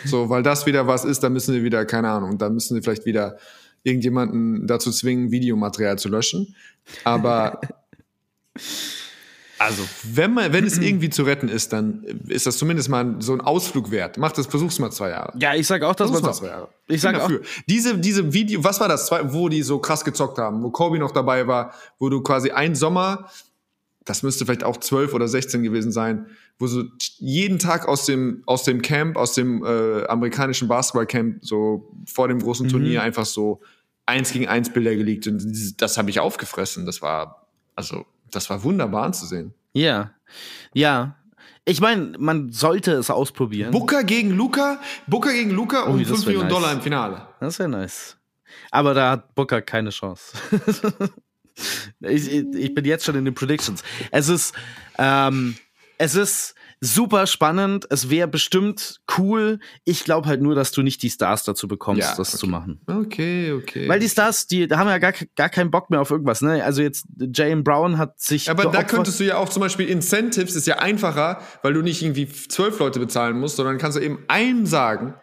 So, 0.05 0.29
weil 0.29 0.43
das 0.43 0.67
wieder 0.67 0.87
was 0.87 1.07
ist, 1.07 1.21
da 1.21 1.31
müssen 1.31 1.55
wir 1.55 1.63
wieder, 1.63 1.87
keine 1.87 2.11
Ahnung, 2.11 2.37
da 2.37 2.51
müssen 2.51 2.75
wir 2.75 2.83
vielleicht 2.83 3.07
wieder 3.07 3.39
irgendjemanden 3.83 4.67
dazu 4.67 4.91
zwingen, 4.91 5.31
Videomaterial 5.31 5.99
zu 5.99 6.11
löschen. 6.11 6.55
Aber 7.05 7.61
also, 9.61 9.83
wenn 10.05 10.33
man, 10.33 10.55
wenn 10.55 10.65
es 10.65 10.79
irgendwie 10.79 11.11
zu 11.11 11.23
retten 11.23 11.51
ist, 11.51 11.75
dann 11.75 12.03
ist 12.29 12.47
das 12.47 12.57
zumindest 12.57 12.89
mal 12.89 13.17
so 13.19 13.35
ein 13.35 13.43
Ausflug 13.43 13.91
wert. 13.91 14.17
Mach 14.17 14.33
das, 14.33 14.47
versuch's 14.47 14.79
mal 14.79 14.91
zwei 14.91 15.11
Jahre. 15.11 15.39
Ja, 15.39 15.55
ich 15.55 15.67
sag 15.67 15.83
auch, 15.83 15.95
dass 15.95 16.11
man 16.11 16.23
mal 16.23 16.33
zwei 16.33 16.47
Jahre. 16.47 16.69
Ich 16.89 17.03
sag 17.03 17.13
bin 17.13 17.21
auch, 17.21 17.29
dafür. 17.29 17.43
Diese, 17.69 17.99
diese 17.99 18.33
Video, 18.33 18.65
was 18.65 18.81
war 18.81 18.89
das, 18.89 19.11
wo 19.11 19.51
die 19.51 19.63
so 19.63 19.79
krass 19.79 20.03
gezockt 20.03 20.39
haben, 20.39 20.63
wo 20.63 20.71
Kobe 20.71 20.99
noch 20.99 21.11
dabei 21.11 21.47
war, 21.47 21.75
wo 21.99 22.09
du 22.09 22.23
quasi 22.23 22.53
ein 22.53 22.75
Sommer, 22.75 23.29
das 24.07 24.23
müsste 24.23 24.47
vielleicht 24.47 24.65
auch 24.65 24.79
12 24.79 25.13
oder 25.13 25.29
16 25.29 25.63
gewesen 25.63 25.93
sein, 25.93 26.29
wo 26.59 26.67
so 26.67 26.85
jeden 27.19 27.59
Tag 27.59 27.87
aus 27.87 28.07
dem, 28.07 28.43
aus 28.47 28.65
dem 28.65 28.81
Camp, 28.81 29.19
aus 29.19 29.35
dem 29.35 29.63
äh, 29.63 30.07
amerikanischen 30.07 30.69
Basketballcamp, 30.69 31.45
so 31.45 31.93
vor 32.07 32.29
dem 32.29 32.41
großen 32.41 32.65
Mhm. 32.65 32.71
Turnier 32.71 33.03
einfach 33.03 33.27
so 33.27 33.61
eins 34.07 34.33
gegen 34.33 34.49
eins 34.49 34.73
Bilder 34.73 34.97
geleakt 34.97 35.27
und 35.27 35.83
das 35.83 35.99
habe 35.99 36.09
ich 36.09 36.19
aufgefressen. 36.19 36.87
Das 36.87 37.03
war, 37.03 37.47
also, 37.77 38.07
das 38.31 38.51
war 38.51 38.63
wunderbar 38.63 39.05
anzusehen. 39.05 39.55
Ja. 39.73 40.11
Ja. 40.75 41.17
Ich 41.65 41.81
meine, 41.81 42.17
man 42.19 42.51
sollte 42.51 42.93
es 42.93 43.11
ausprobieren. 43.11 43.71
Booker 43.71 44.03
gegen 44.03 44.31
Luca, 44.31 44.81
Booker 45.07 45.33
gegen 45.33 45.51
Luca 45.51 45.87
Ui, 45.87 45.93
und 45.93 46.01
das 46.01 46.09
5 46.09 46.21
wär 46.21 46.27
Millionen 46.27 46.49
nice. 46.49 46.59
Dollar 46.59 46.73
im 46.73 46.81
Finale. 46.83 47.29
Das 47.39 47.59
wäre 47.59 47.69
nice. 47.69 48.17
Aber 48.71 48.95
da 48.95 49.13
hat 49.13 49.35
Booker 49.35 49.63
keine 49.63 49.91
Chance. 49.91 50.37
ich, 52.01 52.33
ich, 52.33 52.47
ich 52.55 52.75
bin 52.75 52.85
jetzt 52.85 53.05
schon 53.05 53.15
in 53.15 53.25
den 53.25 53.35
Predictions. 53.35 53.83
Es 54.11 54.29
ist, 54.29 54.55
ähm, 54.99 55.57
es 55.99 56.15
ist 56.15 56.55
super 56.81 57.27
spannend. 57.27 57.87
Es 57.91 58.09
wäre 58.09 58.27
bestimmt 58.27 59.01
cool. 59.19 59.59
Ich 59.85 60.05
glaube 60.05 60.27
halt 60.27 60.41
nur, 60.41 60.55
dass 60.55 60.73
du 60.73 60.83
nicht 60.83 61.03
die 61.03 61.11
Stars 61.11 61.45
dazu 61.45 61.69
bekommst, 61.69 62.03
Ja, 62.03 62.15
das 62.17 62.31
okay. 62.31 62.39
zu 62.39 62.47
machen. 62.47 62.81
Okay, 62.87 63.53
okay. 63.53 63.89
Weil 63.89 64.01
die 64.01 64.09
Stars, 64.09 64.47
die 64.47 64.67
haben 64.69 64.89
ja 64.89 64.99
gar, 64.99 65.13
gar 65.37 65.51
keinen 65.51 65.71
Bock 65.71 65.91
mehr 65.91 66.01
auf 66.01 66.11
irgendwas. 66.11 66.41
Ne? 66.41 66.65
Also 66.65 66.81
jetzt 66.83 67.05
Jane 67.35 67.63
Brown 67.63 67.99
hat 67.99 68.19
sich. 68.19 68.51
Aber 68.51 68.67
da 68.67 68.83
könntest 68.83 69.21
du 69.21 69.25
ja 69.25 69.37
auch 69.37 69.51
zum 69.51 69.61
Beispiel 69.61 69.89
Incentives 69.89 70.55
ist 70.55 70.67
ja 70.67 70.79
einfacher, 70.79 71.41
weil 71.63 71.75
du 71.75 71.83
nicht 71.83 72.03
irgendwie 72.03 72.29
zwölf 72.29 72.79
Leute 72.79 72.99
bezahlen 72.99 73.39
musst, 73.39 73.57
sondern 73.57 73.77
kannst 73.79 73.99
du 73.99 74.03
eben 74.03 74.25
einem 74.29 74.65
sagen, 74.65 75.15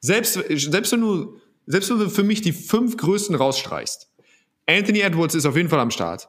selbst, 0.00 0.34
selbst 0.34 0.92
wenn 0.92 1.00
du, 1.00 1.38
selbst 1.66 1.90
wenn 1.90 1.98
du 1.98 2.10
für 2.10 2.22
mich 2.22 2.42
die 2.42 2.52
fünf 2.52 2.96
größten 2.96 3.34
rausstreichst. 3.34 4.08
Anthony 4.66 5.00
Edwards 5.00 5.34
ist 5.34 5.46
auf 5.46 5.56
jeden 5.56 5.70
Fall 5.70 5.80
am 5.80 5.90
Start. 5.90 6.28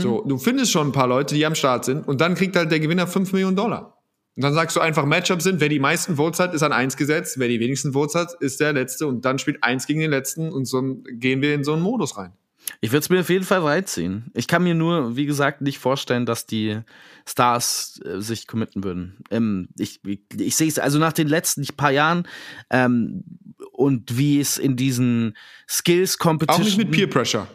So, 0.00 0.22
du 0.26 0.38
findest 0.38 0.72
schon 0.72 0.88
ein 0.88 0.92
paar 0.92 1.06
Leute, 1.06 1.34
die 1.34 1.46
am 1.46 1.54
Start 1.54 1.84
sind 1.84 2.06
und 2.06 2.20
dann 2.20 2.34
kriegt 2.34 2.56
halt 2.56 2.70
der 2.70 2.80
Gewinner 2.80 3.06
fünf 3.06 3.32
Millionen 3.32 3.56
Dollar. 3.56 3.96
Und 4.36 4.44
dann 4.44 4.54
sagst 4.54 4.76
du 4.76 4.80
einfach, 4.80 5.04
Matchups 5.04 5.44
sind, 5.44 5.60
wer 5.60 5.68
die 5.68 5.80
meisten 5.80 6.16
Votes 6.16 6.38
hat, 6.38 6.54
ist 6.54 6.62
an 6.62 6.72
eins 6.72 6.96
gesetzt, 6.96 7.38
wer 7.38 7.48
die 7.48 7.60
wenigsten 7.60 7.92
Votes 7.92 8.14
hat, 8.14 8.34
ist 8.40 8.60
der 8.60 8.72
Letzte 8.72 9.06
und 9.06 9.24
dann 9.24 9.38
spielt 9.38 9.62
eins 9.62 9.86
gegen 9.86 10.00
den 10.00 10.10
Letzten 10.10 10.50
und 10.52 10.66
so 10.66 11.02
gehen 11.10 11.42
wir 11.42 11.54
in 11.54 11.64
so 11.64 11.72
einen 11.72 11.82
Modus 11.82 12.16
rein. 12.16 12.32
Ich 12.80 12.92
würde 12.92 13.00
es 13.00 13.10
mir 13.10 13.20
auf 13.20 13.30
jeden 13.30 13.44
Fall 13.44 13.60
reinziehen. 13.60 14.30
Ich 14.34 14.46
kann 14.46 14.62
mir 14.62 14.74
nur, 14.74 15.16
wie 15.16 15.26
gesagt, 15.26 15.60
nicht 15.62 15.78
vorstellen, 15.78 16.26
dass 16.26 16.46
die 16.46 16.80
Stars 17.26 18.00
äh, 18.04 18.20
sich 18.20 18.46
committen 18.46 18.84
würden. 18.84 19.18
Ähm, 19.30 19.68
ich 19.78 20.00
ich, 20.04 20.20
ich 20.38 20.56
sehe 20.56 20.68
es 20.68 20.78
also 20.78 20.98
nach 20.98 21.12
den 21.12 21.28
letzten 21.28 21.66
paar 21.76 21.90
Jahren 21.90 22.28
ähm, 22.70 23.24
und 23.72 24.16
wie 24.16 24.40
es 24.40 24.58
in 24.58 24.76
diesen 24.76 25.36
Skills 25.68 26.18
Auch 26.20 26.58
nicht 26.58 26.78
mit 26.78 26.90
Peer 26.92 27.08
Pressure. 27.08 27.48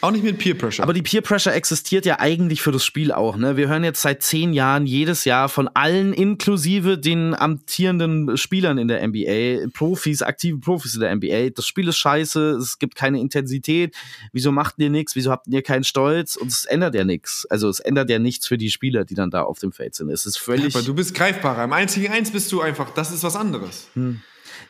Auch 0.00 0.10
nicht 0.10 0.24
mit 0.24 0.38
Peer 0.38 0.54
Pressure. 0.54 0.82
aber 0.82 0.92
die 0.92 1.02
Peer 1.02 1.20
Pressure 1.20 1.54
existiert 1.54 2.06
ja 2.06 2.20
eigentlich 2.20 2.62
für 2.62 2.72
das 2.72 2.84
Spiel 2.84 3.12
auch. 3.12 3.36
Ne? 3.36 3.56
Wir 3.56 3.68
hören 3.68 3.82
jetzt 3.84 4.02
seit 4.02 4.22
zehn 4.22 4.52
Jahren 4.52 4.86
jedes 4.86 5.24
Jahr 5.24 5.48
von 5.48 5.68
allen, 5.68 6.12
inklusive 6.12 6.98
den 6.98 7.34
amtierenden 7.34 8.36
Spielern 8.36 8.78
in 8.78 8.88
der 8.88 9.06
NBA, 9.06 9.68
Profis, 9.72 10.22
aktive 10.22 10.58
Profis 10.58 10.94
in 10.94 11.00
der 11.00 11.14
NBA. 11.14 11.50
Das 11.54 11.66
Spiel 11.66 11.88
ist 11.88 11.98
scheiße, 11.98 12.50
es 12.52 12.78
gibt 12.78 12.94
keine 12.94 13.20
Intensität. 13.20 13.94
Wieso 14.32 14.52
macht 14.52 14.74
ihr 14.78 14.90
nichts? 14.90 15.16
Wieso 15.16 15.30
habt 15.30 15.46
ihr 15.48 15.62
keinen 15.62 15.84
Stolz? 15.84 16.36
Und 16.36 16.48
es 16.48 16.64
ändert 16.66 16.94
ja 16.94 17.04
nichts. 17.04 17.46
Also 17.50 17.68
es 17.68 17.80
ändert 17.80 18.10
ja 18.10 18.18
nichts 18.18 18.46
für 18.46 18.58
die 18.58 18.70
Spieler, 18.70 19.04
die 19.04 19.14
dann 19.14 19.30
da 19.30 19.42
auf 19.42 19.58
dem 19.58 19.72
Feld 19.72 19.94
sind. 19.94 20.10
Es 20.10 20.26
ist 20.26 20.38
völlig. 20.38 20.74
Aber 20.74 20.84
du 20.84 20.94
bist 20.94 21.14
greifbarer. 21.14 21.64
Im 21.64 21.72
1 21.72 21.94
gegen 21.94 22.12
1 22.12 22.30
bist 22.30 22.52
du 22.52 22.60
einfach, 22.60 22.90
das 22.90 23.12
ist 23.12 23.22
was 23.22 23.36
anderes. 23.36 23.88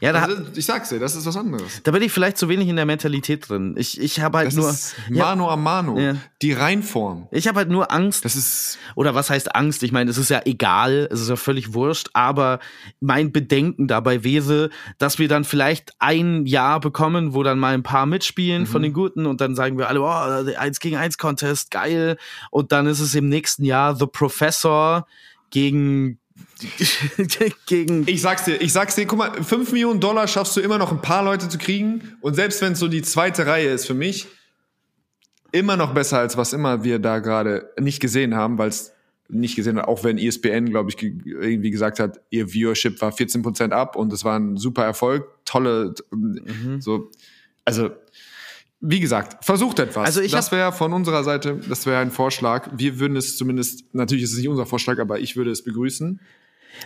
Ja, 0.00 0.12
da, 0.12 0.22
Also, 0.22 0.42
ich 0.54 0.64
sag's 0.66 0.88
dir, 0.90 0.98
das 0.98 1.14
ist 1.16 1.26
was 1.26 1.36
anderes. 1.36 1.80
da 1.82 1.90
bin 1.92 2.02
ich 2.02 2.12
vielleicht 2.12 2.38
zu 2.38 2.48
wenig 2.48 2.68
in 2.68 2.76
der 2.76 2.86
Mentalität 2.86 3.48
drin. 3.48 3.74
Ich, 3.78 4.00
ich 4.00 4.20
habe 4.20 4.38
halt 4.38 4.48
Das 4.48 4.54
nur. 4.54 4.70
ist 4.70 4.94
ja, 5.10 5.24
Mano 5.24 5.50
a 5.50 5.56
Mano. 5.56 5.98
Ja. 5.98 6.16
Die 6.42 6.52
Reinform. 6.52 7.28
ich 7.30 7.48
habe 7.48 7.58
halt 7.58 7.68
nur 7.70 7.90
Angst. 7.92 8.24
Das 8.24 8.36
ist. 8.36 8.78
Oder 8.94 9.14
was 9.14 9.30
heißt 9.30 9.54
Angst? 9.54 9.82
Ich 9.82 9.92
meine, 9.92 10.10
es 10.10 10.18
ist 10.18 10.30
ja 10.30 10.42
egal, 10.44 11.08
es 11.10 11.20
ist 11.20 11.28
ja 11.28 11.36
völlig 11.36 11.74
wurscht, 11.74 12.08
aber 12.12 12.58
mein 13.00 13.32
Bedenken 13.32 13.86
dabei 13.88 14.22
wäre, 14.24 14.70
dass 14.98 15.18
wir 15.18 15.28
dann 15.28 15.44
vielleicht 15.44 15.92
ein 15.98 16.46
Jahr 16.46 16.80
bekommen, 16.80 17.34
wo 17.34 17.42
dann 17.42 17.58
mal 17.58 17.74
ein 17.74 17.82
paar 17.82 18.06
mitspielen 18.06 18.66
von 18.66 18.82
den 18.82 18.92
Guten 18.92 19.26
und 19.26 19.40
dann 19.40 19.54
sagen 19.54 19.78
wir 19.78 19.88
alle, 19.88 20.00
oh, 20.02 20.44
der 20.44 20.60
1 20.60 20.80
gegen 20.80 20.96
1 20.96 21.18
Contest, 21.18 21.70
geil. 21.70 22.16
Und 22.50 22.72
dann 22.72 22.86
ist 22.86 23.00
es 23.00 23.14
im 23.14 23.28
nächsten 23.28 23.64
Jahr 23.64 23.96
The 23.96 24.06
Professor 24.06 25.06
gegen 25.50 26.18
gegen 27.66 28.04
Ich 28.08 28.22
sag's 28.22 28.44
dir, 28.44 28.60
ich 28.60 28.72
sag's 28.72 28.94
dir, 28.94 29.06
guck 29.06 29.18
mal, 29.18 29.42
5 29.42 29.72
Millionen 29.72 30.00
Dollar 30.00 30.26
schaffst 30.26 30.56
du 30.56 30.60
immer 30.60 30.78
noch 30.78 30.90
ein 30.90 31.02
paar 31.02 31.22
Leute 31.22 31.48
zu 31.48 31.58
kriegen. 31.58 32.16
Und 32.20 32.34
selbst 32.34 32.62
wenn 32.62 32.72
es 32.72 32.78
so 32.78 32.88
die 32.88 33.02
zweite 33.02 33.46
Reihe 33.46 33.68
ist 33.70 33.86
für 33.86 33.94
mich, 33.94 34.26
immer 35.52 35.76
noch 35.76 35.94
besser 35.94 36.18
als 36.18 36.36
was 36.36 36.52
immer 36.52 36.84
wir 36.84 36.98
da 36.98 37.18
gerade 37.18 37.70
nicht 37.78 38.00
gesehen 38.00 38.34
haben, 38.34 38.58
weil 38.58 38.68
es 38.68 38.92
nicht 39.28 39.56
gesehen 39.56 39.78
hat, 39.78 39.88
auch 39.88 40.04
wenn 40.04 40.18
ESPN, 40.18 40.66
glaube 40.66 40.90
ich, 40.90 40.96
ge- 40.96 41.18
irgendwie 41.24 41.70
gesagt 41.70 41.98
hat, 41.98 42.20
ihr 42.30 42.52
Viewership 42.52 43.00
war 43.00 43.10
14% 43.12 43.70
ab 43.70 43.96
und 43.96 44.12
es 44.12 44.24
war 44.24 44.38
ein 44.38 44.56
super 44.56 44.84
Erfolg, 44.84 45.26
tolle, 45.44 45.94
so, 46.78 47.10
also 47.64 47.90
wie 48.80 49.00
gesagt, 49.00 49.44
versucht 49.44 49.78
etwas. 49.78 50.06
Also 50.06 50.20
ich 50.20 50.32
das 50.32 50.52
wäre 50.52 50.72
von 50.72 50.92
unserer 50.92 51.24
Seite, 51.24 51.60
das 51.68 51.86
wäre 51.86 52.00
ein 52.00 52.10
Vorschlag. 52.10 52.68
Wir 52.76 52.98
würden 52.98 53.16
es 53.16 53.36
zumindest, 53.36 53.94
natürlich 53.94 54.24
ist 54.24 54.32
es 54.32 54.38
nicht 54.38 54.48
unser 54.48 54.66
Vorschlag, 54.66 54.98
aber 54.98 55.18
ich 55.18 55.36
würde 55.36 55.50
es 55.50 55.64
begrüßen. 55.64 56.20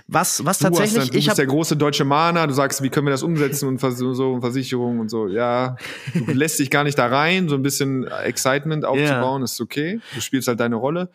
Was, 0.07 0.45
was 0.45 0.59
Du, 0.59 0.67
hast 0.67 0.77
tatsächlich, 0.77 0.95
dann, 0.95 1.09
du 1.09 1.19
ich 1.19 1.27
bist 1.27 1.39
der 1.39 1.47
große 1.47 1.77
deutsche 1.77 2.05
Mahner, 2.05 2.47
du 2.47 2.55
sagst, 2.55 2.81
wie 2.83 2.91
können 2.91 3.07
wir 3.07 3.11
das 3.11 3.25
umsetzen 3.25 3.69
und 3.69 3.81
so 3.81 4.33
und 4.33 4.41
Versicherung 4.41 5.01
und 5.01 5.09
so. 5.09 5.27
Ja, 5.27 5.77
du 6.15 6.25
lässt 6.33 6.61
dich 6.61 6.71
gar 6.71 6.85
nicht 6.85 6.97
da 6.97 7.07
rein, 7.07 7.49
so 7.49 7.57
ein 7.57 7.63
bisschen 7.63 8.07
Excitement 8.07 8.85
aufzubauen, 8.85 9.43
ist 9.43 9.61
okay. 9.61 10.01
Du 10.15 10.21
spielst 10.21 10.47
halt 10.47 10.61
deine 10.61 10.77
Rolle, 10.77 11.11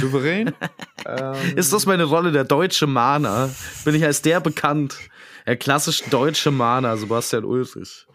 souverän. 0.00 0.52
ähm, 1.06 1.34
ist 1.56 1.74
das 1.74 1.84
meine 1.84 2.04
Rolle, 2.04 2.32
der 2.32 2.44
deutsche 2.44 2.86
Mahner? 2.86 3.50
Bin 3.84 3.94
ich 3.94 4.04
als 4.04 4.22
der 4.22 4.40
bekannt? 4.40 4.96
Der 5.46 5.56
klassisch 5.56 6.02
deutsche 6.04 6.50
Mahner, 6.50 6.96
Sebastian 6.96 7.44
Ulrich. 7.44 8.05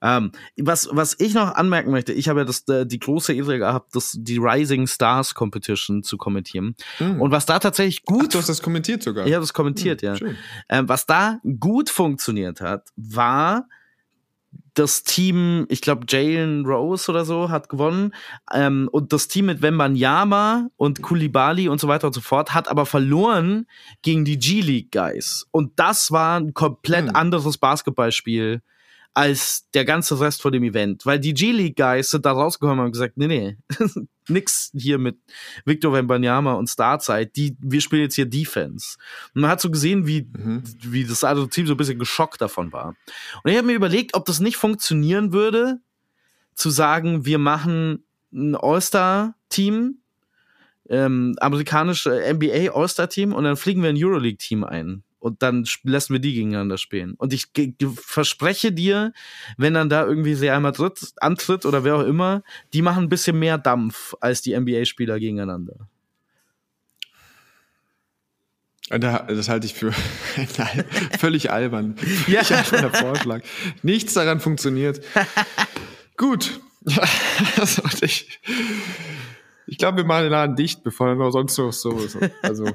Ähm, 0.00 0.32
was, 0.56 0.88
was 0.92 1.16
ich 1.18 1.34
noch 1.34 1.54
anmerken 1.54 1.90
möchte, 1.90 2.12
ich 2.12 2.28
habe 2.28 2.40
ja 2.40 2.44
das, 2.44 2.66
äh, 2.68 2.86
die 2.86 2.98
große 2.98 3.32
Ehre 3.32 3.58
gehabt, 3.58 3.94
das, 3.94 4.16
die 4.16 4.38
Rising 4.38 4.86
Stars 4.86 5.34
Competition 5.34 6.02
zu 6.02 6.16
kommentieren. 6.16 6.76
Und 7.00 7.30
was 7.30 7.46
da 7.46 7.58
tatsächlich 7.58 7.98
Hm. 7.98 8.16
Ach, 8.16 8.20
gut 8.20 8.34
du 8.34 8.38
hast 8.38 8.48
das 8.48 8.62
kommentiert 8.62 9.02
sogar. 9.02 9.26
Ich 9.26 9.32
habe 9.32 9.42
das 9.42 9.52
kommentiert, 9.52 10.02
ja. 10.02 10.16
schön. 10.16 10.36
Ähm, 10.68 10.88
was 10.88 11.06
da 11.06 11.40
gut 11.58 11.90
funktioniert 11.90 12.60
hat, 12.60 12.88
war 12.96 13.68
das 14.74 15.02
Team, 15.02 15.66
ich 15.68 15.80
glaube 15.80 16.06
Jalen 16.08 16.64
Rose 16.64 17.10
oder 17.10 17.24
so 17.24 17.50
hat 17.50 17.68
gewonnen 17.68 18.14
ähm, 18.52 18.88
und 18.92 19.12
das 19.12 19.26
Team 19.26 19.46
mit 19.46 19.60
Wembanyama 19.60 20.68
und 20.76 21.02
Kulibali 21.02 21.68
und 21.68 21.80
so 21.80 21.88
weiter 21.88 22.06
und 22.06 22.12
so 22.12 22.20
fort 22.20 22.54
hat 22.54 22.68
aber 22.68 22.86
verloren 22.86 23.66
gegen 24.02 24.24
die 24.24 24.38
G-League 24.38 24.92
Guys 24.92 25.46
und 25.50 25.72
das 25.76 26.12
war 26.12 26.38
ein 26.38 26.54
komplett 26.54 27.08
Hm. 27.08 27.16
anderes 27.16 27.58
Basketballspiel 27.58 28.62
als 29.14 29.68
der 29.74 29.84
ganze 29.84 30.20
Rest 30.20 30.42
von 30.42 30.52
dem 30.52 30.62
Event, 30.62 31.04
weil 31.04 31.18
die 31.18 31.34
G-League 31.34 31.76
Guys 31.76 32.10
sind 32.10 32.24
da 32.24 32.32
rausgekommen 32.32 32.78
und 32.78 32.84
haben 32.84 32.92
gesagt, 32.92 33.16
nee, 33.16 33.26
nee, 33.26 33.56
nix 34.28 34.70
hier 34.74 34.98
mit 34.98 35.18
Victor 35.64 35.92
Wembanyama 35.92 36.52
und 36.54 36.68
Starzeit, 36.68 37.34
die, 37.34 37.56
wir 37.60 37.80
spielen 37.80 38.02
jetzt 38.02 38.14
hier 38.14 38.26
Defense. 38.26 38.96
Und 39.34 39.42
man 39.42 39.50
hat 39.50 39.60
so 39.60 39.70
gesehen, 39.70 40.06
wie, 40.06 40.28
wie 40.82 41.04
das 41.04 41.24
andere 41.24 41.48
Team 41.48 41.66
so 41.66 41.74
ein 41.74 41.78
bisschen 41.78 41.98
geschockt 41.98 42.40
davon 42.40 42.72
war. 42.72 42.94
Und 43.42 43.50
ich 43.50 43.56
habe 43.56 43.66
mir 43.66 43.74
überlegt, 43.74 44.14
ob 44.14 44.24
das 44.24 44.40
nicht 44.40 44.56
funktionieren 44.56 45.32
würde, 45.32 45.80
zu 46.54 46.70
sagen, 46.70 47.24
wir 47.24 47.38
machen 47.38 48.04
ein 48.32 48.54
All-Star-Team, 48.56 49.98
ähm, 50.90 51.36
amerikanische 51.40 52.10
NBA 52.32 52.72
All-Star-Team 52.72 53.32
und 53.32 53.44
dann 53.44 53.56
fliegen 53.56 53.82
wir 53.82 53.90
ein 53.90 54.02
Euroleague-Team 54.02 54.64
ein. 54.64 55.02
Und 55.20 55.42
dann 55.42 55.66
lassen 55.82 56.12
wir 56.12 56.20
die 56.20 56.32
gegeneinander 56.34 56.78
spielen. 56.78 57.14
Und 57.14 57.32
ich 57.32 57.46
verspreche 57.96 58.70
dir, 58.72 59.12
wenn 59.56 59.74
dann 59.74 59.88
da 59.88 60.06
irgendwie 60.06 60.34
Real 60.34 60.60
Madrid 60.60 60.98
antritt 61.20 61.66
oder 61.66 61.82
wer 61.84 61.96
auch 61.96 62.04
immer, 62.04 62.42
die 62.72 62.82
machen 62.82 63.04
ein 63.04 63.08
bisschen 63.08 63.38
mehr 63.38 63.58
Dampf 63.58 64.14
als 64.20 64.42
die 64.42 64.58
NBA-Spieler 64.58 65.18
gegeneinander. 65.18 65.88
Da- 68.90 69.24
Das 69.28 69.48
halte 69.48 69.66
ich 69.66 69.74
für 69.74 69.92
völlig 71.18 71.50
albern. 71.50 71.96
Ja. 72.26 72.42
Völlig 72.44 72.72
alberner 72.72 72.94
Vorschlag. 72.94 73.42
Nichts 73.82 74.14
daran 74.14 74.40
funktioniert. 74.40 75.04
Gut. 76.16 76.60
Also, 77.56 77.82
ich 78.00 78.40
ich 79.66 79.76
glaube, 79.76 79.98
wir 79.98 80.04
machen 80.04 80.22
den 80.22 80.30
Laden 80.32 80.56
dicht, 80.56 80.82
bevor 80.82 81.08
er 81.08 81.14
noch 81.16 81.30
sonst 81.32 81.58
noch 81.58 81.72
so 81.72 81.98
ist. 81.98 82.16
Also, 82.40 82.70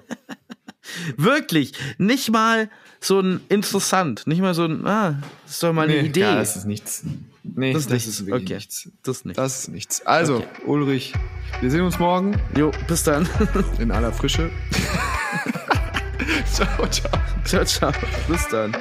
Wirklich, 1.18 1.74
nicht 1.98 2.32
mal 2.32 2.70
so 3.00 3.20
ein 3.20 3.42
interessant, 3.50 4.28
nicht 4.28 4.42
mal 4.42 4.54
so 4.54 4.66
ein, 4.66 4.86
ah, 4.86 5.22
das 5.46 5.54
ist 5.56 5.64
doch 5.64 5.74
mal 5.74 5.84
eine 5.90 6.02
nee, 6.02 6.08
Idee. 6.08 6.22
Ja, 6.22 6.36
das 6.36 6.56
ist 6.56 6.66
nichts. 6.66 7.04
Nee, 7.44 7.74
Das 7.74 7.88
das, 7.88 7.94
ist 8.04 8.08
ist 8.08 8.20
nichts. 8.22 8.26
wirklich 8.28 8.44
Okay. 8.46 8.56
nichts. 8.56 8.90
das 9.04 9.26
nicht. 9.26 9.38
Das 9.38 9.60
ist 9.60 9.68
nichts. 9.70 10.06
Also, 10.06 10.38
Okay. 10.38 10.48
Ulrich, 10.66 11.14
wir 11.62 11.70
sehen 11.72 11.82
uns 11.82 12.00
morgen 12.00 12.40
Jo, 12.58 12.72
bis 12.88 13.04
dann. 13.04 13.28
in 13.80 13.92
aller 13.92 14.14
Frische. 14.14 14.50
ciao, 16.54 16.88
ciao. 16.88 17.12
ciao, 17.46 17.66
ciao. 17.66 17.92
Bis 18.28 18.48
dann. 18.50 18.76